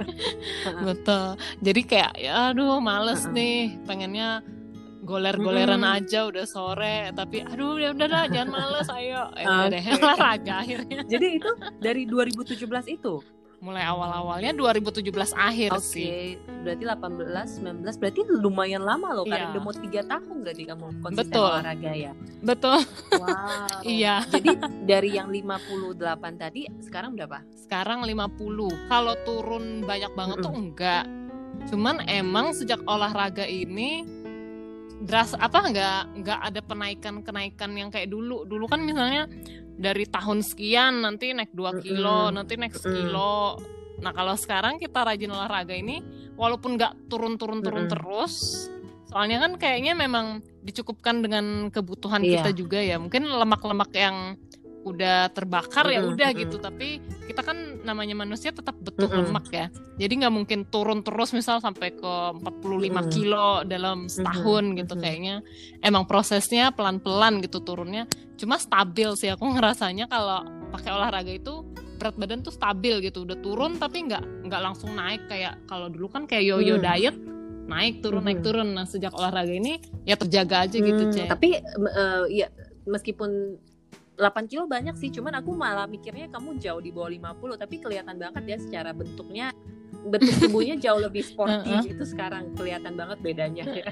betul. 0.87 1.25
Jadi 1.59 1.81
kayak 1.83 2.11
ya 2.17 2.51
aduh 2.51 2.77
males 2.77 3.25
nih. 3.27 3.79
Pengennya 3.83 4.43
goler-goleran 5.03 5.83
Mm-mm. 5.83 5.95
aja 5.99 6.31
udah 6.31 6.47
sore 6.47 7.11
tapi 7.11 7.43
aduh 7.43 7.75
ya 7.75 7.91
udah 7.91 8.07
dah 8.07 8.23
jangan 8.27 8.49
males 8.51 8.87
ayo. 8.89 9.27
Eh, 9.35 9.43
udah 9.43 9.67
deh 9.67 9.83
olahraga 9.99 10.53
akhirnya. 10.63 10.99
Jadi 11.03 11.27
itu 11.39 11.49
dari 11.79 12.03
2017 12.07 12.55
itu. 12.89 13.19
Mulai 13.63 13.87
awal-awalnya 13.87 14.51
2017 14.51 15.07
akhir 15.31 15.71
Oke, 15.71 15.87
sih 15.87 16.35
berarti 16.67 16.83
18, 16.83 17.63
19, 17.63 17.99
berarti 17.99 18.21
lumayan 18.27 18.83
lama 18.83 19.15
loh 19.15 19.25
kan. 19.25 19.39
Iya. 19.39 19.47
Udah 19.55 19.61
mau 19.63 19.71
tiga 19.71 20.01
tahun 20.03 20.35
berarti 20.43 20.63
kamu 20.67 20.85
konsisten 20.99 21.31
Betul. 21.31 21.47
olahraga 21.47 21.91
ya. 21.95 22.11
betul 22.43 22.79
Wow. 23.15 23.81
Iya. 23.95 24.15
Jadi 24.27 24.49
dari 24.83 25.09
yang 25.15 25.31
58 25.31 26.43
tadi 26.43 26.67
sekarang 26.83 27.15
berapa? 27.15 27.39
sekarang 27.63 28.05
50 28.05 28.91
kalau 28.91 29.15
turun 29.23 29.81
banyak 29.81 30.11
banget 30.13 30.37
tuh 30.43 30.53
enggak 30.53 31.09
cuman 31.71 32.03
emang 32.05 32.51
sejak 32.53 32.77
olahraga 32.85 33.47
ini 33.49 34.05
dras 35.01 35.33
apa 35.33 35.63
enggak 35.63 36.01
enggak 36.13 36.39
ada 36.43 36.59
penaikan 36.61 37.25
kenaikan 37.25 37.73
yang 37.73 37.89
kayak 37.89 38.13
dulu 38.13 38.45
dulu 38.45 38.67
kan 38.67 38.83
misalnya 38.83 39.25
dari 39.73 40.05
tahun 40.05 40.39
sekian 40.41 41.01
nanti 41.01 41.33
naik 41.33 41.51
2 41.51 41.83
kilo 41.83 42.29
Mm-mm. 42.29 42.35
nanti 42.37 42.53
naik 42.55 42.75
sekilo 42.77 43.57
nah 43.99 44.11
kalau 44.11 44.35
sekarang 44.35 44.77
kita 44.77 45.01
rajin 45.01 45.31
olahraga 45.31 45.73
ini 45.73 46.01
walaupun 46.35 46.75
enggak 46.75 46.93
turun 47.07 47.37
turun 47.37 47.61
turun 47.61 47.87
Mm-mm. 47.87 47.93
terus 47.93 48.67
soalnya 49.07 49.45
kan 49.45 49.61
kayaknya 49.61 49.93
memang 49.93 50.41
dicukupkan 50.65 51.21
dengan 51.21 51.69
kebutuhan 51.69 52.25
Iya. 52.25 52.41
kita 52.41 52.51
juga 52.57 52.79
ya 52.81 52.97
mungkin 52.97 53.29
lemak-lemak 53.29 53.91
yang 53.93 54.37
udah 54.83 55.31
terbakar 55.31 55.87
ya 55.87 56.03
udah 56.03 56.29
mm-mm. 56.31 56.41
gitu 56.43 56.59
tapi 56.59 56.99
kita 57.23 57.39
kan 57.39 57.55
namanya 57.81 58.13
manusia 58.13 58.51
tetap 58.51 58.75
butuh 58.75 59.07
Mm-mm. 59.07 59.31
lemak 59.31 59.47
ya 59.49 59.65
jadi 59.95 60.13
nggak 60.23 60.33
mungkin 60.35 60.59
turun 60.67 60.99
terus 61.01 61.31
misal 61.31 61.63
sampai 61.63 61.95
ke 61.95 62.13
45 62.43 62.43
Mm-mm. 62.43 63.07
kilo 63.09 63.63
dalam 63.63 64.11
setahun 64.11 64.75
gitu 64.75 64.93
mm-mm. 64.93 65.03
kayaknya 65.03 65.35
emang 65.79 66.03
prosesnya 66.03 66.75
pelan-pelan 66.75 67.39
gitu 67.39 67.63
turunnya 67.63 68.03
cuma 68.35 68.59
stabil 68.59 69.07
sih 69.15 69.31
aku 69.31 69.47
ngerasanya 69.55 70.11
kalau 70.11 70.43
pakai 70.69 70.91
olahraga 70.91 71.31
itu 71.31 71.63
berat 71.95 72.19
badan 72.19 72.43
tuh 72.43 72.51
stabil 72.51 72.99
gitu 72.99 73.23
udah 73.23 73.39
turun 73.39 73.79
tapi 73.79 74.03
nggak 74.03 74.51
nggak 74.51 74.61
langsung 74.61 74.91
naik 74.91 75.23
kayak 75.31 75.55
kalau 75.65 75.87
dulu 75.87 76.11
kan 76.11 76.27
kayak 76.27 76.43
yo-yo 76.43 76.75
Hmm. 76.75 76.83
diet 76.83 77.15
naik 77.63 78.03
turun 78.03 78.27
naik 78.27 78.43
Mhm. 78.43 78.45
turun 78.45 78.67
nah 78.75 78.83
sejak 78.83 79.15
olahraga 79.15 79.55
ini 79.55 79.79
ya 80.03 80.19
terjaga 80.19 80.67
aja 80.67 80.75
gitu 80.75 80.99
Hmm, 80.99 81.13
cek 81.15 81.31
Tapi 81.31 81.63
eh, 81.63 82.23
ya 82.27 82.51
meskipun 82.83 83.55
8 84.13 84.45
kilo 84.45 84.69
banyak 84.69 84.93
sih, 84.93 85.09
cuman 85.09 85.33
aku 85.41 85.57
malah 85.57 85.89
mikirnya 85.89 86.29
kamu 86.29 86.61
jauh 86.61 86.81
di 86.81 86.93
bawah 86.93 87.09
50 87.09 87.57
tapi 87.57 87.75
kelihatan 87.81 88.15
banget 88.21 88.43
ya 88.45 88.57
secara 88.61 88.89
bentuknya 88.93 89.49
bentuk 90.03 90.35
tubuhnya 90.35 90.75
jauh 90.75 90.99
lebih 90.99 91.23
sporty 91.23 91.69
Heeh. 91.69 91.95
gitu 91.95 92.03
sekarang 92.03 92.51
kelihatan 92.59 92.99
banget 92.99 93.17
bedanya 93.23 93.63
ya. 93.63 93.87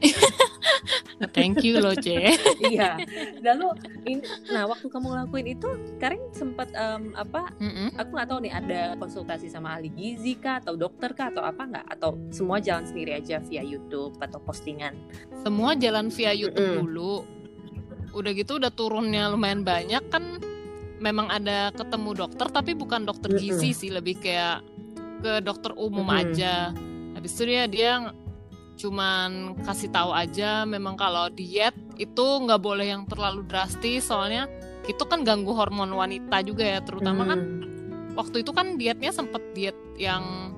thank 1.37 1.63
you 1.63 1.79
loh 1.79 1.95
cek 1.95 2.35
iya. 2.67 2.99
Lalu 3.39 3.67
in- 4.09 4.25
nah 4.51 4.67
waktu 4.67 4.91
kamu 4.91 5.07
ngelakuin 5.07 5.47
itu 5.55 5.69
Karin 6.03 6.19
sempat 6.35 6.67
em, 6.75 7.15
apa 7.15 7.53
Mm-mm. 7.63 7.95
aku 7.95 8.09
nggak 8.11 8.27
tahu 8.27 8.39
nih 8.43 8.53
ada 8.53 8.81
konsultasi 8.99 9.47
sama 9.47 9.79
ahli 9.79 9.87
gizi 9.93 10.35
kah 10.35 10.59
atau 10.59 10.75
dokter 10.75 11.15
kah 11.15 11.31
atau 11.31 11.45
apa 11.45 11.63
nggak 11.63 11.85
atau 11.95 12.19
semua 12.33 12.59
jalan 12.59 12.83
sendiri 12.83 13.15
aja 13.15 13.39
via 13.47 13.63
YouTube 13.63 14.17
atau 14.19 14.41
postingan 14.43 14.97
semua 15.45 15.77
jalan 15.79 16.11
via 16.11 16.33
YouTube 16.35 16.59
Mm-mm. 16.59 16.81
dulu. 16.85 17.13
Udah 18.11 18.31
gitu 18.35 18.59
udah 18.59 18.71
turunnya 18.71 19.31
lumayan 19.31 19.63
banyak 19.63 20.03
kan 20.11 20.39
memang 21.01 21.31
ada 21.31 21.73
ketemu 21.73 22.13
dokter 22.13 22.47
tapi 22.51 22.77
bukan 22.77 23.07
dokter 23.07 23.33
gizi 23.33 23.73
sih 23.73 23.89
lebih 23.89 24.21
kayak 24.21 24.61
ke 25.21 25.41
dokter 25.41 25.73
umum 25.73 26.05
Mm-mm. 26.05 26.21
aja. 26.21 26.75
Habis 27.17 27.31
itu 27.37 27.43
dia 27.49 27.63
dia 27.65 27.91
cuman 28.77 29.61
kasih 29.61 29.93
tahu 29.93 30.09
aja 30.09 30.65
memang 30.65 30.97
kalau 30.97 31.29
diet 31.29 31.75
itu 32.01 32.25
nggak 32.41 32.57
boleh 32.57 32.89
yang 32.89 33.05
terlalu 33.05 33.45
drastis 33.45 34.09
soalnya 34.09 34.49
itu 34.89 35.05
kan 35.05 35.21
ganggu 35.21 35.53
hormon 35.53 35.93
wanita 35.93 36.41
juga 36.41 36.65
ya 36.65 36.79
terutama 36.81 37.29
kan 37.29 37.39
Hmm. 37.45 38.17
waktu 38.17 38.41
itu 38.41 38.49
kan 38.49 38.81
dietnya 38.81 39.13
sempet 39.13 39.53
diet 39.53 39.77
yang 40.01 40.49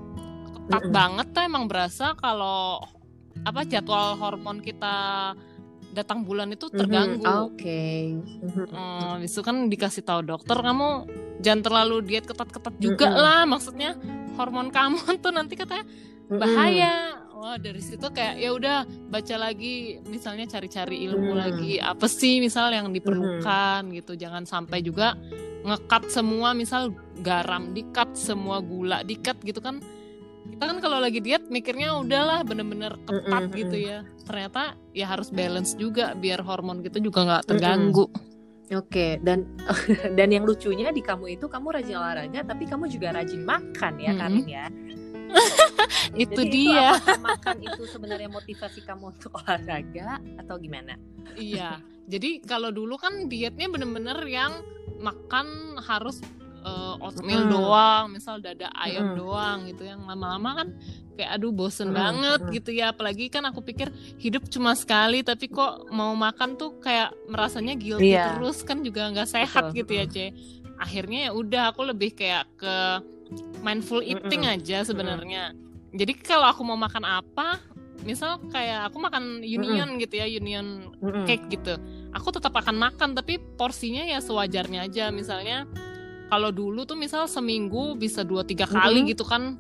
ketat 0.56 0.88
Mm-mm. 0.88 0.96
banget 0.96 1.28
tuh 1.36 1.44
emang 1.44 1.68
berasa 1.68 2.16
kalau 2.16 2.80
apa 3.44 3.68
jadwal 3.68 4.16
hormon 4.16 4.64
kita 4.64 4.96
datang 5.94 6.22
bulan 6.22 6.50
itu 6.50 6.68
terganggu. 6.68 7.22
Mhm, 7.22 7.38
Oke. 7.48 7.86
Mhm. 8.18 8.66
Hmm, 8.68 9.00
habis 9.16 9.32
itu 9.32 9.42
kan 9.42 9.56
dikasih 9.68 10.02
tahu 10.02 10.26
dokter 10.26 10.54
kamu 10.56 11.06
jangan 11.40 11.62
terlalu 11.62 11.96
diet 12.04 12.26
ketat-ketat 12.26 12.76
juga 12.78 13.08
Mm-mm. 13.08 13.22
lah 13.22 13.42
maksudnya 13.46 13.94
hormon 14.34 14.68
kamu 14.68 14.98
tuh 15.24 15.30
nanti 15.30 15.54
katanya 15.54 15.86
Mhm. 16.26 16.40
bahaya. 16.40 16.94
Wah 17.34 17.58
dari 17.58 17.78
situ 17.78 18.08
kayak 18.08 18.36
ya 18.38 18.50
udah 18.50 18.78
baca 19.10 19.36
lagi 19.38 20.00
misalnya 20.04 20.48
cari-cari 20.48 21.04
ilmu 21.04 21.32
Hmm. 21.32 21.42
lagi 21.42 21.76
apa 21.76 22.08
sih 22.08 22.40
misal 22.40 22.72
yang 22.72 22.88
diperlukan 22.90 23.92
gitu 23.92 24.16
jangan 24.16 24.44
sampai 24.44 24.80
juga 24.80 25.20
ngekat 25.62 26.08
semua 26.08 26.52
misal 26.52 26.92
garam 27.20 27.72
dikat 27.72 28.16
semua 28.16 28.60
gula 28.60 29.00
dikat 29.02 29.36
gitu 29.40 29.60
kan 29.60 29.84
kita 30.54 30.64
kan 30.70 30.78
kalau 30.80 31.02
lagi 31.02 31.20
diet 31.20 31.50
mikirnya 31.50 31.98
udahlah 31.98 32.46
bener-bener 32.46 32.94
ketat 33.10 33.44
Mm-mm, 33.50 33.58
gitu 33.58 33.78
ya 33.78 34.00
ternyata 34.24 34.78
ya 34.94 35.06
harus 35.10 35.34
balance 35.34 35.74
juga 35.74 36.14
biar 36.14 36.46
hormon 36.46 36.86
kita 36.86 37.02
juga 37.02 37.26
nggak 37.26 37.44
terganggu 37.50 38.06
Oke, 38.72 39.20
dan 39.22 39.46
dan 40.18 40.34
yang 40.34 40.48
lucunya 40.48 40.90
di 40.90 41.04
kamu 41.04 41.38
itu 41.38 41.46
kamu 41.46 41.78
rajin 41.78 42.00
olahraga 42.00 42.42
tapi 42.48 42.64
kamu 42.66 42.90
juga 42.90 43.14
rajin 43.14 43.44
makan 43.44 43.94
ya, 44.02 44.12
Mhm. 44.16 44.20
Karin 44.24 44.48
ya. 44.50 44.66
itu 46.24 46.42
Jadi 46.42 46.50
dia 46.50 46.96
apakah 46.96 47.20
makan 47.22 47.58
itu 47.60 47.84
sebenarnya 47.86 48.30
motivasi 48.32 48.82
kamu 48.82 49.14
untuk 49.14 49.36
olahraga 49.44 50.18
atau 50.42 50.56
gimana? 50.58 50.96
Iya, 51.36 51.78
jadi 52.08 52.42
kalau 52.48 52.72
dulu 52.72 52.98
kan 52.98 53.28
dietnya 53.30 53.68
bener-bener 53.68 54.18
yang 54.26 54.64
makan 54.98 55.78
harus 55.84 56.24
eh, 56.64 56.96
oatmeal 57.00 57.44
Mm. 57.44 57.52
doang, 57.52 58.04
misal 58.10 58.40
dada 58.40 58.72
ayam 58.74 59.12
Mm. 59.12 59.16
doang 59.16 59.58
gitu. 59.68 59.84
Yang 59.84 60.02
lama-lama 60.04 60.50
kan 60.56 60.68
kayak 61.14 61.30
aduh 61.36 61.52
bosen 61.52 61.92
Mm, 61.92 61.96
banget 61.96 62.42
gitu 62.52 62.72
ya. 62.72 62.90
Apalagi 62.90 63.28
kan 63.28 63.44
aku 63.44 63.60
pikir 63.60 63.92
hidup 64.18 64.48
cuma 64.48 64.74
sekali, 64.74 65.22
tapi 65.22 65.48
kok 65.48 65.92
mau 65.92 66.16
makan 66.16 66.56
tuh 66.56 66.80
kayak 66.80 67.12
merasanya 67.28 67.76
guilty 67.76 68.12
Iya. 68.12 68.34
terus 68.34 68.64
kan 68.64 68.82
juga 68.82 69.12
nggak 69.12 69.30
sehat 69.30 69.64
Betul, 69.70 69.78
gitu 69.84 69.92
ya, 69.94 70.06
C. 70.08 70.16
Akhirnya 70.80 71.30
ya 71.30 71.32
udah 71.32 71.70
aku 71.70 71.86
lebih 71.86 72.16
kayak 72.16 72.48
ke 72.56 72.76
mindful 73.62 74.00
eating 74.00 74.44
aja 74.44 74.84
sebenarnya. 74.84 75.54
Jadi 75.94 76.18
kalau 76.18 76.50
aku 76.50 76.66
mau 76.66 76.74
makan 76.76 77.06
apa, 77.06 77.62
misal 78.02 78.42
kayak 78.50 78.90
aku 78.90 78.98
makan 79.00 79.40
union 79.40 79.96
gitu 79.96 80.18
ya, 80.18 80.26
union 80.26 80.92
cake 81.24 81.46
gitu. 81.48 81.78
Aku 82.12 82.34
tetap 82.34 82.52
akan 82.52 82.76
makan 82.76 83.14
tapi 83.14 83.38
porsinya 83.38 84.04
ya 84.04 84.18
sewajarnya 84.18 84.90
aja. 84.90 85.08
Misalnya 85.10 85.70
kalau 86.34 86.50
dulu 86.50 86.82
tuh 86.82 86.98
misal 86.98 87.30
seminggu 87.30 87.94
bisa 87.94 88.26
dua 88.26 88.42
tiga 88.42 88.66
kali 88.66 89.06
Mhm. 89.06 89.08
gitu 89.08 89.22
kan 89.24 89.54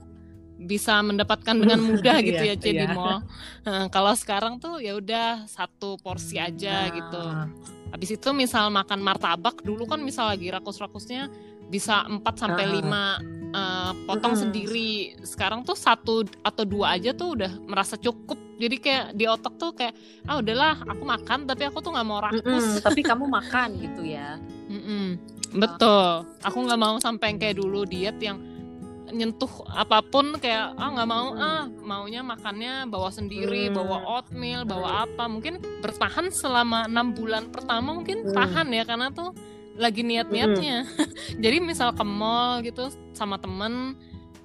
bisa 0.56 0.98
mendapatkan 1.00 1.54
dengan 1.54 1.78
mudah 1.78 2.18
gitu 2.26 2.40
Iya, 2.40 2.56
ya 2.56 2.56
C 2.58 2.66
di 2.72 2.82
iya. 2.82 2.90
mall. 2.90 3.22
Nah, 3.62 3.86
kalau 3.90 4.14
sekarang 4.14 4.58
tuh 4.58 4.80
ya 4.80 4.96
udah 4.96 5.46
satu 5.46 6.00
porsi 6.00 6.40
aja 6.40 6.90
gitu. 6.90 7.20
Ah, 7.20 7.46
Habis 7.92 8.18
itu 8.18 8.30
misal 8.34 8.74
makan 8.74 9.00
martabak 9.00 9.62
dulu 9.62 9.86
kan 9.86 10.02
misal 10.02 10.26
lagi 10.26 10.50
rakus-rakusnya 10.50 11.30
bisa 11.68 12.10
4 12.10 12.26
sampai 12.34 12.66
Ah. 12.66 12.74
5 12.74 13.04
eh, 13.54 13.92
potong 14.04 14.34
sendiri. 14.34 14.92
Sekarang 15.22 15.62
tuh 15.62 15.78
satu 15.78 16.26
atau 16.42 16.64
dua 16.66 16.98
aja 16.98 17.14
tuh 17.14 17.38
udah 17.38 17.54
merasa 17.64 17.94
cukup. 17.96 18.34
Jadi 18.56 18.76
kayak 18.80 19.06
di 19.14 19.26
otak 19.26 19.54
tuh 19.58 19.74
kayak 19.74 19.94
ah 20.24 20.40
udahlah 20.40 20.82
aku 20.82 21.04
makan 21.04 21.46
tapi 21.46 21.64
aku 21.64 21.78
tuh 21.78 21.92
nggak 21.92 22.08
mau 22.08 22.18
rakus. 22.18 22.42
mm-mm, 22.42 22.82
tapi 22.82 23.02
kamu 23.04 23.26
makan 23.28 23.70
gitu 23.78 24.02
ya. 24.08 24.42
Mm-mm. 24.74 25.06
Betul. 25.54 26.26
Aku 26.42 26.58
nggak 26.66 26.82
mau 26.82 26.96
sampai 26.98 27.34
yang 27.34 27.40
kayak 27.40 27.56
dulu 27.58 27.86
diet 27.86 28.18
yang 28.20 28.42
nyentuh 29.14 29.52
apa 29.70 30.02
pun 30.02 30.34
kayak 30.42 30.74
ah 30.74 30.90
nggak 30.90 31.06
mau 31.06 31.38
ah 31.38 31.70
maunya 31.86 32.26
makannya 32.26 32.90
bawa 32.90 33.14
sendiri 33.14 33.70
Hmm. 33.70 33.78
bawa 33.78 33.98
oatmeal 34.10 34.66
bawa 34.66 35.06
apa 35.06 35.30
mungkin 35.30 35.62
bertahan 35.86 36.34
selama 36.34 36.90
enam 36.90 37.14
bulan 37.14 37.54
pertama 37.54 37.94
mungkin 37.94 38.26
Hmm. 38.26 38.34
tahan 38.34 38.74
ya 38.74 38.82
karena 38.82 39.14
tuh 39.14 39.38
lagi 39.78 40.02
niat-niatnya 40.02 40.90
jadi 41.44 41.62
misal 41.62 41.94
ke 41.94 42.02
mall 42.02 42.66
gitu 42.66 42.90
sama 43.14 43.38
temen 43.38 43.94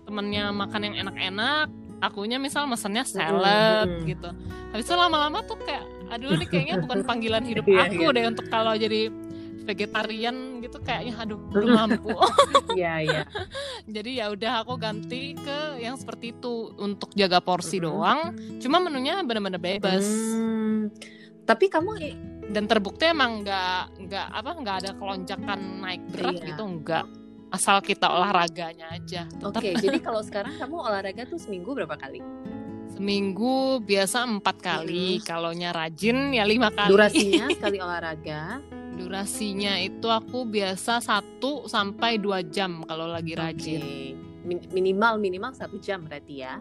temennya 0.05 0.53
makan 0.53 0.93
yang 0.93 0.97
enak-enak 1.09 1.73
akunya 2.05 2.37
misal 2.37 2.69
mesennya 2.69 3.09
salad 3.09 3.89
hmm. 3.89 4.05
gitu 4.05 4.29
habis 4.73 4.85
itu 4.85 4.95
lama-lama 4.95 5.41
tuh 5.49 5.57
kayak 5.65 5.85
aduh 6.13 6.37
ini 6.37 6.45
kayaknya 6.45 6.77
bukan 6.85 7.09
panggilan 7.09 7.45
hidup 7.45 7.65
Iya, 7.73 7.89
aku 7.89 8.05
iya. 8.05 8.17
deh 8.17 8.25
untuk 8.37 8.47
kalau 8.53 8.77
jadi 8.77 9.09
vegetarian 9.69 10.37
gitu 10.59 10.81
kayaknya 10.81 11.15
aduh 11.21 11.37
belum 11.37 11.69
mampu 11.77 12.17
Iya, 12.79 12.95
iya. 13.05 13.23
jadi 13.95 14.11
ya 14.25 14.27
udah 14.33 14.53
aku 14.65 14.81
ganti 14.81 15.37
ke 15.37 15.59
yang 15.79 16.01
seperti 16.01 16.33
itu 16.33 16.73
untuk 16.81 17.13
jaga 17.13 17.39
porsi 17.39 17.77
doang 17.79 18.33
cuma 18.59 18.81
menunya 18.81 19.21
benar-benar 19.21 19.61
bebas 19.61 20.07
Hmm. 20.09 20.89
Tapi 21.43 21.73
kamu 21.73 21.91
dan 22.53 22.69
terbukti 22.69 23.09
emang 23.09 23.41
nggak 23.41 24.05
nggak 24.05 24.27
apa 24.31 24.51
nggak 24.53 24.77
ada 24.85 24.91
kelonjakan 24.97 25.81
naik 25.81 26.03
berat 26.13 26.37
Iya. 26.37 26.47
gitu 26.53 26.63
nggak 26.65 27.05
asal 27.49 27.81
kita 27.81 28.05
olahraganya 28.05 28.93
aja 28.93 29.25
oke. 29.41 29.57
Tetap 29.57 29.81
jadi 29.81 29.99
kalau 30.07 30.21
sekarang 30.21 30.61
kamu 30.61 30.77
olahraga 30.77 31.25
tuh 31.25 31.41
seminggu 31.41 31.73
berapa 31.73 31.97
kali? 31.97 32.21
Seminggu 32.99 33.57
biasa 33.81 34.27
empat 34.27 34.57
kali 34.59 35.23
kalau 35.23 35.55
nya 35.55 35.71
rajin 35.71 36.35
ya 36.35 36.43
lima 36.43 36.69
kali 36.69 36.91
Durasinya 36.91 37.47
sekali 37.55 37.79
olahraga. 37.79 38.59
durasinya 38.99 39.79
itu 39.79 40.11
aku 40.11 40.43
biasa 40.43 40.99
satu 40.99 41.65
sampai 41.65 42.19
dua 42.19 42.43
jam 42.43 42.83
kalau 42.83 43.07
lagi 43.07 43.39
rajin 43.39 43.79
Oke. 43.79 44.19
Min- 44.43 44.67
minimal 44.73 45.17
minimal 45.17 45.55
satu 45.55 45.79
jam 45.79 46.03
berarti 46.03 46.43
ya. 46.43 46.59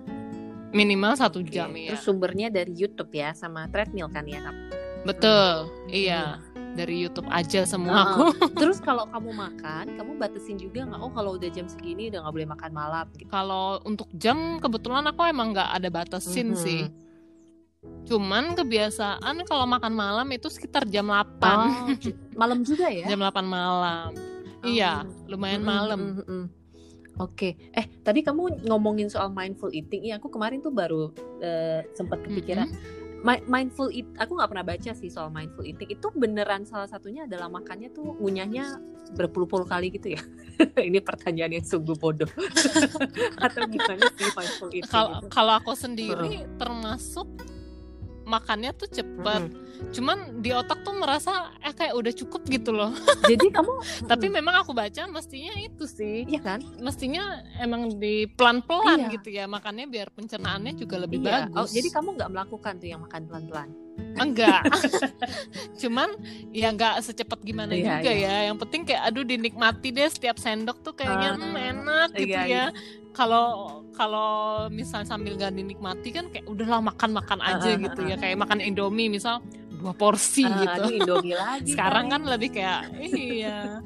minimal 0.70 1.18
satu 1.18 1.42
Oke. 1.42 1.50
jam 1.50 1.74
ya 1.74 1.90
Terus 1.90 2.06
sumbernya 2.06 2.54
dari 2.54 2.70
YouTube 2.72 3.10
ya 3.10 3.34
sama 3.34 3.66
treadmill 3.68 4.06
kan 4.08 4.30
ya. 4.30 4.54
Betul 5.02 5.74
iya 5.90 6.38
dari 6.74 6.96
YouTube 6.98 7.28
aja 7.28 7.64
semua 7.64 8.04
aku 8.06 8.24
Terus 8.60 8.78
kalau 8.78 9.08
kamu 9.08 9.30
makan, 9.32 9.86
kamu 9.94 10.12
batasin 10.16 10.56
juga 10.56 10.84
nggak? 10.84 11.00
Oh 11.00 11.10
kalau 11.10 11.36
udah 11.36 11.48
jam 11.48 11.66
segini 11.66 12.08
udah 12.08 12.22
nggak 12.22 12.34
boleh 12.34 12.50
makan 12.50 12.72
malam. 12.72 13.06
Gitu. 13.12 13.30
kalau 13.30 13.78
untuk 13.82 14.10
jam 14.14 14.36
kebetulan 14.58 15.06
aku 15.06 15.22
emang 15.24 15.52
nggak 15.52 15.70
ada 15.72 15.88
batasin 15.88 16.52
Mhm. 16.52 16.60
sih 16.60 16.84
cuman 18.04 18.52
kebiasaan 18.54 19.44
kalau 19.44 19.66
makan 19.66 19.94
malam 19.94 20.28
itu 20.30 20.48
sekitar 20.48 20.84
jam 20.86 21.08
8 21.08 21.40
Oh, 21.44 21.68
malam 22.42 22.60
juga 22.62 22.88
ya? 22.88 23.04
jam 23.06 23.20
8 23.20 23.44
malam 23.44 24.12
iya 24.62 25.04
lumayan 25.26 25.60
Mm-mm, 25.60 25.70
malam 25.70 26.00
mm-mm. 26.18 26.44
Oke, 27.18 27.58
eh 27.72 27.90
tadi 28.00 28.22
kamu 28.22 28.62
ngomongin 28.64 29.10
soal 29.10 29.28
mindful 29.28 29.74
eating, 29.74 30.06
iya 30.06 30.22
aku 30.22 30.30
kemarin 30.30 30.62
tuh 30.62 30.70
baru 30.70 31.10
eh, 31.40 31.82
sempat 31.92 32.22
kepikiran 32.22 32.70
Mm-mm. 32.70 32.78
Mi- 32.78 33.07
mindful 33.24 33.90
eat. 33.90 34.06
Aku 34.22 34.38
nggak 34.38 34.50
pernah 34.52 34.66
baca 34.66 34.92
sih 34.94 35.10
soal 35.10 35.34
mindful 35.34 35.66
eating. 35.66 35.90
Itu 35.90 36.14
beneran 36.14 36.66
salah 36.68 36.86
satunya 36.86 37.26
adalah 37.26 37.50
makannya 37.50 37.90
tuh 37.94 38.18
ngunyahnya 38.22 38.78
berpuluh-puluh 39.16 39.66
kali 39.66 39.94
gitu 39.94 40.14
ya. 40.18 40.22
Ini 40.90 41.00
pertanyaan 41.02 41.62
yang 41.62 41.66
sungguh 41.66 41.96
bodoh. 41.98 42.30
Atau 43.46 43.66
gimana 43.70 44.06
sih 44.18 44.30
mindful 44.34 44.70
eating? 44.74 45.30
kalau 45.32 45.54
aku 45.58 45.74
sendiri 45.74 46.46
termasuk 46.60 47.28
makannya 48.28 48.72
tuh 48.74 48.86
cepet 48.88 49.42
Mm-mm. 49.48 49.90
cuman 49.90 50.18
di 50.38 50.52
otak 50.52 50.82
tuh 50.82 50.92
merasa 50.94 51.32
eh 51.60 51.72
kayak 51.72 51.94
udah 51.94 52.14
cukup 52.14 52.44
gitu 52.46 52.70
loh 52.70 52.92
Jadi 53.30 53.48
kamu, 53.48 53.74
tapi 54.04 54.28
memang 54.28 54.56
aku 54.58 54.72
baca 54.72 55.08
mestinya 55.08 55.56
itu 55.56 55.88
sih 55.88 56.26
iya 56.26 56.38
kan? 56.38 56.60
mestinya 56.78 57.24
emang 57.58 57.96
di 57.96 58.28
pelan-pelan 58.28 59.00
Iya. 59.00 59.14
gitu 59.14 59.30
ya 59.32 59.46
makannya 59.46 59.86
biar 59.86 60.12
pencernaannya 60.12 60.76
juga 60.76 61.00
lebih 61.00 61.20
Iya. 61.20 61.48
bagus 61.48 61.58
Oh, 61.62 61.68
jadi 61.70 61.88
kamu 61.90 62.10
nggak 62.14 62.30
melakukan 62.30 62.74
tuh 62.76 62.88
yang 62.88 63.02
makan 63.02 63.22
pelan-pelan? 63.26 63.70
enggak 64.16 64.62
cuman 65.82 66.10
ya 66.52 66.70
enggak 66.70 67.02
secepat 67.02 67.40
gimana 67.42 67.74
Iya, 67.74 67.98
juga 67.98 68.12
iya. 68.12 68.28
ya 68.30 68.48
yang 68.50 68.58
penting 68.58 68.82
kayak 68.84 69.04
aduh 69.06 69.24
dinikmati 69.24 69.90
deh 69.90 70.06
setiap 70.06 70.38
sendok 70.38 70.82
tuh 70.82 70.94
kayaknya 70.94 71.34
"Hmm, 71.34 71.56
enak 71.56 72.10
gitu 72.14 72.30
iya, 72.30 72.42
ya 72.42 72.46
iya. 72.46 72.66
Kalau 73.18 73.46
kalau 73.92 74.30
misalnya 74.70 75.10
sambil 75.10 75.34
gak 75.36 75.52
dinikmati 75.52 76.10
kan 76.12 76.30
kayak 76.30 76.46
udahlah 76.46 76.86
makan 76.86 77.10
makan 77.12 77.40
aja 77.42 77.66
Ah, 77.66 77.74
ah, 77.74 77.82
gitu 77.82 78.00
ah, 78.00 78.08
ya 78.08 78.16
kayak 78.16 78.38
makan 78.38 78.62
indomie 78.62 79.10
misal 79.10 79.42
dua 79.74 79.92
porsi 79.92 80.42
Ah, 80.44 80.54
gitu 80.56 80.82
aduh, 80.84 80.94
Indomie 80.96 81.34
lagi. 81.36 81.70
sekarang 81.74 82.06
kan 82.08 82.22
lebih 82.24 82.50
kayak 82.52 82.94
iya 83.02 83.82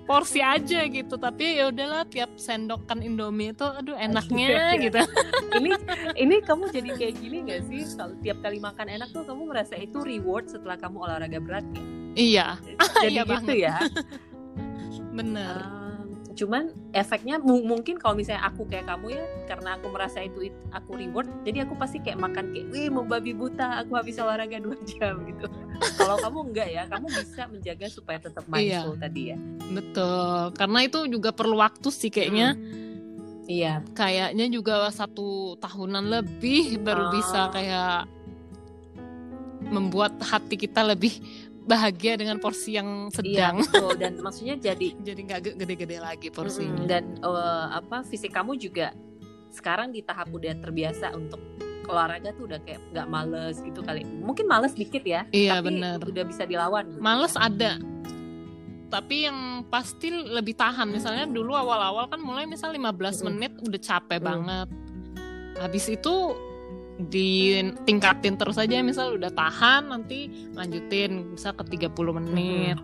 porsi 0.00 0.38
aja 0.38 0.86
gitu 0.86 1.14
tapi 1.16 1.58
ya 1.58 1.66
udahlah 1.66 2.06
tiap 2.06 2.30
sendokan 2.36 2.98
indomie 3.00 3.50
itu 3.50 3.66
aduh 3.66 3.98
enaknya 3.98 4.46
Iya. 4.46 4.78
gitu 4.80 4.98
ini 5.58 5.70
ini 6.16 6.34
kamu 6.40 6.70
jadi 6.70 6.90
kayak 6.92 7.14
gini 7.18 7.36
gak 7.42 7.60
sih 7.66 7.82
kalau 7.92 8.14
tiap 8.16 8.38
kali 8.40 8.58
makan 8.58 8.86
enak 8.88 9.10
tuh 9.10 9.22
kamu 9.22 9.42
merasa 9.44 9.74
itu 9.76 9.98
reward 10.00 10.46
setelah 10.46 10.74
kamu 10.76 10.96
olahraga 11.00 11.38
berat 11.38 11.66
ya? 11.68 11.82
iya 12.14 12.46
Jadi 12.62 13.10
Iya 13.10 13.22
gitu 13.22 13.32
banget. 13.32 13.54
ya. 13.58 13.76
bener 15.12 15.56
Um, 15.58 15.81
cuman 16.34 16.62
efeknya 16.90 17.36
mu- 17.36 17.62
mungkin 17.62 17.94
kalau 17.94 18.12
misalnya 18.12 18.44
aku 18.44 18.64
kayak 18.64 18.84
kamu 18.86 19.12
ya 19.12 19.24
karena 19.46 19.76
aku 19.76 19.86
merasa 19.88 20.18
itu 20.18 20.44
it- 20.44 20.62
aku 20.70 20.94
reward 20.94 21.28
jadi 21.40 21.62
aku 21.62 21.74
pasti 21.74 21.98
kayak 21.98 22.18
makan 22.18 22.50
kayak 22.50 22.66
wih 22.68 22.88
mau 22.88 23.02
babi 23.02 23.30
buta 23.30 23.78
aku 23.78 23.94
habis 23.94 24.16
olahraga 24.16 24.56
dua 24.56 24.76
jam 24.90 25.20
gitu. 25.22 25.46
Kalau 25.94 26.16
kamu 26.16 26.38
enggak 26.48 26.68
ya 26.68 26.82
kamu 26.86 27.06
bisa 27.08 27.42
menjaga 27.46 27.86
supaya 27.88 28.18
tetap 28.18 28.44
mindful 28.44 28.96
tadi 28.96 29.22
ya. 29.28 29.38
Betul 29.68 30.28
karena 30.52 30.78
itu 30.82 30.98
juga 31.06 31.30
perlu 31.30 31.56
waktu 31.56 31.88
sih 31.88 32.08
kayaknya. 32.08 32.56
Iya. 33.42 33.82
Kayaknya 33.92 34.46
juga 34.48 34.86
satu 34.88 35.54
tahunan 35.56 36.04
lebih 36.12 36.78
baru 36.78 37.06
Oh. 37.06 37.12
bisa 37.12 37.50
kayak 37.50 38.06
membuat 39.64 40.18
hati 40.20 40.54
kita 40.56 40.82
lebih 40.84 41.16
bahagia 41.62 42.14
dengan 42.14 42.36
porsi 42.36 42.74
yang 42.74 43.06
iya 43.22 43.50
sedang. 43.50 43.56
betul. 43.60 43.90
Dan 44.02 44.12
maksudnya 44.18 44.54
jadi 44.56 44.88
jadi 44.96 45.20
nggak 45.22 45.40
ge- 45.42 45.56
gede-gede 45.56 45.98
lagi 45.98 46.28
Mm, 46.28 46.34
porsinya 46.34 46.84
dan 46.84 47.04
eh, 47.16 47.66
apa 47.72 48.02
fisik 48.02 48.30
kamu 48.30 48.56
juga 48.56 48.90
sekarang 49.48 49.90
di 49.90 50.00
tahap 50.00 50.28
udah 50.28 50.58
terbiasa 50.58 51.12
untuk 51.12 51.38
olahraga 51.84 52.30
tuh 52.32 52.46
udah 52.46 52.58
kayak 52.60 52.80
nggak 52.90 53.06
males 53.06 53.56
gitu 53.58 53.80
kali. 53.80 54.02
Mungkin 54.02 54.46
males 54.46 54.72
dikit 54.72 55.02
ya 55.02 55.26
iya 55.30 55.56
tapi 55.56 55.76
bener. 55.76 55.98
udah 56.00 56.24
bisa 56.24 56.42
dilawan 56.42 56.88
gitu. 56.88 56.98
males 56.98 57.34
ada. 57.34 57.78
Tapi 58.88 59.24
yang 59.24 59.38
pasti 59.66 60.10
lebih 60.10 60.52
tahan. 60.52 60.84
Misalnya 60.86 61.24
dulu 61.24 61.52
awal-awal 61.52 62.06
kan 62.06 62.20
mulai 62.20 62.44
misal 62.44 62.70
15 62.70 62.84
Mm-mm. 62.84 63.24
menit 63.30 63.52
udah 63.58 63.80
capek 63.80 64.18
Mm. 64.18 64.26
banget. 64.26 64.68
Habis 65.54 65.84
itu 65.90 66.14
ditingkatin 67.00 68.36
terus 68.36 68.56
aja 68.56 68.80
misal 68.80 69.16
udah 69.16 69.30
tahan 69.30 69.88
nanti 69.88 70.28
lanjutin 70.52 71.32
bisa 71.32 71.52
ke 71.52 71.64
30 71.64 71.92
menit 72.20 72.76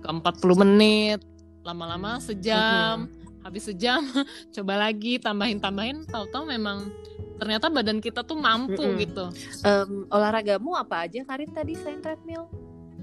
ke 0.00 0.08
40 0.08 0.62
menit 0.62 1.18
lama-lama 1.62 2.22
sejam 2.22 3.10
habis 3.42 3.66
sejam 3.66 4.02
coba 4.54 4.74
lagi 4.78 5.18
tambahin 5.18 5.58
tambahin 5.58 6.06
tahu-tahu 6.06 6.46
memang 6.46 6.90
ternyata 7.36 7.68
badan 7.68 8.00
kita 8.00 8.22
tuh 8.22 8.38
mampu 8.38 8.80
Mm-mm. 8.80 9.02
gitu 9.02 9.24
Em, 9.60 10.08
olahragamu 10.08 10.72
apa 10.72 11.04
aja 11.04 11.20
Karin 11.22 11.52
tadi 11.52 11.74
selain 11.74 12.00
treadmill 12.00 12.46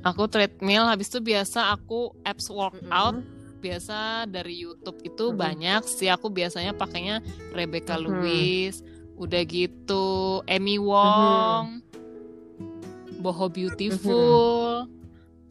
aku 0.02 0.26
treadmill 0.26 0.88
habis 0.88 1.08
itu 1.08 1.19
biasa 1.19 1.76
aku 1.76 2.15
abs 2.23 2.49
workout 2.49 3.19
Mm-mm. 3.19 3.60
biasa 3.60 4.26
dari 4.28 4.63
YouTube 4.63 4.99
itu 5.04 5.30
Mm-mm. 5.30 5.38
banyak 5.38 5.82
sih 5.86 6.10
aku 6.10 6.28
biasanya 6.28 6.73
pakainya 6.73 7.19
Rebecca 7.52 7.95
Mhm. 7.95 8.04
Lewis 8.04 8.82
udah 9.23 9.41
gitu 9.43 10.05
Amy 10.45 10.75
Wong 10.77 11.79
Boho 13.17 13.47
Beautiful 13.47 14.83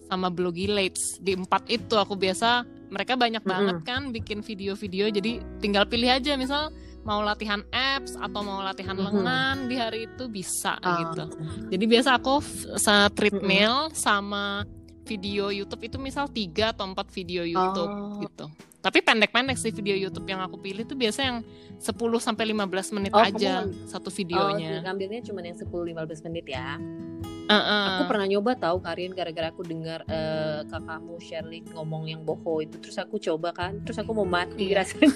sama 0.06 0.28
Blogi 0.28 0.68
Lates. 0.68 1.16
Di 1.18 1.32
empat 1.32 1.72
itu 1.72 1.96
aku 1.96 2.12
biasa 2.12 2.62
mereka 2.92 3.16
banyak 3.16 3.40
Mm-mm. 3.40 3.48
banget 3.48 3.76
kan 3.82 4.02
bikin 4.12 4.44
video-video 4.44 5.08
jadi 5.08 5.40
tinggal 5.58 5.88
pilih 5.88 6.12
aja. 6.12 6.37
Misal 6.37 6.68
mau 7.02 7.18
latihan 7.18 7.64
abs 7.72 8.14
atau 8.14 8.44
mau 8.44 8.61
latihan 8.61 8.94
Mhm. 8.94 9.02
lengan 9.02 9.56
di 9.66 9.74
hari 9.74 10.06
itu 10.06 10.28
bisa 10.28 10.78
Ah, 10.78 11.00
gitu. 11.02 11.24
jadi 11.66 11.85
biasa 11.88 12.14
aku 12.14 12.38
sa 12.76 13.11
treadmill 13.11 13.90
sama 13.90 14.62
video 15.04 15.48
YouTube 15.48 15.82
itu 15.82 15.96
misal 15.96 16.26
tiga 16.26 16.70
atau 16.70 16.84
empat 16.84 17.08
video 17.08 17.42
YouTube 17.42 17.88
Oh. 17.88 18.18
gitu. 18.18 18.44
Tapi 18.78 18.98
pendek-pendek 18.98 19.54
sih 19.54 19.70
video 19.70 19.94
YouTube 19.94 20.26
yang 20.26 20.40
aku 20.40 20.56
pilih 20.56 20.80
itu 20.80 20.92
biasa 20.92 21.18
yang 21.22 21.36
10 21.76 22.18
sampai 22.18 22.44
15 22.48 22.92
menit 22.92 23.10
Oh, 23.10 23.20
aja 23.20 23.62
kamu- 23.62 23.86
satu 23.86 24.04
Oh, 24.04 24.12
videonya. 24.12 24.80
ngambilnya 24.82 25.20
cuma 25.22 25.38
yang 25.40 25.54
10-15 25.54 26.18
menit 26.24 26.44
ya. 26.48 26.76
Heeh. 27.42 27.84
Aku 27.92 28.02
pernah 28.06 28.24
nyoba 28.24 28.56
tahu 28.56 28.78
Karin 28.78 29.12
gara-gara 29.12 29.48
aku 29.48 29.62
dengar 29.62 30.00
eh, 30.04 30.60
kakakmu 30.64 31.16
Shirley 31.18 31.60
ngomong 31.68 32.06
yang 32.06 32.20
boho 32.20 32.58
itu 32.58 32.76
terus 32.78 32.96
aku 32.96 33.16
coba 33.18 33.50
kan 33.50 33.80
terus 33.80 33.96
aku 33.96 34.12
mau 34.12 34.24
mati 34.24 34.68
Iya. 34.68 34.80
rasanya. 34.80 35.10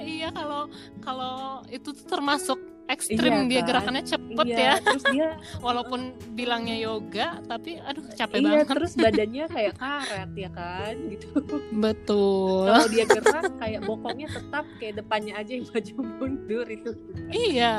iya 0.00 0.28
kalau 0.30 0.68
kalau 1.00 1.34
itu 1.66 1.90
tuh 1.90 2.04
termasuk 2.06 2.58
ekstrim 2.90 3.32
Iya, 3.32 3.48
dia 3.48 3.60
kan? 3.62 3.68
gerakannya 3.70 4.04
cepet 4.04 4.46
iya, 4.46 4.58
ya. 4.58 4.72
terus 4.82 5.04
dia 5.08 5.28
Walaupun 5.66 6.00
bilangnya 6.34 6.76
yoga 6.76 7.38
tapi 7.46 7.78
aduh 7.80 8.04
capek 8.12 8.36
iya 8.38 8.46
banget. 8.62 8.66
terus 8.74 8.92
badannya 8.94 9.44
kayak 9.46 9.74
karet 9.78 10.30
ya 10.34 10.50
kan 10.50 10.94
gitu. 11.12 11.26
Betul. 11.72 12.66
Kalau 12.66 12.88
dia 12.90 13.04
gerak 13.14 13.46
kayak 13.56 13.80
bokongnya 13.86 14.28
tetap 14.30 14.64
kayak 14.76 14.94
depannya 14.98 15.32
aja 15.38 15.52
yang 15.54 15.66
maju 15.66 15.92
mundur 16.18 16.66
itu. 16.66 16.90
Iya. 17.30 17.74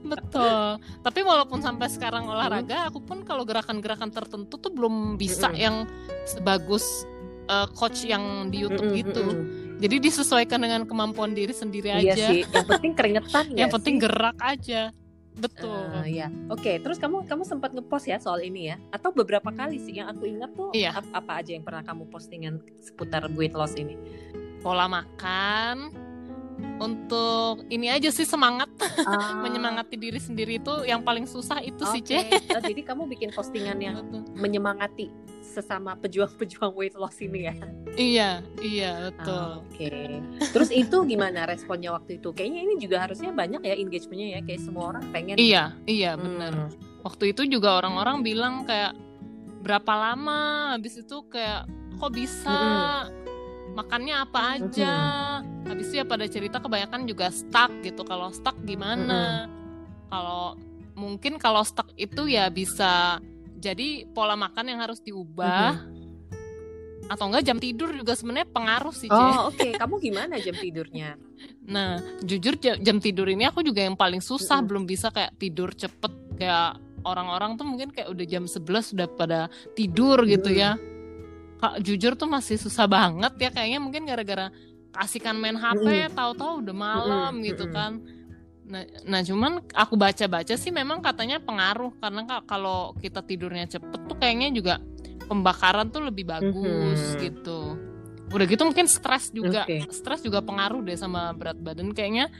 Betul. 0.00 0.80
Tapi 1.04 1.20
walaupun 1.20 1.60
sampai 1.60 1.88
sekarang 1.92 2.24
olahraga, 2.24 2.88
aku 2.88 3.04
pun 3.04 3.22
kalau 3.22 3.44
gerakan-gerakan 3.44 4.08
tertentu 4.08 4.56
tuh 4.56 4.72
belum 4.72 5.16
bisa 5.16 5.52
yang 5.52 5.84
sebagus 6.24 7.04
uh, 7.48 7.68
coach 7.76 8.04
yang 8.04 8.48
di 8.48 8.64
YouTube 8.64 8.92
gitu. 8.96 9.24
Jadi 9.80 9.96
disesuaikan 9.98 10.60
dengan 10.60 10.84
kemampuan 10.84 11.32
diri 11.32 11.50
sendiri 11.50 11.88
Iya 11.90 12.12
aja. 12.12 12.26
sih. 12.28 12.40
Yang 12.44 12.66
penting 12.68 12.92
keringetan 12.92 13.44
Yang 13.50 13.56
nggak 13.56 13.74
penting 13.74 13.94
sih? 13.94 14.02
gerak 14.02 14.36
aja. 14.38 14.82
Betul. 15.32 15.84
Ah, 15.88 16.04
ya. 16.04 16.28
Oke, 16.48 16.76
terus 16.76 16.98
kamu 16.98 17.24
kamu 17.24 17.42
sempat 17.42 17.72
ngepost 17.72 18.04
ya 18.04 18.18
soal 18.18 18.42
ini 18.42 18.68
ya? 18.68 18.76
Atau 18.90 19.08
beberapa 19.10 19.48
kali 19.48 19.78
sih 19.78 19.96
yang 19.96 20.10
aku 20.10 20.28
ingat 20.28 20.52
tuh 20.52 20.68
Iya. 20.70 20.92
ap- 20.92 21.14
apa 21.16 21.40
aja 21.40 21.50
yang 21.50 21.64
pernah 21.64 21.80
kamu 21.80 22.06
postingan 22.06 22.60
seputar 22.76 23.24
weight 23.30 23.54
loss 23.54 23.72
ini? 23.72 23.96
Pola 24.60 24.84
makan, 24.84 25.88
untuk 26.76 27.64
ini 27.68 27.88
aja 27.88 28.08
sih 28.08 28.24
semangat 28.24 28.68
Ah, 29.08 29.40
menyemangati 29.40 29.96
diri 29.96 30.20
sendiri 30.20 30.58
itu 30.58 30.84
yang 30.84 31.00
paling 31.00 31.24
susah 31.24 31.60
itu 31.60 31.80
sih 31.88 32.02
oke. 32.02 32.08
C 32.10 32.12
Oh, 32.50 32.60
jadi 32.60 32.82
kamu 32.82 33.02
bikin 33.08 33.30
postingan 33.30 33.78
yang 33.78 33.96
menyemangati 34.34 35.08
sesama 35.60 35.94
pejuang-pejuang 35.94 36.72
weight 36.72 36.96
loss 36.96 37.20
ini 37.20 37.46
ya. 37.46 37.54
iya 37.94 38.30
iya 38.58 38.90
Ah, 38.90 39.00
betul 39.06 39.44
Oke. 39.62 39.88
Terus 40.50 40.70
itu 40.70 40.96
gimana 41.04 41.44
responnya 41.44 41.92
waktu 41.92 42.16
itu? 42.16 42.32
Kayaknya 42.32 42.60
ini 42.62 42.74
juga 42.76 42.96
harusnya 43.04 43.30
banyak 43.30 43.60
ya 43.60 43.74
engagementnya 43.76 44.28
ya, 44.34 44.40
kayak 44.42 44.60
semua 44.60 44.84
orang 44.88 45.04
pengen. 45.10 45.36
iya 45.36 45.76
iya 45.84 46.16
Hmm. 46.16 46.24
benar 46.24 46.52
waktu 47.00 47.32
itu 47.32 47.44
juga 47.46 47.76
orang-orang 47.76 48.20
bilang 48.20 48.54
kayak 48.62 48.92
berapa 49.60 49.92
lama 49.92 50.40
habis 50.72 50.96
itu 50.96 51.20
kayak 51.26 51.64
kok 51.96 52.12
bisa 52.12 52.56
makannya 53.70 54.16
apa 54.18 54.40
aja 54.56 54.94
habis 55.64 55.88
itu 55.88 55.96
ya 55.96 56.04
pada 56.04 56.26
cerita 56.26 56.58
kebanyakan 56.58 57.04
juga 57.04 57.28
stuck 57.28 57.70
gitu 57.80 58.02
kalau 58.02 58.28
stuck 58.30 58.56
gimana 58.64 59.46
kalau 60.08 60.56
mungkin 60.92 61.36
kalau 61.36 61.62
stuck 61.62 61.88
itu 61.94 62.26
ya 62.26 62.50
bisa 62.50 63.20
jadi 63.60 64.08
pola 64.08 64.34
makan 64.34 64.64
yang 64.66 64.80
harus 64.80 64.98
diubah 64.98 65.76
atau 67.06 67.26
enggak 67.26 67.42
jam 67.42 67.58
tidur 67.58 67.90
juga 67.90 68.14
sebenarnya 68.14 68.48
pengaruh 68.48 68.94
sih. 68.94 69.10
Oh 69.10 69.50
oke, 69.50 69.74
kamu 69.74 69.94
gimana 70.00 70.38
jam 70.38 70.56
tidurnya? 70.56 71.14
Nah, 71.70 72.02
jujur 72.20 72.58
ja- 72.58 72.76
jam 72.76 72.98
tidur 72.98 73.30
ini 73.30 73.46
aku 73.46 73.62
juga 73.62 73.80
yang 73.80 73.94
paling 73.94 74.18
susah, 74.18 74.58
Mm-mm. 74.58 74.68
belum 74.68 74.84
bisa 74.84 75.08
kayak 75.08 75.38
tidur 75.38 75.70
cepet 75.70 76.10
kayak 76.34 76.76
orang-orang 77.06 77.54
tuh 77.54 77.62
mungkin 77.62 77.94
kayak 77.94 78.10
udah 78.10 78.26
jam 78.26 78.44
11 78.44 78.90
sudah 78.90 79.06
pada 79.06 79.46
tidur 79.72 80.18
gitu 80.26 80.50
ya. 80.50 80.74
Kak, 81.56 81.78
jujur 81.80 82.12
tuh 82.12 82.26
masih 82.26 82.58
susah 82.58 82.90
banget 82.90 83.32
ya 83.38 83.48
kayaknya 83.48 83.78
mungkin 83.78 84.02
gara-gara 84.02 84.50
kasihkan 84.90 85.38
main 85.38 85.54
HP, 85.54 85.78
tahu-tahu 86.10 86.66
udah 86.66 86.74
malam 86.74 87.38
Mm-mm, 87.38 87.46
gitu 87.46 87.70
kan. 87.70 88.02
Nah, 88.70 88.86
nah 89.02 89.20
cuman 89.20 89.58
aku 89.74 89.98
baca-baca 89.98 90.54
sih 90.54 90.70
memang 90.70 91.02
katanya 91.02 91.42
pengaruh 91.42 91.90
karena 91.98 92.22
ka- 92.22 92.46
kalau 92.46 92.94
kita 93.02 93.18
tidurnya 93.20 93.66
cepet 93.66 94.00
tuh 94.06 94.14
kayaknya 94.14 94.54
juga 94.54 94.78
pembakaran 95.26 95.90
tuh 95.90 96.06
lebih 96.06 96.30
bagus 96.30 97.00
Mhm. 97.14 97.20
gitu. 97.20 97.60
Udah 98.30 98.46
gitu 98.46 98.62
mungkin 98.62 98.86
stres 98.86 99.34
juga, 99.34 99.66
Oke. 99.66 99.90
stres 99.90 100.22
juga 100.22 100.38
pengaruh 100.38 100.86
deh 100.86 100.94
sama 100.94 101.34
berat 101.34 101.58
badan 101.58 101.90
kayaknya. 101.90 102.30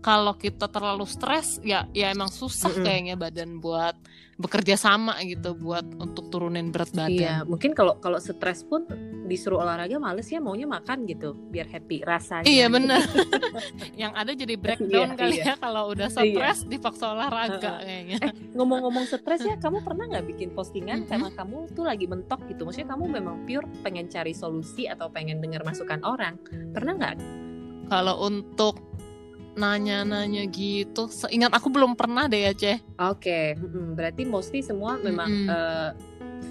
Kalau 0.00 0.32
kita 0.32 0.64
terlalu 0.66 1.04
stres 1.04 1.60
ya 1.60 1.84
ya 1.92 2.08
emang 2.08 2.28
susah 2.28 2.72
Mhm. 2.72 2.82
kayaknya 2.82 3.14
badan 3.14 3.60
buat 3.60 3.92
bekerja 4.34 4.72
sama 4.72 5.20
gitu 5.20 5.52
buat 5.52 5.84
untuk 6.00 6.32
turunin 6.32 6.72
berat 6.72 6.88
badan. 6.90 7.12
Iya, 7.12 7.34
mungkin 7.44 7.76
kalau 7.76 8.00
kalau 8.00 8.16
stres 8.16 8.64
pun 8.64 8.88
disuruh 9.28 9.60
olahraga 9.60 10.00
males 10.00 10.24
ya 10.26 10.40
maunya 10.40 10.64
makan 10.64 11.04
gitu 11.04 11.36
biar 11.52 11.68
happy 11.68 12.00
rasanya. 12.00 12.48
Iya 12.48 12.66
bener 12.66 12.98
Yang 14.00 14.12
ada 14.16 14.32
jadi 14.32 14.54
breakdown 14.56 15.08
Iya, 15.12 15.18
kali 15.20 15.36
iya. 15.36 15.44
ya 15.44 15.54
Kalau 15.60 15.82
udah 15.92 16.08
Iya. 16.08 16.16
stres 16.24 16.58
dipaksa 16.64 17.04
olahraga 17.12 17.84
kayaknya 17.84 18.18
Eh 18.18 18.32
ngomong-ngomong 18.56 19.04
stres 19.04 19.44
ya, 19.44 19.54
kamu 19.62 19.84
pernah 19.84 20.08
nggak 20.08 20.26
bikin 20.26 20.48
postingan 20.50 21.04
karena 21.04 21.28
kamu 21.30 21.56
tuh 21.70 21.84
lagi 21.84 22.08
mentok 22.08 22.40
gitu? 22.48 22.64
Maksudnya 22.64 22.96
kamu 22.96 23.04
memang 23.12 23.36
pure 23.44 23.68
pengen 23.84 24.08
cari 24.08 24.32
solusi 24.32 24.88
atau 24.88 25.12
pengen 25.12 25.38
dengar 25.38 25.60
masukan 25.62 26.00
orang? 26.00 26.40
Pernah 26.72 26.92
nggak? 26.96 27.16
Kalau 27.86 28.24
untuk 28.24 28.89
nanya-nanya 29.54 30.46
gitu 30.46 31.06
Seingat 31.06 31.50
aku 31.50 31.68
belum 31.68 31.94
pernah 31.94 32.26
deh 32.26 32.46
ya 32.46 32.52
Ceh 32.52 32.78
Oke, 33.00 33.54
mm-mm. 33.54 33.94
berarti 33.94 34.22
mostly 34.24 34.60
semua 34.60 34.96
memang 34.96 35.26
Mm-mm. 35.26 35.48
eh, 35.48 35.90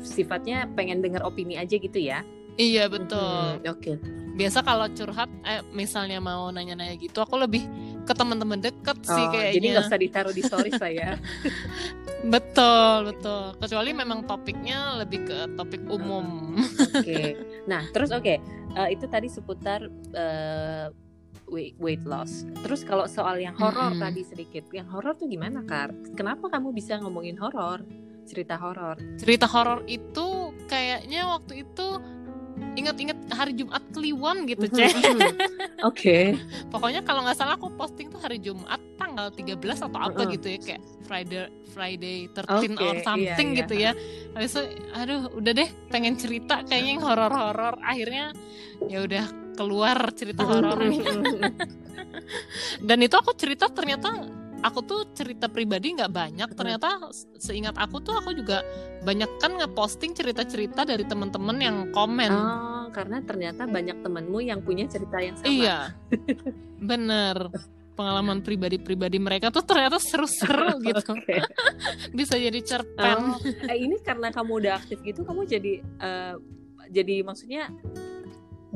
sifatnya 0.01 0.67
pengen 0.73 0.99
dengar 0.99 1.23
opini 1.23 1.55
aja 1.55 1.75
gitu 1.75 1.97
ya? 1.97 2.23
Iya 2.55 2.87
betul 2.87 3.59
Mhm, 3.59 3.71
Oke. 3.71 3.93
Biasa 4.35 4.63
kalau 4.63 4.87
curhat 4.89 5.27
eh, 5.43 5.59
Misalnya 5.71 6.19
mau 6.19 6.47
nanya-nanya 6.47 6.95
gitu 6.95 7.19
Aku 7.19 7.35
lebih 7.35 7.63
ke 8.03 8.11
teman-teman 8.11 8.59
deket 8.59 8.99
sih 9.03 9.19
Oh, 9.19 9.31
kayaknya 9.31 9.53
jadi 9.53 9.67
nggak 9.75 9.85
usah 9.87 9.99
ditaruh 9.99 10.33
di 10.33 10.41
stories 10.41 10.75
lah 10.75 10.91
ya. 10.91 11.11
Betul 12.33 13.07
betul 13.07 13.55
Kecuali 13.57 13.91
memang 13.95 14.27
topiknya 14.27 14.99
lebih 14.99 15.23
ke 15.23 15.37
topik 15.55 15.83
umum 15.87 16.55
Oke. 16.95 17.39
Nah, 17.71 17.85
terus 17.93 18.09
oke, 18.09 18.35
eh, 18.75 18.87
itu 18.89 19.05
tadi 19.05 19.29
seputar 19.29 19.85
eh, 20.11 20.87
weight, 21.49 21.75
weight 21.81 22.03
loss. 22.05 22.45
Terus 22.63 22.85
kalau 22.85 23.05
soal 23.09 23.41
yang 23.41 23.57
horor 23.57 23.93
Mm-mm. 23.93 24.01
tadi 24.01 24.21
sedikit, 24.23 24.69
yang 24.71 24.87
horor 24.89 25.17
tuh 25.17 25.27
gimana, 25.27 25.65
Kar? 25.65 25.91
Kenapa 26.13 26.47
kamu 26.49 26.71
bisa 26.71 26.97
ngomongin 27.01 27.35
horor? 27.41 27.81
Cerita 28.29 28.61
horor. 28.61 28.95
Cerita 29.17 29.49
horor 29.49 29.81
itu 29.89 30.53
Kayaknya 30.69 31.25
waktu 31.25 31.65
itu 31.65 31.87
Ingat-ingat 32.75 33.17
hari 33.31 33.55
Jumat 33.55 33.83
Kliwon 33.91 34.43
gitu 34.47 34.67
Ceh 34.67 34.91
Mhm. 34.91 35.87
Oke. 35.87 36.35
Pokoknya 36.73 37.01
kalau 37.07 37.23
nggak 37.23 37.39
salah 37.39 37.55
aku 37.55 37.71
posting 37.75 38.11
tuh 38.11 38.19
hari 38.19 38.39
Jumat 38.39 38.79
tanggal 38.99 39.31
13 39.31 39.79
atau 39.79 39.99
apa 39.99 40.27
gitu 40.27 40.47
ya 40.51 40.59
kayak 40.59 40.81
Friday 41.07 41.47
Friday 41.71 42.17
13 42.35 42.75
Oke, 42.75 42.83
or 42.83 42.95
something 42.99 43.47
iya, 43.51 43.55
iya. 43.55 43.59
gitu 43.63 43.73
ya. 43.79 43.91
Habis 44.35 44.51
itu 44.59 44.63
aduh 44.91 45.21
udah 45.39 45.51
deh 45.55 45.69
pengen 45.87 46.19
cerita 46.19 46.67
kayaknya 46.67 46.99
yang 46.99 47.03
horor-horor 47.03 47.75
akhirnya 47.79 48.35
ya 48.91 49.07
udah 49.07 49.25
keluar 49.59 50.15
cerita 50.15 50.47
horornya. 50.47 51.19
Dan 52.79 53.03
itu 53.03 53.15
aku 53.19 53.35
cerita 53.35 53.67
ternyata 53.67 54.07
aku 54.63 54.79
tuh 54.83 55.01
cerita 55.15 55.47
pribadi 55.47 55.95
nggak 55.95 56.11
banyak 56.11 56.49
ternyata 56.51 57.11
seingat 57.39 57.79
aku 57.79 58.03
tuh 58.03 58.19
aku 58.19 58.35
juga 58.35 58.59
banyak 59.07 59.39
kan 59.39 59.55
ngeposting 59.55 60.11
cerita-cerita 60.11 60.83
dari 60.83 61.07
teman-teman 61.07 61.57
yang 61.63 61.77
komen 61.95 62.31
Oh, 62.31 62.91
karena 62.91 63.21
ternyata 63.21 63.69
banyak 63.69 64.01
temenmu 64.01 64.39
yang 64.41 64.65
punya 64.65 64.89
cerita 64.89 65.21
yang 65.21 65.37
sama. 65.37 65.45
Iya, 65.45 65.77
bener. 66.89 67.53
Pengalaman 67.93 68.41
pribadi-pribadi 68.41 69.21
mereka 69.21 69.53
tuh 69.53 69.61
ternyata 69.61 70.01
seru-seru 70.01 70.79
gitu. 70.89 71.13
Bisa 72.17 72.33
jadi 72.33 72.57
cerpen. 72.65 73.37
Oh, 73.37 73.37
eh, 73.45 73.77
ini 73.77 74.01
karena 74.01 74.33
kamu 74.33 74.51
udah 74.65 74.73
aktif 74.81 75.05
gitu, 75.05 75.21
kamu 75.21 75.45
jadi 75.45 75.85
eh, 75.85 76.33
jadi 76.89 77.21
maksudnya 77.21 77.69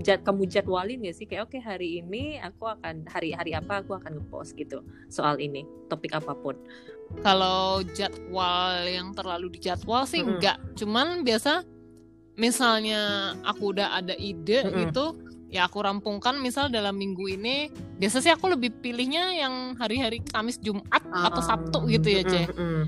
jad, 0.01 0.25
kamu 0.25 0.49
jadwalin 0.49 1.05
ya 1.05 1.13
sih 1.13 1.29
kayak 1.29 1.45
oke 1.51 1.57
hari 1.61 2.01
ini 2.01 2.41
aku 2.41 2.65
akan 2.65 3.05
hari-hari 3.05 3.53
apa 3.53 3.85
aku 3.85 3.93
akan 3.93 4.17
ngepost 4.17 4.57
gitu 4.57 4.81
soal 5.11 5.37
ini 5.37 5.67
topik 5.91 6.13
apa 6.17 6.33
pun. 6.33 6.57
Kalau 7.21 7.85
jadwal 7.93 8.89
yang 8.89 9.13
terlalu 9.13 9.53
dijadwal 9.53 10.09
sih 10.09 10.25
Mm-mm. 10.25 10.41
enggak. 10.41 10.57
Cuman 10.73 11.21
biasa 11.21 11.61
misalnya 12.33 13.33
aku 13.45 13.77
udah 13.77 14.01
ada 14.01 14.17
ide 14.17 14.65
Mm-mm. 14.65 14.89
gitu, 14.89 15.13
ya 15.53 15.69
aku 15.69 15.85
rampungkan 15.85 16.41
misal 16.41 16.73
dalam 16.73 16.97
minggu 16.97 17.29
ini. 17.29 17.69
Biasa 18.01 18.17
sih 18.17 18.33
aku 18.33 18.49
lebih 18.49 18.73
pilihnya 18.81 19.37
yang 19.37 19.77
hari-hari 19.77 20.25
Kamis, 20.25 20.57
Jumat 20.57 20.89
atau 21.05 21.41
Ah, 21.41 21.45
Sabtu 21.45 21.85
gitu 21.85 22.09
ya, 22.09 22.25
Ceh. 22.25 22.49
mm, 22.49 22.57
mm. 22.57 22.83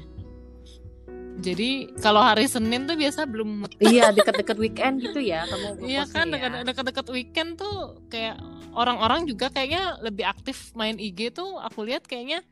Jadi 1.36 1.92
kalau 2.00 2.24
hari 2.24 2.48
Senin 2.48 2.88
tuh 2.88 2.96
biasa 2.96 3.28
belum 3.28 3.68
Iya 3.84 4.16
dekat-dekat 4.16 4.58
weekend 4.58 5.04
gitu 5.04 5.20
ya 5.20 5.44
kamu 5.46 5.84
Iya 5.84 6.04
kan 6.08 6.32
ya. 6.32 6.64
dekat-dekat 6.64 7.08
weekend 7.12 7.60
tuh 7.60 8.00
kayak 8.08 8.40
orang-orang 8.72 9.28
juga 9.28 9.52
kayaknya 9.52 10.00
lebih 10.00 10.26
aktif 10.26 10.72
main 10.74 10.96
IG 10.96 11.32
tuh 11.32 11.60
aku 11.60 11.84
lihat 11.88 12.08
kayaknya 12.08 12.44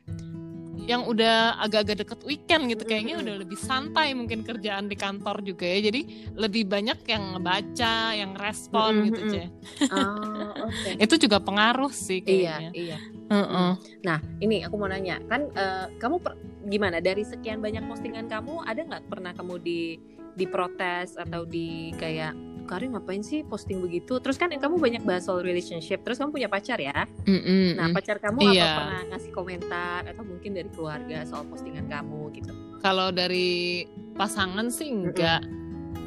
yang 0.84 1.08
udah 1.08 1.56
agak-agak 1.64 2.04
deket 2.04 2.20
weekend 2.28 2.68
gitu 2.68 2.84
kayaknya 2.84 3.16
udah 3.16 3.40
lebih 3.40 3.56
santai 3.56 4.12
mungkin 4.12 4.44
kerjaan 4.44 4.84
di 4.84 4.96
kantor 5.00 5.40
juga 5.40 5.64
ya 5.64 5.88
jadi 5.88 6.00
lebih 6.36 6.68
banyak 6.68 7.08
yang 7.08 7.32
ngebaca 7.32 8.12
yang 8.12 8.36
respon 8.36 9.08
gitu 9.08 9.20
ceh 9.32 9.48
Oh, 9.88 10.68
oke. 10.68 10.90
itu 11.08 11.14
juga 11.16 11.40
pengaruh 11.40 11.88
sih 11.88 12.20
Iya, 12.20 12.60
kayaknya 12.60 12.70
iya. 12.76 12.98
Heeh. 13.30 13.72
Nah, 14.04 14.18
ini 14.40 14.64
aku 14.64 14.74
mau 14.76 14.88
nanya, 14.88 15.20
kan 15.28 15.48
eh, 15.52 15.86
kamu 15.96 16.16
per- 16.20 16.38
gimana 16.64 17.00
dari 17.00 17.24
sekian 17.24 17.60
banyak 17.60 17.84
postingan 17.84 18.28
kamu 18.28 18.64
ada 18.64 18.80
nggak 18.84 19.04
pernah 19.08 19.32
kamu 19.32 19.60
di 19.60 19.96
diprotes 20.34 21.14
atau 21.14 21.46
di 21.46 21.94
kayak 21.96 22.34
Karin 22.64 22.96
ngapain 22.96 23.20
sih 23.20 23.44
posting 23.44 23.84
begitu? 23.84 24.16
Terus 24.24 24.40
kan 24.40 24.48
kamu 24.48 24.80
banyak 24.80 25.02
bahas 25.04 25.28
soal 25.28 25.44
relationship, 25.44 26.00
terus 26.00 26.16
kamu 26.16 26.32
punya 26.32 26.48
pacar 26.48 26.80
ya? 26.80 27.04
Mm-mm. 27.28 27.76
Nah, 27.76 27.92
pacar 27.92 28.16
kamu 28.16 28.40
apa 28.40 28.54
Iya. 28.56 28.70
pernah 28.72 29.00
ngasih 29.12 29.32
komentar 29.36 30.00
atau 30.08 30.24
mungkin 30.24 30.56
dari 30.56 30.72
keluarga 30.72 31.28
soal 31.28 31.44
postingan 31.44 31.92
kamu 31.92 32.32
gitu? 32.40 32.52
Kalau 32.80 33.12
dari 33.12 33.84
pasangan 34.16 34.72
sih 34.72 34.88
enggak. 34.88 35.44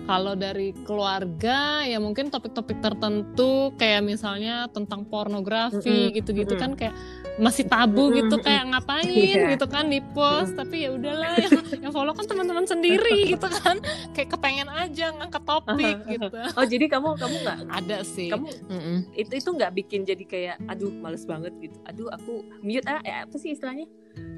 Kalau 0.07 0.33
dari 0.33 0.71
keluarga 0.81 1.83
ya 1.83 1.99
mungkin 1.99 2.31
topik-topik 2.31 2.79
tertentu 2.79 3.75
kayak 3.75 4.01
misalnya 4.01 4.71
tentang 4.71 5.03
pornografi 5.03 6.15
gitu-gitu 6.15 6.55
mm-mm. 6.55 6.63
kan 6.63 6.71
kayak 6.73 6.95
masih 7.37 7.67
tabu 7.67 8.09
gitu 8.09 8.39
kayak 8.39 8.63
ngapain 8.71 9.03
Iya. 9.05 9.53
gitu 9.53 9.67
kan 9.67 9.91
di 9.91 9.99
post 10.15 10.55
tapi 10.55 10.87
ya 10.87 10.95
udahlah 10.95 11.35
yang, 11.37 11.51
yang 11.83 11.91
follow 11.91 12.15
kan 12.15 12.23
teman-teman 12.23 12.63
sendiri 12.63 13.25
gitu 13.35 13.47
kan 13.51 13.77
kayak 14.11 14.31
kepengen 14.31 14.67
aja 14.67 15.11
ngangkat 15.11 15.43
topik 15.43 15.97
gitu. 16.07 16.27
Oh, 16.55 16.65
jadi 16.65 16.85
kamu 16.87 17.19
kamu 17.19 17.35
nggak 17.43 17.59
Ada 17.67 17.97
sih. 18.01 18.31
kamu 18.31 18.47
Mm-mm. 18.71 18.97
itu 19.13 19.31
itu 19.35 19.49
nggak 19.51 19.71
bikin 19.75 20.01
jadi 20.01 20.23
kayak 20.23 20.55
aduh 20.65 20.89
males 20.93 21.27
banget 21.27 21.51
gitu. 21.59 21.77
Aduh, 21.83 22.07
aku 22.09 22.33
mute 22.63 22.87
ah 22.87 23.03
eh, 23.03 23.27
apa 23.27 23.35
sih 23.35 23.51
istilahnya? 23.51 23.85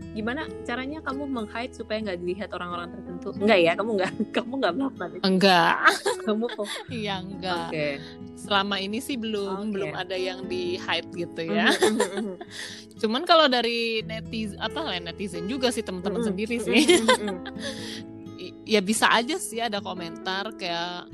Gimana 0.09 0.49
caranya 0.65 0.99
kamu 1.05 1.23
meng-hide 1.29 1.73
supaya 1.73 2.01
nggak 2.01 2.19
dilihat 2.21 2.49
orang-orang 2.53 2.89
tertentu? 2.97 3.29
Enggak 3.37 3.59
ya? 3.61 3.73
Kamu 3.77 3.91
nggak 3.95 4.11
kamu 4.37 4.53
nggak 4.57 4.73
melakukan 4.73 5.09
itu? 5.13 5.23
Enggak. 5.25 5.75
Kamu 6.29 6.45
kok? 6.53 6.69
Iya 6.93 7.15
enggak. 7.25 7.69
Oke. 7.73 7.89
Selama 8.37 8.75
ini 8.77 8.99
sih 9.01 9.17
belum 9.17 9.69
Oke. 9.69 9.71
belum 9.73 9.91
ada 9.97 10.13
yang 10.13 10.45
di 10.45 10.77
hide 10.77 11.09
gitu 11.13 11.41
ya. 11.41 11.73
Mhm, 11.73 11.89
mhm, 11.97 12.09
mhm. 12.21 12.35
cuman 13.01 13.21
kalau 13.23 13.47
dari 13.47 14.03
netizen 14.03 14.59
apa 14.59 14.79
lah 14.83 14.99
netizen 14.99 15.47
juga 15.47 15.71
sih 15.71 15.81
teman-teman 15.81 16.19
sendiri 16.19 16.59
sih. 16.59 16.83
ya 18.67 18.83
bisa 18.83 19.09
aja 19.09 19.39
sih 19.39 19.63
ada 19.63 19.81
komentar 19.81 20.53
kayak 20.59 21.09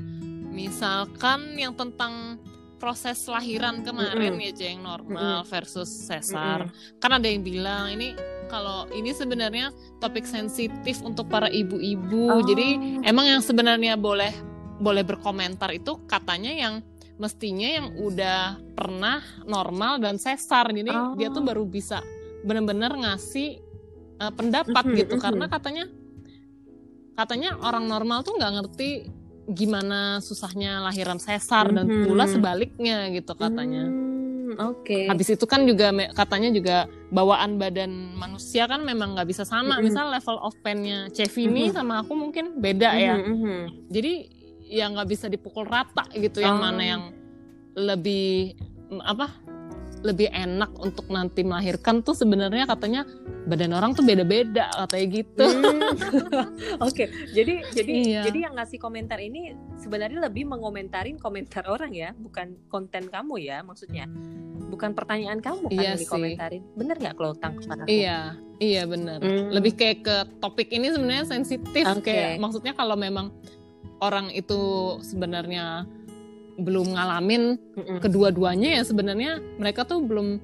misalkan 0.50 1.56
yang 1.56 1.72
tentang 1.72 2.36
proses 2.76 3.24
lahiran 3.28 3.80
kemarin 3.80 4.36
ya 4.36 4.52
Ceng 4.52 4.84
normal 4.84 5.44
versus 5.48 5.88
sesar 5.88 6.68
kan 7.00 7.10
ada 7.16 7.24
yang 7.24 7.40
bilang 7.40 7.88
ini 7.96 8.12
kalau 8.46 8.86
ini 8.90 9.10
sebenarnya 9.10 9.70
topik 9.98 10.24
sensitif 10.24 11.02
untuk 11.02 11.26
para 11.26 11.46
ibu-ibu 11.46 12.30
Oh. 12.30 12.42
jadi 12.42 13.00
emang 13.02 13.26
yang 13.28 13.42
sebenarnya 13.42 13.94
boleh 13.94 14.32
boleh 14.76 15.02
berkomentar 15.02 15.72
itu 15.72 16.00
katanya 16.04 16.52
yang 16.52 16.74
mestinya 17.16 17.64
yang 17.64 17.86
udah 17.96 18.56
pernah 18.76 19.24
normal 19.42 19.98
dan 19.98 20.16
sesar 20.16 20.68
jadi 20.68 20.92
Oh. 20.92 21.14
dia 21.14 21.28
tuh 21.28 21.40
baru 21.40 21.64
bisa 21.64 22.04
benar-benar 22.42 22.92
ngasih 22.92 23.58
uh, 24.18 24.30
pendapat 24.30 24.84
Mhm, 24.84 24.94
gitu 24.96 25.14
mhm. 25.16 25.22
karena 25.22 25.44
katanya 25.46 25.84
katanya 27.14 27.56
orang 27.58 27.88
normal 27.88 28.20
tuh 28.20 28.36
nggak 28.36 28.52
ngerti 28.54 28.88
gimana 29.46 30.18
susahnya 30.20 30.82
lahiran 30.82 31.16
sesar 31.16 31.70
dan 31.70 31.86
pula 32.02 32.26
sebaliknya 32.26 33.06
gitu 33.08 33.30
katanya. 33.32 33.86
Hmm, 33.86 34.25
oke 34.54 34.98
Habis 35.10 35.34
itu 35.34 35.44
kan 35.44 35.66
juga 35.66 35.90
katanya 36.14 36.50
juga 36.50 36.76
bawaan 37.10 37.58
badan 37.58 38.14
manusia 38.14 38.66
kan 38.66 38.82
memang 38.82 39.18
nggak 39.18 39.26
bisa 39.26 39.42
sama. 39.42 39.78
Mhm. 39.78 39.82
Misal 39.82 40.06
level 40.10 40.38
of 40.38 40.54
pain-nya 40.62 41.10
Cevini 41.10 41.70
Mhm. 41.70 41.74
sama 41.74 42.02
aku 42.02 42.14
mungkin 42.14 42.58
beda 42.58 42.90
ya. 42.94 43.14
Mhm, 43.18 43.34
mhm. 43.34 43.60
Jadi 43.90 44.12
ya 44.66 44.90
nggak 44.90 45.08
bisa 45.08 45.26
dipukul 45.26 45.62
rata 45.64 46.06
gitu 46.12 46.38
yang 46.38 46.58
Oh. 46.58 46.62
mana 46.62 46.82
yang 46.82 47.02
lebih 47.74 48.56
mm, 48.88 49.02
apa 49.02 49.26
lebih 50.06 50.30
enak 50.30 50.70
untuk 50.78 51.10
nanti 51.10 51.42
melahirkan 51.42 52.00
tuh 52.00 52.14
sebenarnya 52.14 52.64
katanya 52.64 53.02
badan 53.46 53.74
orang 53.74 53.90
tuh 53.92 54.06
beda-beda 54.06 54.70
katanya 54.86 55.06
gitu. 55.10 55.44
Hmm. 55.44 55.82
Oke, 56.86 57.10
jadi 57.34 57.66
jadi 57.74 57.92
Iya. 57.92 58.22
jadi 58.30 58.38
yang 58.50 58.54
ngasih 58.54 58.78
komentar 58.78 59.18
ini 59.18 59.54
sebenarnya 59.76 60.22
lebih 60.22 60.46
mengomentarin 60.46 61.18
komentar 61.18 61.66
orang 61.66 61.90
ya, 61.90 62.14
bukan 62.14 62.54
konten 62.70 63.10
kamu 63.10 63.34
ya 63.42 63.66
maksudnya. 63.66 64.06
Bukan 64.66 64.98
pertanyaan 64.98 65.38
kamu 65.38 65.70
kan 65.70 65.74
Iya 65.74 65.82
yang 65.82 65.98
sih. 65.98 66.06
dikomentarin. 66.06 66.62
Bener 66.74 66.96
nggak 66.98 67.14
kalau 67.14 67.34
tangkapan 67.34 67.76
aku? 67.82 67.88
Iya, 67.90 68.18
iya 68.58 68.82
benar. 68.86 69.18
Hmm. 69.22 69.50
Lebih 69.50 69.72
kayak 69.74 69.98
ke 70.02 70.16
topik 70.38 70.68
ini 70.70 70.90
sebenarnya 70.90 71.26
sensitif 71.26 71.84
Oke. 71.86 72.06
kayak 72.06 72.38
maksudnya 72.38 72.74
kalau 72.74 72.94
memang 72.98 73.30
orang 74.02 74.28
itu 74.30 74.58
sebenarnya 75.00 75.86
belum 76.56 76.92
ngalamin 76.92 77.42
Mm-mm. 77.74 77.98
kedua-duanya 78.00 78.80
ya 78.80 78.82
sebenarnya 78.82 79.38
mereka 79.56 79.84
tuh 79.84 80.00
belum 80.00 80.40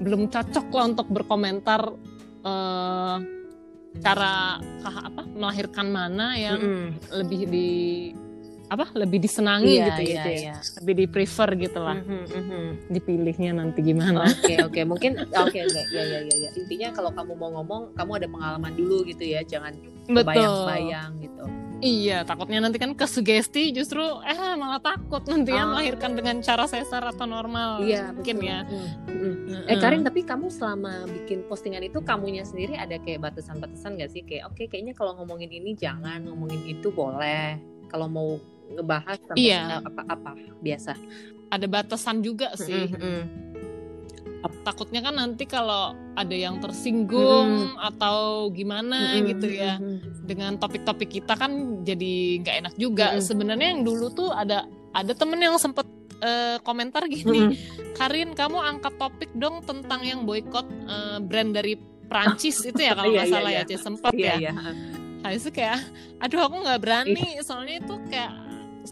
belum 0.00 0.26
cocok 0.26 0.66
lah 0.68 0.84
untuk 0.86 1.06
berkomentar 1.06 1.80
eh, 2.42 3.16
cara 3.96 4.34
kah- 4.80 5.06
apa 5.06 5.22
melahirkan 5.24 5.86
mana 5.86 6.34
yang 6.34 6.58
Mm-mm. 6.58 6.88
lebih 7.14 7.40
di 7.46 7.68
apa 8.64 8.88
lebih 8.96 9.20
disenangi 9.20 9.76
Iya, 9.76 9.86
gitu 9.86 10.02
iya, 10.02 10.08
gitu 10.10 10.28
ya 10.30 10.40
iya. 10.40 10.56
lebih 10.80 10.94
di 10.96 11.06
prefer 11.06 11.48
gitu 11.54 11.78
lah 11.78 11.94
Mhm, 11.94 12.24
mhm. 12.26 12.64
dipilihnya 12.90 13.50
nanti 13.52 13.84
gimana 13.84 14.24
Oke 14.24 14.56
oke 14.58 14.80
mungkin 14.82 15.20
oke 15.20 15.58
oke 15.60 15.60
ya 15.92 16.02
ya 16.02 16.18
ya 16.24 16.34
ya 16.34 16.50
intinya 16.56 16.88
kalau 16.90 17.12
kamu 17.12 17.36
mau 17.36 17.50
ngomong 17.54 17.92
kamu 17.92 18.10
ada 18.16 18.26
pengalaman 18.26 18.72
dulu 18.72 19.04
gitu 19.04 19.20
ya 19.22 19.44
jangan 19.44 19.76
bayang-bayang 20.08 21.12
gitu. 21.20 21.44
Iya, 21.76 22.22
takutnya 22.22 22.58
nanti 22.58 22.78
kan 22.78 22.92
kesugesti 22.92 23.68
justru 23.70 24.00
eh 24.22 24.36
malah 24.54 24.78
takut 24.78 25.20
nanti 25.24 25.50
ya 25.50 25.62
Ah. 25.62 25.68
melahirkan 25.68 26.12
dengan 26.12 26.40
cara 26.40 26.64
sesar 26.64 27.04
atau 27.04 27.24
normal. 27.24 27.80
Iya 27.80 28.10
mungkin 28.10 28.36
betul. 28.36 28.48
ya. 28.48 28.58
Mm, 28.62 28.72
mm. 28.72 29.32
Heeh. 29.48 29.68
Eh 29.68 29.76
Karin 29.78 30.00
tapi 30.00 30.20
kamu 30.22 30.48
selama 30.48 31.04
bikin 31.04 31.44
postingan 31.44 31.82
itu 31.82 32.00
kamunya 32.00 32.40
sendiri 32.42 32.74
ada 32.74 32.96
kayak 32.96 33.20
batasan-batasan 33.22 33.96
gak 33.96 34.10
sih 34.10 34.22
kayak 34.22 34.48
oke 34.48 34.64
kayaknya 34.64 34.92
kalau 34.92 35.12
ngomongin 35.14 35.50
ini 35.50 35.74
jangan 35.74 36.24
ngomongin 36.24 36.62
itu 36.64 36.88
boleh 36.88 37.60
kalau 37.86 38.06
mau 38.06 38.28
ngebahas 38.66 39.18
tentang 39.20 39.36
Iya. 39.36 39.80
apa-apa 39.80 40.32
biasa. 40.58 40.92
ada 41.46 41.66
batasan 41.66 42.18
juga 42.18 42.50
sih. 42.56 42.90
Mm, 42.90 42.98
mm, 42.98 43.22
Takutnya 44.64 45.00
kan 45.00 45.14
nanti 45.16 45.44
kalau 45.48 45.96
ada 46.14 46.36
yang 46.36 46.60
tersinggung 46.60 47.74
atau 47.80 48.48
gimana 48.52 49.16
mm, 49.16 49.24
gitu 49.34 49.46
mm, 49.48 49.56
ya 49.56 49.74
mm, 49.80 49.98
dengan 50.28 50.52
topik-topik 50.60 51.10
kita 51.20 51.34
kan 51.34 51.82
jadi 51.82 52.44
nggak 52.44 52.56
enak 52.64 52.74
juga. 52.76 53.16
Mm-mm. 53.16 53.24
Sebenarnya 53.24 53.68
yang 53.76 53.82
dulu 53.82 54.12
tuh 54.12 54.30
ada 54.30 54.68
ada 54.92 55.12
temen 55.16 55.40
yang 55.40 55.56
sempet 55.56 55.88
eh, 56.20 56.60
komentar 56.62 57.08
mm, 57.08 57.10
gini, 57.10 57.40
mm. 57.50 57.52
Karin 57.96 58.36
kamu 58.36 58.58
angkat 58.60 58.94
topik 59.00 59.30
dong 59.36 59.64
tentang 59.64 60.04
yang 60.04 60.28
boykot 60.28 60.66
eh, 60.68 61.18
brand 61.24 61.52
dari 61.56 61.74
Prancis 62.04 62.60
itu 62.62 62.78
ya 62.78 62.92
kalau 62.92 63.10
Iya, 63.12 63.16
nggak 63.16 63.28
iya, 63.28 63.34
salah 63.34 63.50
iya. 63.50 63.62
ya, 63.64 63.68
Cie, 63.68 63.80
sempet 63.80 64.12
Iya 64.14 64.24
ya. 64.24 64.34
iya. 64.38 64.52
Habis 65.24 65.40
itu 65.48 65.50
kayak, 65.56 65.80
aduh 66.20 66.40
aku 66.44 66.56
nggak 66.68 66.80
berani, 66.84 67.40
soalnya 67.40 67.80
itu 67.80 67.96
kayak 68.12 68.32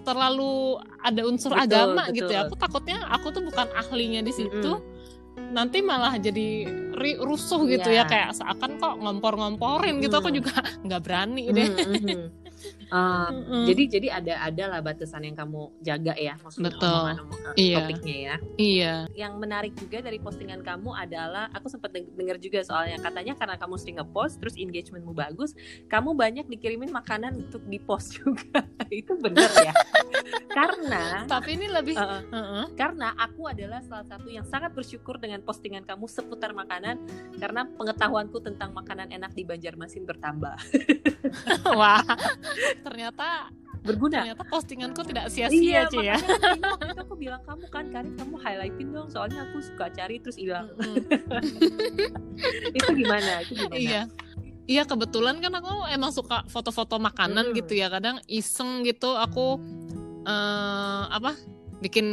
terlalu 0.01 0.81
ada 1.05 1.21
unsur 1.29 1.53
Betul, 1.53 1.65
agama 1.69 2.03
betul. 2.09 2.17
gitu 2.17 2.33
ya. 2.33 2.41
Aku 2.49 2.55
takutnya 2.57 2.97
aku 3.13 3.27
tuh 3.29 3.43
bukan 3.45 3.69
ahlinya 3.77 4.25
di 4.25 4.33
situ, 4.33 4.73
nanti 5.37 5.81
malah 5.81 6.17
jadi 6.17 6.65
ri- 6.93 7.19
rusuh 7.19 7.65
gitu 7.65 7.89
Iya. 7.89 8.05
ya, 8.05 8.09
kayak 8.09 8.31
seakan 8.35 8.77
kok 8.77 8.95
ngompor-ngomporin 8.99 10.01
gitu. 10.01 10.15
Aku 10.15 10.29
Hmm. 10.29 10.39
juga 10.39 10.55
nggak 10.85 11.01
berani 11.01 11.45
deh. 11.49 11.69
Mm, 11.69 12.42
mm, 12.93 12.99
mm. 12.99 13.01
Ah, 13.03 13.29
Mm-mm. 13.33 13.65
jadi 13.65 13.83
jadi 13.89 14.09
ada 14.13 14.35
ada 14.45 14.65
lah 14.69 14.81
batasan 14.81 15.25
yang 15.25 15.33
kamu 15.33 15.73
jaga 15.81 16.13
ya 16.13 16.37
maksudnya 16.37 16.69
Betul. 16.69 16.93
omongan- 16.93 17.21
Iya. 17.55 17.77
topiknya 17.79 18.17
ya. 18.19 18.35
iya, 18.57 18.95
yang 19.15 19.37
menarik 19.37 19.73
juga 19.75 20.01
dari 20.01 20.17
postingan 20.17 20.61
kamu 20.61 20.93
adalah 20.93 21.49
aku 21.51 21.69
sempat 21.69 21.91
deng- 21.91 22.13
dengar 22.13 22.37
juga 22.37 22.61
soalnya 22.61 22.97
katanya 22.99 23.33
karena 23.35 23.57
kamu 23.57 23.75
sering 23.77 23.97
ngepost 23.97 24.39
terus 24.39 24.55
engagementmu 24.55 25.13
bagus 25.13 25.57
kamu 25.87 26.13
banyak 26.13 26.45
dikirimin 26.47 26.89
makanan 26.89 27.33
untuk 27.39 27.65
dipost 27.65 28.13
juga 28.21 28.61
itu 28.89 29.17
bener 29.17 29.49
ya 29.59 29.73
karena 30.49 31.25
tapi 31.25 31.57
ini 31.57 31.67
lebih, 31.67 31.97
uh, 31.97 32.21
Heeh. 32.23 32.65
karena 32.75 33.17
aku 33.17 33.49
adalah 33.49 33.81
salah 33.81 34.05
satu 34.05 34.29
yang 34.29 34.45
sangat 34.45 34.73
bersyukur 34.73 35.17
dengan 35.17 35.41
postingan 35.41 35.83
kamu 35.83 36.05
seputar 36.05 36.53
makanan 36.53 37.01
karena 37.37 37.65
pengetahuanku 37.67 38.37
tentang 38.39 38.73
makanan 38.73 39.09
enak 39.09 39.33
di 39.33 39.43
Banjarmasin 39.43 40.05
bertambah 40.05 40.57
wah, 41.79 42.03
ternyata 42.83 43.49
berguna 43.81 44.23
ternyata 44.23 44.45
postinganku 44.45 45.03
tidak 45.03 45.27
Iya, 45.27 45.51
sia-sia 45.51 45.81
Ci 45.87 45.99
ya. 46.01 46.15
waktu 46.15 46.55
itu- 46.55 47.01
aku 47.01 47.15
bilang 47.17 47.43
kamu 47.43 47.65
kan 47.67 47.85
Karin 47.89 48.15
kamu 48.15 48.35
highlightin 48.37 48.89
dong 48.91 49.09
soalnya 49.09 49.43
aku 49.43 49.59
suka 49.59 49.87
cari 49.89 50.19
terus 50.19 50.37
hilang 50.37 50.71
Mm-mm. 50.77 51.03
itu 52.77 52.89
gimana 52.93 53.43
itu 53.43 53.53
gimana 53.57 53.77
Iya. 53.77 54.03
Iya 54.63 54.83
kebetulan 54.85 55.43
kan 55.43 55.51
aku 55.53 55.75
emang 55.89 56.11
suka 56.11 56.47
foto-foto 56.47 56.95
makanan 56.97 57.51
Hmm. 57.51 57.57
gitu 57.57 57.75
ya. 57.75 57.91
Kadang 57.91 58.23
iseng 58.25 58.83
gitu 58.83 59.11
aku 59.13 59.59
eh 60.23 61.03
apa 61.11 61.35
bikin 61.81 62.07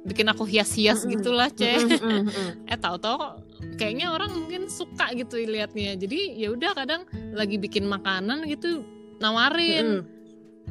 bikin 0.00 0.30
aku 0.30 0.46
hias-hias 0.46 1.02
Mm-mm. 1.02 1.12
gitulah, 1.12 1.50
Ceh. 1.50 1.76
Mm, 1.76 1.90
mm, 1.90 2.22
mm. 2.24 2.50
eh 2.64 2.78
tahu-tahu 2.78 3.42
kayaknya 3.74 4.06
orang 4.08 4.30
mungkin 4.30 4.70
suka 4.70 5.10
gitu 5.12 5.42
liatnya. 5.42 5.98
Jadi 5.98 6.38
ya 6.38 6.48
udah 6.48 6.72
kadang 6.72 7.02
lagi 7.34 7.58
bikin 7.58 7.84
makanan 7.84 8.46
gitu 8.46 8.86
nawarin. 9.20 10.00
Mm, 10.00 10.18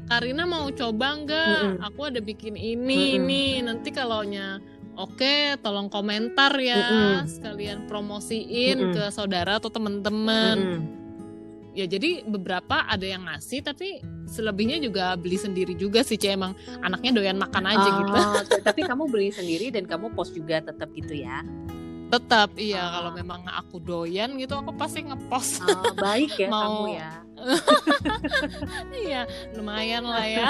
Karina 0.01 0.43
mau 0.43 0.65
coba 0.69 1.07
nggak? 1.15 1.57
Mm-mm. 1.61 1.85
Aku 1.85 2.01
ada 2.03 2.19
bikin 2.19 2.53
ini 2.53 2.81
Mm-mm. 3.13 3.17
ini. 3.19 3.43
Nanti 3.61 3.89
kalaunya 3.89 4.57
oke, 4.95 5.35
tolong 5.59 5.87
komentar 5.87 6.51
ya. 6.55 6.77
Mm-mm. 6.81 7.15
Sekalian 7.25 7.85
promosiin 7.85 8.77
Mm-mm. 8.79 8.93
ke 8.93 9.03
saudara 9.09 9.57
atau 9.57 9.69
teman-teman. 9.69 10.57
mm, 10.57 10.81
Ya 11.69 11.85
jadi 11.85 12.25
beberapa 12.25 12.81
ada 12.83 13.05
yang 13.05 13.23
ngasih 13.23 13.61
tapi 13.61 14.01
selebihnya 14.25 14.81
juga 14.81 15.13
beli 15.13 15.37
sendiri 15.37 15.73
juga 15.73 16.01
sih, 16.01 16.17
Cek. 16.17 16.33
Emang 16.33 16.51
anaknya 16.81 17.13
doyan 17.13 17.37
makan 17.37 17.63
aja 17.63 17.89
gitu. 17.95 18.11
Oh, 18.11 18.41
t- 18.41 18.59
tapi 18.59 18.81
kamu 18.81 19.05
beli 19.05 19.29
sendiri 19.29 19.69
dan 19.69 19.85
kamu 19.85 20.11
post 20.11 20.33
juga 20.33 20.59
tetap 20.59 20.89
gitu 20.91 21.13
ya. 21.13 21.45
Tetap 22.09 22.57
iya 22.57 22.81
Ah. 22.81 22.89
kalau 22.91 23.11
memang 23.13 23.45
aku 23.47 23.77
doyan 23.77 24.33
gitu 24.35 24.57
aku 24.57 24.73
pasti 24.73 25.05
ngepost. 25.05 25.61
Oh, 25.61 25.93
baik 25.95 26.33
ya 26.35 26.49
Mau- 26.51 26.59
kamu 26.59 26.83
ya. 26.91 27.11
iya, 29.01 29.21
lumayan 29.53 30.03
lah 30.03 30.25
ya. 30.25 30.47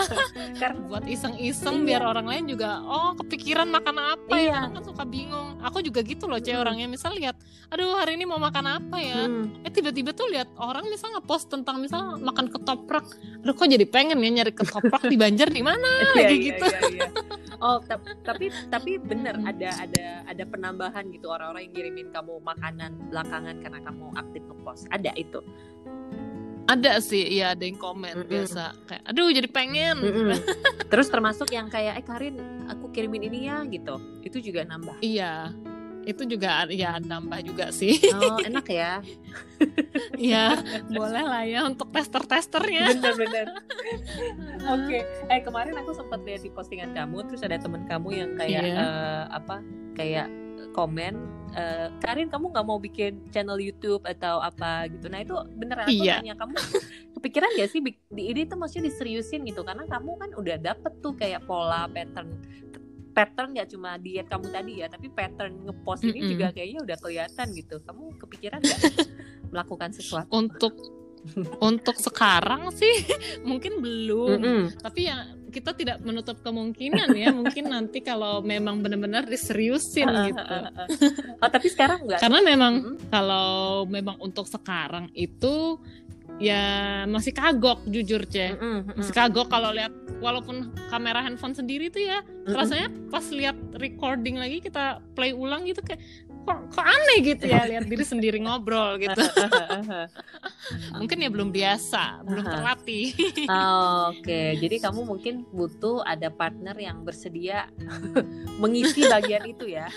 Karena 0.56 0.80
buat 0.86 1.06
iseng-iseng 1.06 1.82
Iya. 1.82 1.86
biar 1.86 2.02
orang 2.04 2.26
lain 2.26 2.46
juga 2.48 2.82
oh 2.82 3.16
kepikiran 3.16 3.68
makan 3.68 3.96
apa 3.98 4.34
Iya. 4.34 4.46
ya 4.46 4.54
Kadang 4.60 4.74
kan 4.74 4.84
suka 4.86 5.04
bingung 5.04 5.50
aku 5.60 5.78
juga 5.80 6.00
gitu 6.02 6.26
loh 6.26 6.38
cewek 6.38 6.56
Mm. 6.56 6.64
orangnya 6.64 6.88
misal 6.88 7.12
lihat 7.14 7.36
aduh 7.70 7.96
hari 7.96 8.16
ini 8.16 8.26
mau 8.26 8.38
makan 8.38 8.66
apa 8.68 8.98
ya 8.98 9.22
Hmm. 9.22 9.62
eh 9.62 9.70
tiba-tiba 9.70 10.10
tuh 10.12 10.26
lihat 10.28 10.50
orang 10.56 10.86
misal 10.88 11.12
ngepost 11.12 11.48
tentang 11.48 11.78
misal 11.78 12.18
makan 12.18 12.50
ketoprak 12.50 13.06
aduh 13.40 13.54
kok 13.54 13.68
jadi 13.68 13.86
pengen 13.86 14.18
ya 14.18 14.30
nyari 14.32 14.52
ketoprak 14.52 15.04
di 15.04 15.16
Banjar 15.16 15.48
di 15.48 15.62
mana 15.62 15.86
Iya, 16.04 16.14
lagi 16.16 16.36
iya, 16.36 16.46
gitu 16.50 16.66
iya, 16.66 16.80
iya. 16.90 17.10
Oh, 17.60 17.76
ta- 17.78 18.00
tapi 18.24 18.48
tapi 18.72 18.96
bener 18.96 19.36
ada 19.44 19.70
ada 19.78 20.24
ada 20.24 20.44
penambahan 20.48 21.12
gitu 21.12 21.28
orang-orang 21.28 21.68
yang 21.68 21.74
ngirimin 21.76 22.08
kamu 22.08 22.40
makanan 22.40 22.96
belakangan 23.12 23.60
karena 23.60 23.80
kamu 23.84 24.06
aktif 24.16 24.42
ngepost. 24.48 24.88
Ada 24.88 25.12
itu. 25.20 25.44
Ada 26.70 27.01
sih, 27.01 27.26
iya 27.26 27.57
ada 27.57 27.65
yang 27.65 27.82
komen 27.82 28.13
Mm-mm. 28.13 28.30
biasa 28.30 28.78
kayak, 28.86 29.03
aduh 29.09 29.34
jadi 29.34 29.49
pengen. 29.49 29.97
Mm-mm. 29.97 30.38
Terus 30.93 31.09
termasuk 31.09 31.49
yang 31.49 31.65
kayak 31.65 31.97
eh 31.97 32.05
Karin, 32.05 32.38
aku 32.70 32.93
kirimin 32.93 33.26
ini 33.26 33.49
ya 33.49 33.65
gitu. 33.65 33.97
Itu 34.22 34.38
juga 34.38 34.61
nambah. 34.63 35.01
Iya, 35.01 35.49
itu 36.05 36.30
juga 36.30 36.70
ya 36.70 37.01
nambah 37.01 37.41
juga 37.41 37.74
sih. 37.74 37.97
Oh, 38.13 38.38
enak 38.39 38.67
ya. 38.70 39.01
Iya, 40.15 40.55
boleh 40.91 41.24
lah 41.24 41.43
ya 41.43 41.63
untuk 41.63 41.91
tester-testernya. 41.91 42.91
Bener-bener. 42.95 43.47
Oke. 44.76 44.99
Eh 45.28 45.39
kemarin 45.43 45.76
aku 45.80 45.91
sempat 45.95 46.24
lihat 46.24 46.43
di 46.43 46.51
postingan 46.51 46.91
kamu, 46.91 47.28
terus 47.28 47.41
ada 47.43 47.55
temen 47.55 47.88
kamu 47.88 48.09
yang 48.13 48.32
kayak 48.36 48.63
Iya. 48.63 48.76
eh, 48.84 49.24
apa? 49.32 49.63
Kayak 49.95 50.28
komen, 50.72 51.13
eh, 51.53 51.88
Karin 51.99 52.30
kamu 52.30 52.53
nggak 52.53 52.65
mau 52.65 52.78
bikin 52.78 53.20
channel 53.30 53.57
YouTube 53.57 54.05
atau 54.05 54.39
apa 54.39 54.86
gitu. 54.88 55.09
Nah 55.09 55.22
itu 55.22 55.36
beneran 55.57 55.89
aku 55.89 55.99
Iya. 56.03 56.22
tanya 56.22 56.36
kamu 56.38 56.55
kepikiran 57.20 57.49
gak 57.59 57.70
sih 57.70 57.80
di 57.84 58.24
ini 58.32 58.47
tuh 58.47 58.55
maksudnya 58.55 58.88
diseriusin 58.88 59.43
gitu 59.43 59.61
karena 59.67 59.84
kamu 59.84 60.15
kan 60.15 60.30
udah 60.39 60.55
dapet 60.55 60.93
tuh 61.03 61.11
kayak 61.20 61.43
pola 61.43 61.84
pattern 61.91 62.32
pattern 63.11 63.51
nggak 63.51 63.67
cuma 63.76 63.99
diet 63.99 64.32
kamu 64.32 64.47
tadi 64.47 64.80
ya 64.80 64.88
tapi 64.88 65.11
pattern 65.11 65.67
ngepost 65.67 66.07
ini 66.07 66.24
Mm-mm. 66.24 66.32
juga 66.32 66.47
kayaknya 66.55 66.80
udah 66.88 66.97
kelihatan 67.03 67.47
gitu 67.51 67.76
kamu 67.84 68.03
kepikiran 68.15 68.59
nggak 68.63 68.80
melakukan 69.51 69.91
sesuatu 69.91 70.32
Untuk 70.32 70.74
untuk 71.70 71.95
sekarang 71.99 72.72
sih 72.76 73.05
mungkin 73.49 73.84
belum. 73.84 74.39
Mm-mm. 74.39 74.61
Tapi 74.82 75.09
ya 75.09 75.26
kita 75.49 75.74
tidak 75.74 75.97
menutup 76.05 76.38
kemungkinan 76.45 77.09
ya, 77.17 77.34
mungkin 77.34 77.70
nanti 77.74 78.05
kalau 78.05 78.45
memang 78.45 78.86
benar-benar 78.86 79.26
diseriusin 79.26 80.05
gitu. 80.30 80.55
oh 81.41 81.49
tapi 81.49 81.67
sekarang 81.74 82.05
enggak 82.05 82.20
Karena 82.22 82.39
memang 82.45 82.74
Mm-mm. 82.80 82.95
kalau 83.09 83.84
memang 83.89 84.22
untuk 84.22 84.45
sekarang 84.45 85.09
itu 85.17 85.82
ya 86.39 87.03
masih 87.09 87.36
kagok 87.36 87.84
jujur 87.89 88.24
ceh. 88.24 88.55
Mm-mm, 88.55 88.95
Masih 88.95 89.11
mm-mm. 89.11 89.28
kagok 89.28 89.47
kalau 89.51 89.76
lihat 89.76 89.91
walaupun 90.24 90.72
kamera 90.88 91.20
handphone 91.24 91.55
sendiri 91.55 91.91
tuh 91.91 91.99
ya 92.03 92.24
Mm-mm. 92.24 92.55
rasanya 92.55 92.88
pas 93.11 93.26
lihat 93.28 93.57
recording 93.76 94.39
lagi 94.39 94.63
kita 94.63 95.03
play 95.13 95.36
ulang 95.36 95.67
gitu 95.67 95.84
kayak 95.84 95.99
kok, 96.50 96.60
kok 96.74 96.82
aneh 96.82 97.18
gitu 97.22 97.45
ya 97.45 97.70
lihat 97.70 97.86
diri 97.86 98.02
sendiri 98.12 98.41
ngobrol 98.41 98.97
gitu. 98.97 99.22
Mungkin 101.00 101.18
ya 101.22 101.30
belum 101.30 101.50
biasa, 101.50 102.26
belum 102.26 102.45
terlatih. 102.45 103.14
Oh, 103.45 104.10
Oke, 104.14 104.58
jadi 104.58 104.82
kamu 104.82 105.06
mungkin 105.06 105.45
butuh 105.50 106.02
ada 106.02 106.30
partner 106.30 106.74
yang 106.74 107.02
bersedia 107.02 107.70
mengisi 108.58 109.06
bagian 109.06 109.45
itu 109.45 109.70
ya. 109.70 109.89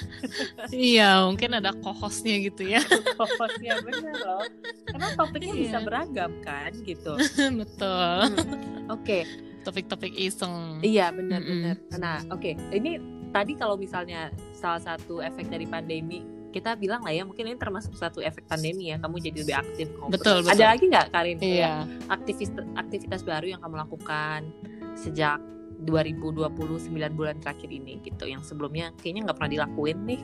iya, 0.68 1.24
mungkin 1.24 1.56
ada 1.56 1.72
co-hostnya 1.74 2.36
gitu 2.42 2.68
ya. 2.68 2.80
Fokusnya 3.16 3.80
bener 3.80 4.14
loh. 4.18 4.44
Karena 4.86 5.08
topiknya 5.14 5.54
bisa 5.54 5.70
Iya. 5.72 5.84
beragam 5.84 6.32
kan 6.40 6.70
gitu. 6.78 7.16
Betul. 7.54 8.16
Hmm. 8.28 8.92
Oke, 8.92 9.24
Topik-topik 9.62 10.10
iseng. 10.12 10.82
iya 10.82 11.14
benar-benar. 11.14 11.78
Nah, 11.94 12.18
oke, 12.28 12.50
ini 12.70 12.98
tadi 13.30 13.54
kalau 13.54 13.78
misalnya 13.78 14.28
salah 14.52 14.82
satu 14.82 15.22
efek 15.22 15.46
dari 15.48 15.64
pandemi 15.64 16.20
kita 16.52 16.76
bilang 16.76 17.00
lah 17.00 17.10
ya 17.10 17.24
mungkin 17.24 17.48
ini 17.48 17.56
termasuk 17.56 17.96
satu 17.96 18.20
efek 18.20 18.44
pandemi 18.44 18.92
ya 18.92 19.00
kamu 19.00 19.16
jadi 19.18 19.38
lebih 19.42 19.56
aktif. 19.56 19.86
Betul, 20.12 20.44
betul. 20.44 20.52
ada 20.52 20.64
lagi 20.76 20.84
nggak 20.86 21.06
Karin 21.08 21.38
Iya. 21.40 21.74
aktivis 22.12 22.52
aktivitas 22.76 23.24
baru 23.24 23.56
yang 23.56 23.60
kamu 23.64 23.80
lakukan 23.88 24.46
sejak 24.94 25.40
2020 25.82 26.46
9 26.46 27.18
bulan 27.18 27.36
terakhir 27.42 27.66
ini 27.72 27.98
gitu 28.06 28.28
yang 28.30 28.44
sebelumnya 28.46 28.94
kayaknya 29.02 29.26
nggak 29.26 29.36
pernah 29.40 29.52
dilakuin 29.52 29.98
nih 30.06 30.22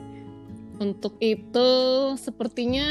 Untuk 0.78 1.18
itu 1.18 1.68
sepertinya 2.14 2.86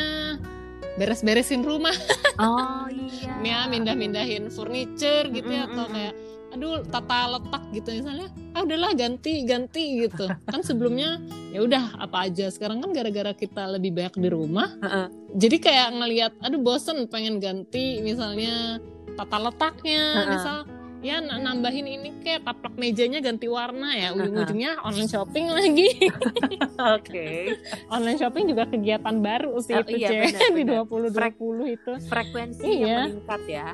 beres-beresin 1.00 1.64
rumah 1.64 1.96
oh 2.36 2.84
iya 2.92 3.32
ya 3.48 3.60
mindah-mindahin 3.72 4.52
furniture 4.52 5.32
gitu 5.32 5.48
ya 5.48 5.64
Mm-mm, 5.64 5.72
atau 5.72 5.84
mm-mm. 5.88 5.96
kayak 5.96 6.14
aduh 6.58 6.82
tata 6.84 7.38
letak 7.38 7.64
gitu. 7.72 7.90
Misalnya 7.94 8.28
ah 8.52 8.66
udahlah 8.66 8.92
ganti 8.92 9.46
ganti 9.46 9.84
gitu. 10.02 10.26
Kan 10.44 10.60
sebelumnya 10.60 11.22
ya 11.50 11.62
udah 11.62 12.02
apa 12.02 12.26
aja. 12.26 12.50
Sekarang 12.50 12.82
kan 12.82 12.90
gara-gara 12.92 13.32
kita 13.32 13.70
lebih 13.70 13.94
banyak 13.94 14.18
di 14.18 14.28
rumah 14.28 14.74
Heeh. 14.80 15.08
jadi 15.34 15.58
kayak 15.60 15.88
ngelihat 15.94 16.32
aduh 16.42 16.58
bosen 16.58 17.06
pengen 17.06 17.38
ganti 17.38 18.02
misalnya 18.02 18.82
tata 19.14 19.38
letaknya 19.40 20.02
Heeh. 20.18 20.30
misal. 20.34 20.58
Ya 20.98 21.22
nambahin 21.22 21.86
ini 21.86 22.10
kayak 22.26 22.42
taplak 22.42 22.74
mejanya 22.74 23.22
ganti 23.22 23.46
warna 23.46 23.94
ya. 23.94 24.18
Ujung-ujungnya 24.18 24.82
online 24.82 25.06
shopping 25.06 25.46
lagi. 25.46 25.94
Oke. 26.98 27.54
Online 27.88 28.18
shopping 28.18 28.50
juga 28.50 28.66
kegiatan 28.66 29.16
baru 29.22 29.62
sih 29.62 29.78
Oh, 29.78 29.86
itu 29.86 29.94
iya, 29.94 30.10
cewek 30.10 30.34
benar, 30.34 30.50
di 30.58 30.64
benar. 30.66 31.32
2020 31.38 31.76
itu. 31.78 31.92
frekuensi 32.02 32.66
Iya. 32.66 32.82
yang 32.82 33.02
meningkat 33.14 33.42
ya 33.46 33.68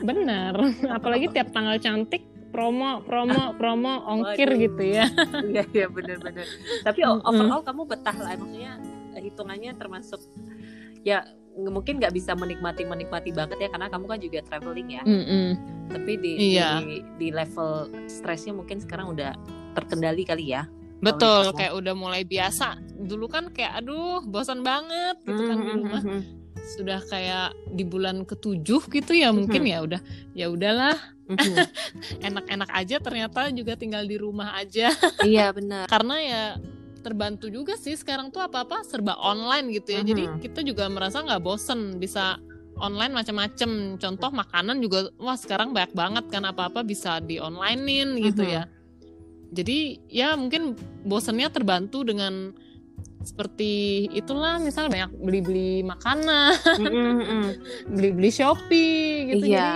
benar 0.00 0.54
apalagi 0.88 1.28
tiap 1.28 1.52
tanggal 1.52 1.76
cantik 1.78 2.22
promo 2.48 3.04
promo 3.04 3.52
promo 3.54 4.00
ongkir 4.08 4.48
Waduh. 4.48 4.62
gitu 4.64 4.82
ya. 4.88 5.04
Iya 5.44 5.62
iya 5.68 5.86
benar-benar 5.86 6.46
tapi 6.80 7.04
overall 7.04 7.60
kamu 7.60 7.84
betah 7.84 8.16
lah 8.16 8.32
maksudnya 8.34 8.80
eh, 9.12 9.22
hitungannya 9.22 9.76
termasuk 9.76 10.20
ya 11.04 11.28
mungkin 11.58 11.98
nggak 11.98 12.14
bisa 12.14 12.32
menikmati 12.32 12.86
menikmati 12.86 13.34
banget 13.34 13.58
ya 13.58 13.68
karena 13.68 13.90
kamu 13.90 14.04
kan 14.06 14.18
juga 14.22 14.38
traveling 14.46 14.88
ya. 14.94 15.02
Mm-mm. 15.04 15.48
tapi 15.90 16.12
di 16.16 16.32
Iya. 16.56 16.80
di, 16.80 17.02
di 17.18 17.28
level 17.28 17.90
stresnya 18.06 18.54
mungkin 18.54 18.78
sekarang 18.78 19.12
udah 19.12 19.34
terkendali 19.74 20.22
kali 20.24 20.54
ya 20.54 20.64
betul 20.98 21.54
kayak 21.54 21.72
udah 21.74 21.94
mulai 21.94 22.22
biasa. 22.26 22.78
Dulu 22.98 23.26
kan 23.30 23.50
kayak 23.54 23.82
aduh 23.84 24.22
bosan 24.26 24.66
banget 24.66 25.16
gitu 25.22 25.42
kan 25.46 25.56
di 25.62 25.70
rumah. 25.74 26.02
Mhm, 26.02 26.20
sudah 26.76 27.00
kayak 27.06 27.54
di 27.72 27.84
bulan 27.86 28.26
ketujuh 28.26 28.82
gitu 28.90 29.12
ya 29.14 29.30
mungkin 29.30 29.62
ya 29.64 29.78
udah. 29.82 30.00
Ya 30.34 30.46
udahlah. 30.50 30.96
Enak-enak 32.28 32.70
aja 32.72 32.96
ternyata 32.98 33.52
juga 33.52 33.76
tinggal 33.76 34.04
di 34.08 34.16
rumah 34.16 34.58
aja. 34.58 34.90
Iya 35.22 35.52
benar. 35.56 35.86
Karena 35.86 36.16
ya 36.18 36.42
terbantu 36.98 37.46
juga 37.48 37.78
sih 37.78 37.94
sekarang 37.94 38.34
tuh 38.34 38.42
apa-apa 38.42 38.82
serba 38.82 39.14
online 39.22 39.70
gitu 39.76 39.94
ya. 39.94 40.02
Jadi 40.02 40.24
kita 40.42 40.66
juga 40.66 40.90
merasa 40.90 41.22
nggak 41.22 41.42
bosen 41.44 42.02
bisa 42.02 42.42
online 42.78 43.12
macam-macam 43.12 43.98
contoh 43.98 44.30
makanan 44.30 44.78
juga 44.78 45.10
wah 45.18 45.34
sekarang 45.34 45.74
banyak 45.74 45.92
banget 45.92 46.24
kan 46.30 46.46
apa-apa 46.46 46.86
bisa 46.86 47.18
di 47.18 47.42
onlinein 47.42 48.14
gitu 48.22 48.46
ya 48.46 48.70
jadi 49.48 49.78
ya 50.06 50.28
mungkin 50.34 50.76
bosennya 51.02 51.48
terbantu 51.48 52.04
dengan 52.04 52.52
seperti 53.20 53.72
itulah 54.12 54.56
misal 54.56 54.88
banyak 54.88 55.10
beli-beli 55.14 55.82
makanan 55.82 56.54
beli-beli 57.94 58.30
shopee 58.30 59.04
gitu 59.28 59.44
jadi 59.44 59.50
iya 59.50 59.70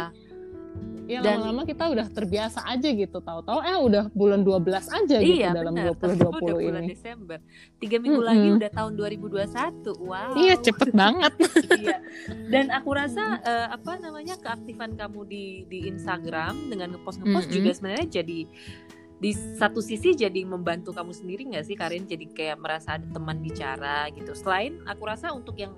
ya 1.03 1.19
Dan- 1.19 1.43
lama-lama 1.43 1.67
kita 1.67 1.91
udah 1.91 2.07
terbiasa 2.09 2.63
aja 2.65 2.89
gitu 2.89 3.19
tahu-tahu 3.19 3.59
eh 3.61 3.75
udah 3.75 4.09
bulan 4.15 4.47
12 4.47 4.63
aja 4.71 5.17
gitu 5.19 5.35
iya 5.35 5.51
dalam 5.51 5.75
benar 5.75 5.99
2020 5.99 6.31
udah 6.31 6.55
bulan 6.57 6.81
ini 6.81 6.89
Desember 6.89 7.39
tiga 7.77 7.97
minggu 7.99 8.23
Mm-mm. 8.23 8.31
lagi 8.31 8.49
udah 8.55 8.71
tahun 8.71 8.93
2021 8.97 10.09
wow 10.09 10.31
Iya 10.39 10.55
cepet 10.63 10.89
banget. 11.03 11.33
Iya. 11.75 11.97
Dan 12.49 12.71
aku 12.71 12.91
rasa 12.95 13.43
eh, 13.43 13.67
apa 13.75 13.99
namanya 13.99 14.39
keaktifan 14.39 14.95
kamu 14.95 15.21
di 15.27 15.45
di 15.67 15.91
Instagram 15.91 16.71
dengan 16.71 16.95
ngepost 16.97 17.19
ngepost 17.19 17.51
Mm-mm. 17.51 17.57
juga 17.61 17.71
sebenarnya 17.75 18.07
jadi 18.23 18.39
di 19.23 19.31
satu 19.31 19.79
sisi 19.79 20.19
jadi 20.19 20.43
membantu 20.43 20.91
kamu 20.91 21.15
sendiri 21.15 21.47
nggak 21.47 21.63
sih 21.63 21.79
Karin 21.79 22.11
jadi 22.11 22.27
kayak 22.27 22.59
merasa 22.59 22.99
ada 22.99 23.07
teman 23.07 23.39
bicara 23.39 24.11
gitu. 24.11 24.35
Selain 24.35 24.83
aku 24.83 25.07
rasa 25.07 25.31
untuk 25.31 25.55
yang 25.55 25.71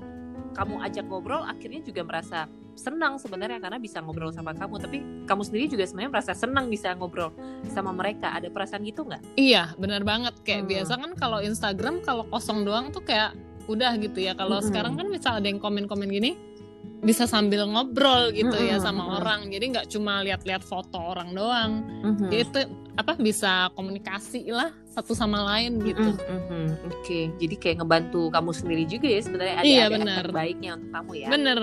kamu 0.57 0.81
ajak 0.81 1.05
ngobrol 1.05 1.45
akhirnya 1.45 1.85
juga 1.85 2.01
merasa 2.09 2.49
senang 2.75 3.21
sebenarnya 3.21 3.61
karena 3.61 3.79
bisa 3.79 4.01
ngobrol 4.03 4.33
sama 4.33 4.51
kamu 4.57 4.75
tapi 4.83 4.99
kamu 5.29 5.43
sendiri 5.45 5.67
juga 5.71 5.85
sebenarnya 5.87 6.11
merasa 6.11 6.33
senang 6.35 6.67
bisa 6.73 6.91
ngobrol 6.97 7.31
sama 7.71 7.93
mereka 7.93 8.33
ada 8.33 8.49
perasaan 8.49 8.81
gitu 8.83 9.05
nggak? 9.05 9.21
Iya 9.37 9.77
benar 9.77 10.09
banget. 10.09 10.41
Kayak 10.41 10.65
Hmm. 10.65 10.71
biasa 10.73 10.93
kan 10.97 11.13
kalau 11.13 11.39
Instagram 11.45 12.01
kalau 12.01 12.25
kosong 12.33 12.65
doang 12.65 12.97
tuh 12.97 13.05
kayak 13.05 13.37
udah 13.69 13.93
gitu 14.01 14.25
ya. 14.25 14.33
Kalau 14.33 14.57
Mm-mm. 14.57 14.69
sekarang 14.73 14.97
kan 14.97 15.07
misal 15.13 15.37
ada 15.37 15.45
yang 15.45 15.61
komen-komen 15.61 16.09
gini 16.09 16.33
bisa 17.05 17.29
sambil 17.29 17.69
ngobrol 17.69 18.33
gitu 18.33 18.57
ya 18.57 18.81
Mm-mm, 18.81 18.87
sama 18.87 19.05
mm-mm. 19.05 19.17
orang. 19.21 19.41
Jadi 19.53 19.65
nggak 19.77 19.87
cuma 19.93 20.25
lihat-lihat 20.25 20.65
foto 20.65 20.97
orang 20.97 21.37
doang. 21.37 21.71
Mhm. 22.01 22.29
Jadi 22.33 22.43
itu 22.49 22.61
apa 22.95 23.13
bisa 23.19 23.69
komunikasi 23.77 24.49
lah 24.49 24.73
satu 24.89 25.13
sama 25.13 25.45
lain 25.53 25.83
gitu. 25.85 26.15
Mhm, 26.17 26.41
mhm. 26.49 26.67
Oke, 26.89 27.21
jadi 27.37 27.55
kayak 27.61 27.77
ngebantu 27.85 28.33
kamu 28.33 28.51
sendiri 28.57 28.85
juga 28.89 29.07
ya 29.11 29.21
sebenarnya 29.21 29.55
ada, 29.61 29.67
Iya, 29.67 29.85
ada 29.91 29.97
efek 30.01 30.33
baiknya 30.33 30.71
untuk 30.81 30.91
kamu 30.97 31.13
ya. 31.19 31.29
Bener. 31.29 31.61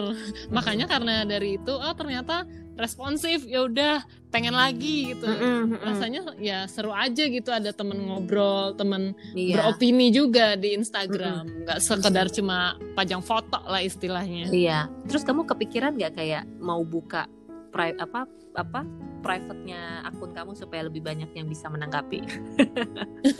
Makanya 0.53 0.85
karena 0.85 1.13
dari 1.25 1.49
itu 1.57 1.73
oh 1.73 1.93
ternyata 1.97 2.45
responsif 2.81 3.45
ya 3.45 3.61
udah 3.61 4.01
pengen 4.27 4.51
lagi 4.51 5.13
gitu. 5.13 5.23
Mhm, 5.23 5.37
mhm. 5.37 5.75
Rasanya 5.79 6.21
ya 6.41 6.65
seru 6.65 6.89
aja 6.89 7.23
gitu 7.23 7.47
ada 7.47 7.69
temen 7.69 8.01
ngobrol, 8.01 8.73
temen 8.73 9.13
Iya. 9.31 9.61
beropini 9.61 10.09
juga 10.09 10.55
di 10.55 10.73
Instagram, 10.73 11.67
nggak 11.67 11.79
sekedar 11.79 12.27
cuma 12.27 12.73
pajang 12.91 13.21
foto 13.21 13.61
lah 13.61 13.79
istilahnya. 13.79 14.49
Iya. 14.49 14.89
Terus 15.05 15.21
kamu 15.21 15.45
kepikiran 15.45 15.93
nggak 15.93 16.17
kayak 16.17 16.43
mau 16.57 16.81
buka 16.81 17.29
pri 17.69 17.93
apa 17.95 18.25
apa 18.51 18.83
private-nya 19.21 20.01
akun 20.03 20.33
kamu 20.33 20.57
supaya 20.57 20.89
lebih 20.89 20.99
banyak 20.99 21.29
yang 21.31 21.45
bisa 21.45 21.69
menanggapi? 21.69 22.25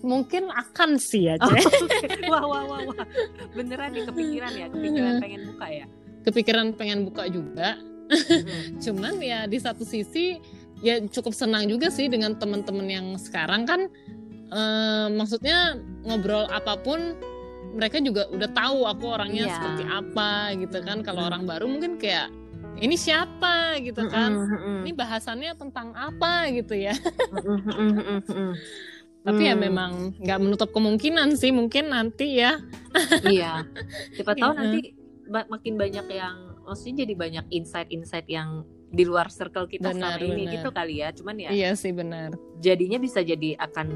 Mungkin 0.00 0.48
akan 0.48 0.96
sih 0.96 1.28
ya, 1.28 1.34
Oh, 1.36 1.50
oke. 1.50 1.60
wah, 2.30 2.44
wah, 2.46 2.62
wah, 2.64 2.80
wah. 2.86 2.96
Beneran 3.52 3.92
nih 3.92 4.08
kepikiran 4.08 4.52
ya, 4.54 4.66
kepikiran 4.70 5.14
pengen 5.24 5.42
buka 5.52 5.66
ya. 5.68 5.86
Kepikiran 6.20 6.66
pengen 6.76 6.98
buka 7.04 7.28
juga. 7.28 7.76
Cuman 8.84 9.18
ya 9.18 9.44
di 9.44 9.56
satu 9.56 9.82
sisi 9.82 10.38
ya 10.80 10.98
cukup 11.02 11.30
senang 11.30 11.64
juga 11.64 11.88
sih 11.88 12.06
dengan 12.06 12.34
teman-teman 12.34 12.86
yang 12.86 13.06
sekarang 13.14 13.64
kan 13.64 13.86
eh, 14.48 15.06
maksudnya 15.08 15.76
ngobrol 16.02 16.46
apa 16.46 16.74
pun 16.76 17.14
mereka 17.70 18.00
juga 18.00 18.26
udah 18.26 18.50
tahu 18.50 18.82
aku 18.82 19.04
orangnya 19.06 19.46
Iya. 19.46 19.54
seperti 19.54 19.84
apa 19.84 20.30
gitu 20.56 20.78
kan. 20.80 20.98
Kalau 21.00 21.22
orang 21.22 21.44
baru 21.44 21.66
mungkin 21.66 21.96
kayak 21.96 22.26
ini 22.78 22.96
siapa 22.96 23.78
gitu 23.78 24.08
kan. 24.08 24.34
Ini 24.82 24.90
bahasannya 24.90 25.54
tentang 25.54 25.92
apa 25.92 26.50
gitu 26.50 26.74
ya. 26.74 26.96
Tapi 29.20 29.42
ya 29.44 29.52
Hmm. 29.52 29.62
memang 29.62 29.92
nggak 30.16 30.38
menutup 30.40 30.72
kemungkinan 30.72 31.36
sih 31.36 31.52
mungkin 31.52 31.92
nanti 31.92 32.40
ya. 32.40 32.56
iya 33.28 33.68
siapa 34.16 34.32
tahu 34.32 34.56
nanti 34.56 34.96
makin 35.52 35.74
banyak 35.76 36.06
yang 36.10 36.49
maksudnya 36.70 37.02
jadi 37.02 37.14
banyak 37.18 37.44
insight-insight 37.50 38.30
yang 38.30 38.62
di 38.90 39.02
luar 39.06 39.30
circle 39.30 39.66
kita 39.66 39.90
Benar, 39.94 40.18
selama 40.18 40.26
ini 40.26 40.42
benar. 40.46 40.54
gitu 40.58 40.68
kali 40.70 40.94
ya 40.98 41.08
cuman 41.14 41.34
ya 41.38 41.50
Iya 41.50 41.70
sih 41.74 41.90
benar. 41.94 42.34
jadinya 42.58 42.98
bisa 42.98 43.22
jadi 43.22 43.54
akan 43.58 43.86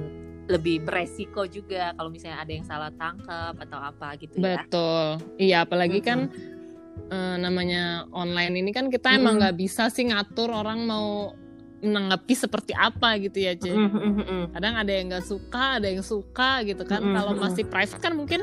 lebih 0.45 0.85
beresiko 0.85 1.49
juga 1.49 1.97
kalau 1.97 2.12
misalnya 2.12 2.45
ada 2.45 2.53
yang 2.53 2.66
salah 2.68 2.93
tangkap 2.95 3.57
atau 3.57 3.79
apa 3.81 4.12
gitu 4.20 4.37
ya 4.39 4.61
Betul. 4.61 5.07
Iya, 5.41 5.57
apalagi 5.64 6.05
kan 6.05 6.29
eh, 7.09 7.37
namanya 7.41 8.05
online 8.12 8.61
ini 8.61 8.70
kan 8.70 8.93
kita 8.93 9.16
emang 9.16 9.35
Mm-mm. 9.35 9.41
nggak 9.41 9.57
bisa 9.57 9.89
sih 9.89 10.05
ngatur 10.05 10.53
orang 10.53 10.85
mau 10.85 11.33
menanggapi 11.85 12.33
seperti 12.33 12.72
apa 12.72 13.20
gitu 13.20 13.45
ya, 13.45 13.53
Ce. 13.61 13.68
Mm, 13.68 13.89
mm, 13.93 14.01
mm, 14.01 14.25
mm. 14.25 14.45
Kadang 14.57 14.75
ada 14.81 14.89
yang 14.89 15.07
nggak 15.12 15.27
suka, 15.29 15.77
ada 15.77 15.89
yang 15.93 16.01
suka 16.01 16.64
gitu 16.64 16.81
kan. 16.89 17.05
Mm-mm, 17.05 17.12
Kalau 17.12 17.33
mm-mm. 17.37 17.45
masih 17.45 17.64
private 17.68 18.01
kan 18.01 18.12
mungkin 18.16 18.41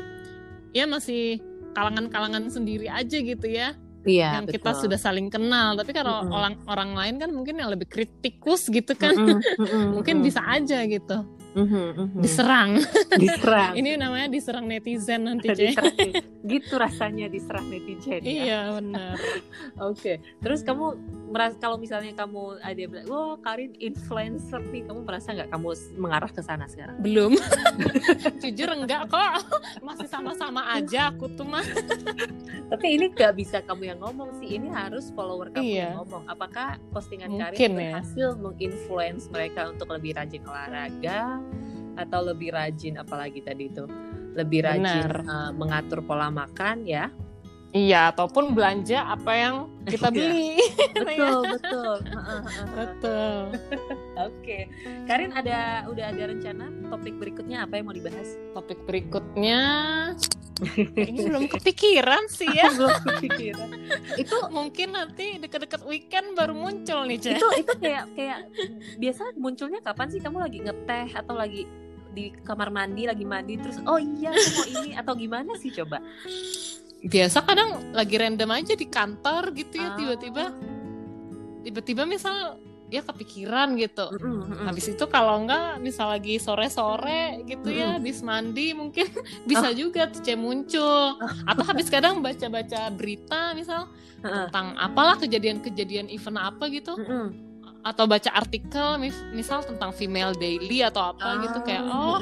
ya 0.78 0.86
masih 0.86 1.42
kalangan-kalangan 1.74 2.54
sendiri 2.54 2.86
aja 2.86 3.18
gitu 3.18 3.48
ya, 3.50 3.74
iya 4.06 4.42
yang 4.42 4.48
kita 4.50 4.72
betul. 4.74 4.82
sudah 4.88 5.00
saling 5.00 5.28
kenal. 5.30 5.78
Tapi 5.78 5.92
kalau 5.94 6.26
Mm-mm. 6.26 6.34
orang 6.34 6.54
orang 6.70 6.90
lain 6.98 7.16
kan 7.22 7.30
mungkin 7.34 7.60
yang 7.62 7.70
lebih 7.70 7.88
kritikus 7.90 8.70
gitu 8.70 8.94
kan, 8.98 9.14
Mm, 9.14 9.38
mm, 9.42 9.66
mm, 9.66 9.88
mungkin 9.98 10.22
mm. 10.22 10.24
bisa 10.26 10.42
aja 10.46 10.82
gitu 10.86 11.41
Mm, 11.52 11.68
mm, 11.68 11.92
mm. 12.16 12.22
diserang. 12.24 12.80
diserang 13.20 13.76
Ini 13.80 14.00
namanya 14.00 14.32
diserang 14.32 14.66
netizen 14.66 15.28
nanti. 15.28 15.52
Diserang. 15.54 15.92
gitu 16.42 16.74
rasanya 16.74 17.28
diserang 17.28 17.68
netizen 17.68 18.24
ya 18.24 18.32
Iya 18.42 18.60
benar. 18.74 19.14
Oke, 19.92 20.18
terus 20.40 20.64
kamu 20.64 20.96
merasa 21.30 21.56
kalau 21.58 21.76
misalnya 21.76 22.12
kamu 22.14 22.60
ada 22.60 22.76
yang 22.76 22.90
bilang, 22.90 23.08
wah 23.08 23.36
Karin 23.40 23.76
influencer 23.78 24.64
nih, 24.64 24.84
kamu 24.84 25.04
merasa 25.04 25.32
nggak 25.32 25.50
kamu 25.50 25.68
mengarah 25.96 26.28
ke 26.28 26.42
sana 26.42 26.66
sekarang? 26.66 26.98
Belum. 27.00 27.36
Jujur 28.40 28.70
enggak 28.72 29.08
kok. 29.08 29.44
Masih 29.80 30.08
sama-sama 30.08 30.72
aja 30.72 31.12
aku 31.12 31.30
tuh 31.32 31.46
mah. 31.46 31.64
Tapi 32.72 32.88
ini 32.96 33.12
nggak 33.12 33.34
bisa 33.36 33.60
kamu 33.62 33.92
yang 33.92 34.00
ngomong 34.00 34.40
sih, 34.40 34.56
ini 34.56 34.72
harus 34.72 35.12
follower 35.12 35.52
kamu 35.52 35.68
Iya. 35.68 35.84
yang 35.92 36.00
ngomong. 36.02 36.24
Apakah 36.26 36.80
postingan 36.90 37.32
Mungkin 37.32 37.44
Karin 37.54 37.72
ya. 37.76 37.78
berhasil 38.00 38.28
menginfluence 38.36 39.28
mereka 39.28 39.68
untuk 39.68 39.92
lebih 39.92 40.16
rajin 40.16 40.42
olahraga 40.48 41.41
atau 41.98 42.20
lebih 42.24 42.54
rajin 42.56 42.98
apalagi 42.98 43.44
tadi 43.44 43.70
itu? 43.70 43.86
Lebih 44.32 44.64
rajin 44.64 45.08
Benar. 45.12 45.28
uh, 45.28 45.52
mengatur 45.52 46.00
pola 46.06 46.32
makan 46.32 46.88
ya? 46.88 47.12
Iya, 47.72 48.12
ataupun 48.12 48.52
belanja 48.52 49.00
apa 49.08 49.32
yang 49.32 49.56
kita 49.88 50.12
Iya. 50.12 50.16
beli. 50.16 50.52
Betul, 50.92 51.40
betul. 51.56 51.96
Heeh, 52.04 52.40
heeh. 52.44 52.66
Betul. 52.76 53.36
Oke, 54.20 54.58
Karin 55.08 55.32
ada 55.32 55.88
udah 55.88 56.06
ada 56.12 56.24
rencana 56.28 56.68
topik 56.88 57.16
berikutnya 57.16 57.64
apa 57.64 57.80
yang 57.80 57.88
mau 57.88 57.96
dibahas? 57.96 58.36
Topik 58.52 58.84
berikutnya 58.84 59.62
kayaknya 60.94 61.22
belum 61.26 61.46
kepikiran 61.48 62.24
sih 62.28 62.52
ya. 62.52 62.68
belum 62.76 62.92
kepikiran. 63.08 63.70
itu 64.20 64.38
Mungkin 64.52 64.88
nanti 64.92 65.40
deket-deket 65.40 65.82
weekend 65.88 66.36
baru 66.36 66.52
muncul 66.52 67.08
nih, 67.08 67.18
Cek. 67.18 67.40
itu 67.40 67.48
itu 67.56 67.74
kayak 67.80 68.04
kayak 68.14 68.40
biasa 69.00 69.32
munculnya 69.40 69.80
kapan 69.80 70.12
sih 70.12 70.20
kamu 70.20 70.44
lagi 70.44 70.60
ngeteh 70.60 71.08
atau 71.16 71.34
lagi 71.34 71.64
di 72.12 72.36
kamar 72.44 72.68
mandi 72.68 73.08
lagi 73.08 73.24
mandi 73.24 73.56
terus 73.56 73.80
oh 73.88 73.96
iya 73.96 74.36
aku 74.36 74.50
mau 74.52 74.68
ini 74.68 74.92
atau 74.94 75.16
gimana 75.16 75.56
sih 75.56 75.72
coba? 75.72 76.04
Biasa 77.02 77.42
kadang 77.42 77.70
lagi 77.92 78.16
random 78.16 78.50
aja 78.52 78.74
di 78.74 78.86
kantor 78.86 79.52
gitu 79.52 79.76
ya 79.76 79.90
Ah. 79.90 79.96
tiba-tiba. 79.96 80.44
Tiba-tiba 81.62 82.04
misal 82.06 82.58
ya 82.88 83.00
kepikiran 83.02 83.74
gitu. 83.76 84.04
Mm-mm, 84.12 84.38
mm-mm. 84.44 84.66
Habis 84.68 84.92
itu 84.92 85.06
kalau 85.08 85.40
enggak 85.40 85.80
misal 85.80 86.12
lagi 86.12 86.36
sore-sore 86.38 87.40
gitu 87.46 87.72
ya 87.72 87.96
habis 87.96 88.20
mandi 88.20 88.74
mungkin 88.74 89.08
bisa 89.50 89.72
juga 89.72 90.06
tuh 90.06 90.20
Cek 90.20 90.36
muncul 90.36 91.16
atau 91.48 91.64
habis 91.64 91.88
kadang 91.88 92.20
baca-baca 92.20 92.92
berita 92.92 93.56
misal 93.56 93.88
Heeh. 94.20 94.46
tentang 94.46 94.76
apalah 94.76 95.16
kejadian-kejadian 95.16 96.06
event 96.08 96.36
apa 96.36 96.68
gitu 96.68 96.94
Mm-mm. 96.94 97.32
atau 97.82 98.04
baca 98.06 98.30
artikel 98.30 99.00
mis- 99.00 99.24
misal 99.32 99.64
tentang 99.64 99.90
female 99.90 100.36
daily 100.36 100.84
atau 100.84 101.16
apa 101.16 101.40
gitu 101.42 101.64
kayak 101.64 101.82
Ah, 101.82 101.96
oh 101.96 102.20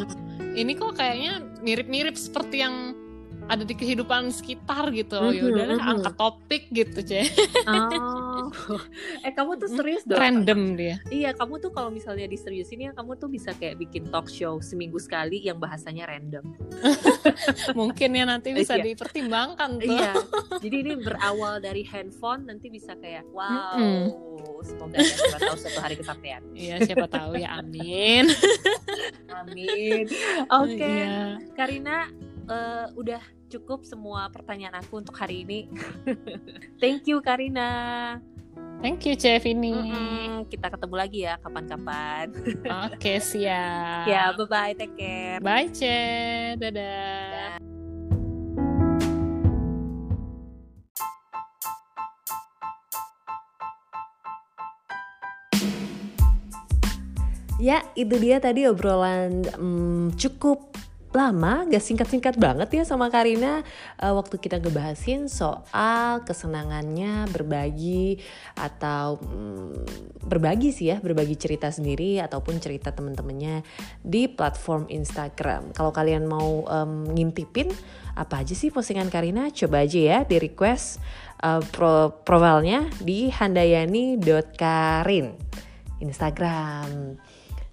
ini 0.53 0.71
kok 0.71 0.93
kayaknya 0.93 1.33
mirip-mirip 1.59 2.13
seperti 2.13 2.61
yang 2.61 2.93
ada 3.49 3.63
di 3.63 3.73
kehidupan 3.73 4.29
sekitar 4.29 4.87
gitu 4.89 5.17
oh, 5.17 5.29
ya 5.29 5.41
Mhm, 5.41 5.49
udahlah 5.51 5.77
mhm. 5.77 5.91
angkat 5.91 6.13
topik 6.15 6.63
gitu 6.69 6.99
Cek 7.01 7.27
Oh. 7.65 8.49
eh 9.25 9.31
kamu 9.31 9.57
tuh 9.57 9.69
serius 9.69 10.05
dong? 10.05 10.17
random 10.17 10.73
dia 10.73 11.01
Iya, 11.09 11.33
kamu 11.33 11.57
tuh 11.59 11.69
kalau 11.69 11.89
misalnya 11.89 12.25
diseriusin 12.25 12.79
ya 12.79 12.91
kamu 12.91 13.13
tuh 13.15 13.27
bisa 13.27 13.51
kayak 13.51 13.77
bikin 13.77 14.07
talk 14.07 14.25
show 14.25 14.57
seminggu 14.59 14.97
sekali 14.97 15.37
yang 15.39 15.57
bahasanya 15.57 16.05
random. 16.05 16.45
mungkin 17.79 18.09
ya 18.11 18.23
nanti 18.23 18.53
bisa 18.53 18.75
Iya. 18.75 18.85
dipertimbangkan 18.87 19.69
tuh 19.77 19.89
Iya. 19.91 20.13
Jadi 20.63 20.75
ini 20.79 20.93
berawal 20.97 21.57
dari 21.59 21.81
handphone 21.83 22.45
nanti 22.45 22.67
bisa 22.67 22.93
kayak 22.95 23.25
wow. 23.29 23.75
Mm-mm. 23.75 24.61
Semoga 24.61 24.97
ya 24.97 25.07
siapa 25.07 25.37
tahu 25.39 25.55
suatu 25.57 25.79
hari 25.79 25.95
kesampaian. 25.95 26.41
Iya 26.51 26.75
siapa 26.83 27.07
tahu 27.07 27.31
ya 27.35 27.57
amin. 27.57 28.27
Amin. 29.31 30.03
Oke, 30.51 30.83
Iya. 30.83 31.39
Karina 31.53 32.09
eh, 32.45 32.85
udah 32.93 33.21
cukup 33.49 33.81
semua 33.81 34.29
pertanyaan 34.29 34.79
aku 34.79 35.01
untuk 35.01 35.17
hari 35.17 35.41
ini. 35.41 35.65
Thank 36.81 37.09
you 37.09 37.19
Karina. 37.19 37.69
Thank 38.79 39.03
you 39.03 39.17
Chef 39.19 39.43
ini. 39.43 39.75
Mm-mm, 39.75 40.47
Kita 40.47 40.71
ketemu 40.71 40.95
lagi 40.95 41.19
ya 41.27 41.35
kapan-kapan. 41.43 42.31
Oke 42.95 43.19
siap. 43.19 44.07
ya, 44.07 44.31
bye 44.37 44.47
bye, 44.47 44.71
take 44.77 44.95
care. 44.95 45.43
Bye 45.43 45.67
Ce. 45.73 45.99
Dadah. 46.55 47.59
Ya, 57.59 57.83
itu 57.91 58.15
dia 58.15 58.39
tadi 58.39 58.63
obrolan 58.63 59.43
hmm, 59.43 60.15
cukup 60.15 60.71
lama, 61.09 61.65
gak 61.65 61.81
singkat-singkat 61.81 62.37
banget 62.37 62.69
ya 62.69 62.85
sama 62.85 63.09
Karina. 63.09 63.65
Eh, 63.97 64.13
waktu 64.13 64.37
kita 64.37 64.61
ngebahasin 64.61 65.25
soal 65.25 66.21
kesenangannya 66.21 67.25
berbagi 67.33 68.21
atau 68.53 69.17
hmm, 69.17 69.89
berbagi 70.29 70.69
sih 70.69 70.93
ya, 70.93 71.01
berbagi 71.01 71.33
cerita 71.33 71.73
sendiri 71.73 72.21
ataupun 72.21 72.61
cerita 72.61 72.93
temen-temennya 72.93 73.65
di 74.05 74.29
platform 74.29 74.85
Instagram. 74.93 75.73
Kalau 75.73 75.89
kalian 75.89 76.29
mau 76.29 76.61
em, 76.69 77.09
ngintipin 77.17 77.73
apa 78.13 78.45
aja 78.45 78.53
sih 78.53 78.69
postingan 78.69 79.09
Karina, 79.09 79.49
coba 79.49 79.81
aja 79.81 79.97
ya 79.97 80.21
di 80.27 80.37
request 80.37 81.01
eh, 81.41 81.63
pro 81.73 82.21
profilnya 82.21 82.85
di 83.01 83.33
handayani.karin 83.33 85.33
Instagram 85.99 87.19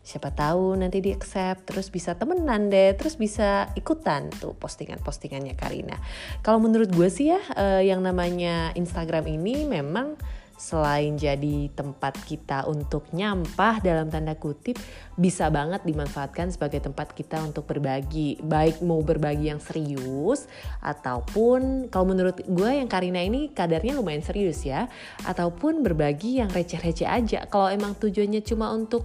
siapa 0.07 0.31
tahu 0.31 0.79
nanti 0.79 1.03
di 1.03 1.11
accept 1.11 1.67
terus 1.67 1.91
bisa 1.91 2.15
temenan 2.15 2.71
deh 2.71 2.95
terus 2.95 3.19
bisa 3.19 3.75
ikutan 3.75 4.31
tuh 4.31 4.55
postingan-postingannya 4.55 5.59
Karina. 5.59 5.99
Kalau 6.47 6.63
menurut 6.63 6.95
gue 6.95 7.11
sih 7.11 7.35
ya 7.35 7.43
eh, 7.59 7.91
yang 7.91 8.07
namanya 8.07 8.71
Instagram 8.79 9.27
ini 9.27 9.67
memang 9.67 10.15
selain 10.57 11.21
jadi 11.21 11.69
tempat 11.77 12.17
kita 12.25 12.65
untuk 12.65 13.13
nyampah 13.13 13.85
dalam 13.85 14.09
tanda 14.09 14.33
kutip 14.41 14.81
bisa 15.13 15.53
banget 15.53 15.85
dimanfaatkan 15.85 16.49
sebagai 16.49 16.81
tempat 16.81 17.13
kita 17.13 17.45
untuk 17.45 17.69
berbagi. 17.69 18.41
Baik 18.41 18.81
mau 18.81 19.05
berbagi 19.05 19.53
yang 19.53 19.61
serius 19.61 20.49
ataupun 20.81 21.93
kalau 21.93 22.09
menurut 22.09 22.41
gue 22.41 22.71
yang 22.73 22.89
Karina 22.89 23.21
ini 23.21 23.53
kadarnya 23.53 24.01
lumayan 24.01 24.25
serius 24.25 24.65
ya 24.65 24.89
ataupun 25.29 25.85
berbagi 25.85 26.41
yang 26.41 26.49
receh-receh 26.49 27.11
aja. 27.11 27.45
Kalau 27.53 27.69
emang 27.69 27.93
tujuannya 27.93 28.41
cuma 28.41 28.73
untuk 28.73 29.05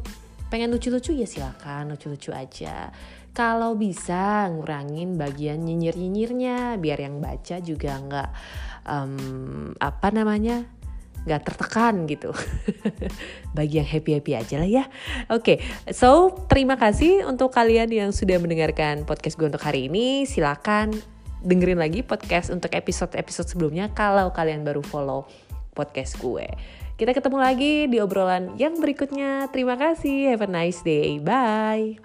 pengen 0.51 0.69
lucu-lucu 0.69 1.15
ya 1.15 1.23
silakan 1.23 1.95
lucu-lucu 1.95 2.35
aja 2.35 2.91
kalau 3.31 3.79
bisa 3.79 4.51
ngurangin 4.51 5.15
bagian 5.15 5.63
nyinyir-nyinyirnya 5.63 6.75
biar 6.75 6.99
yang 6.99 7.23
baca 7.23 7.63
juga 7.63 7.95
nggak 7.95 8.29
em, 8.91 9.71
apa 9.79 10.07
namanya 10.11 10.67
nggak 11.21 11.41
tertekan 11.45 12.09
gitu. 12.09 12.33
Bagi 13.57 13.77
yang 13.77 13.85
happy-happy 13.85 14.33
aja 14.33 14.55
lah 14.57 14.69
ya. 14.69 14.85
Oke, 15.29 15.61
okay, 15.61 15.93
so 15.93 16.33
terima 16.49 16.81
kasih 16.81 17.29
untuk 17.29 17.53
kalian 17.53 17.93
yang 17.93 18.09
sudah 18.09 18.41
mendengarkan 18.41 19.05
podcast 19.05 19.37
gue 19.37 19.45
untuk 19.45 19.61
hari 19.61 19.85
ini. 19.85 20.25
Silakan 20.25 20.97
dengerin 21.45 21.77
lagi 21.77 22.01
podcast 22.01 22.49
untuk 22.49 22.73
episode-episode 22.73 23.49
sebelumnya 23.49 23.93
kalau 23.93 24.33
kalian 24.33 24.65
baru 24.65 24.81
follow 24.81 25.29
podcast 25.77 26.17
gue. 26.17 26.45
Kita 27.01 27.17
ketemu 27.17 27.41
lagi 27.41 27.89
di 27.89 27.97
obrolan 27.97 28.53
yang 28.61 28.77
berikutnya. 28.77 29.49
Terima 29.49 29.73
kasih. 29.73 30.37
Have 30.37 30.45
a 30.45 30.49
nice 30.53 30.85
day. 30.85 31.17
Bye. 31.17 31.97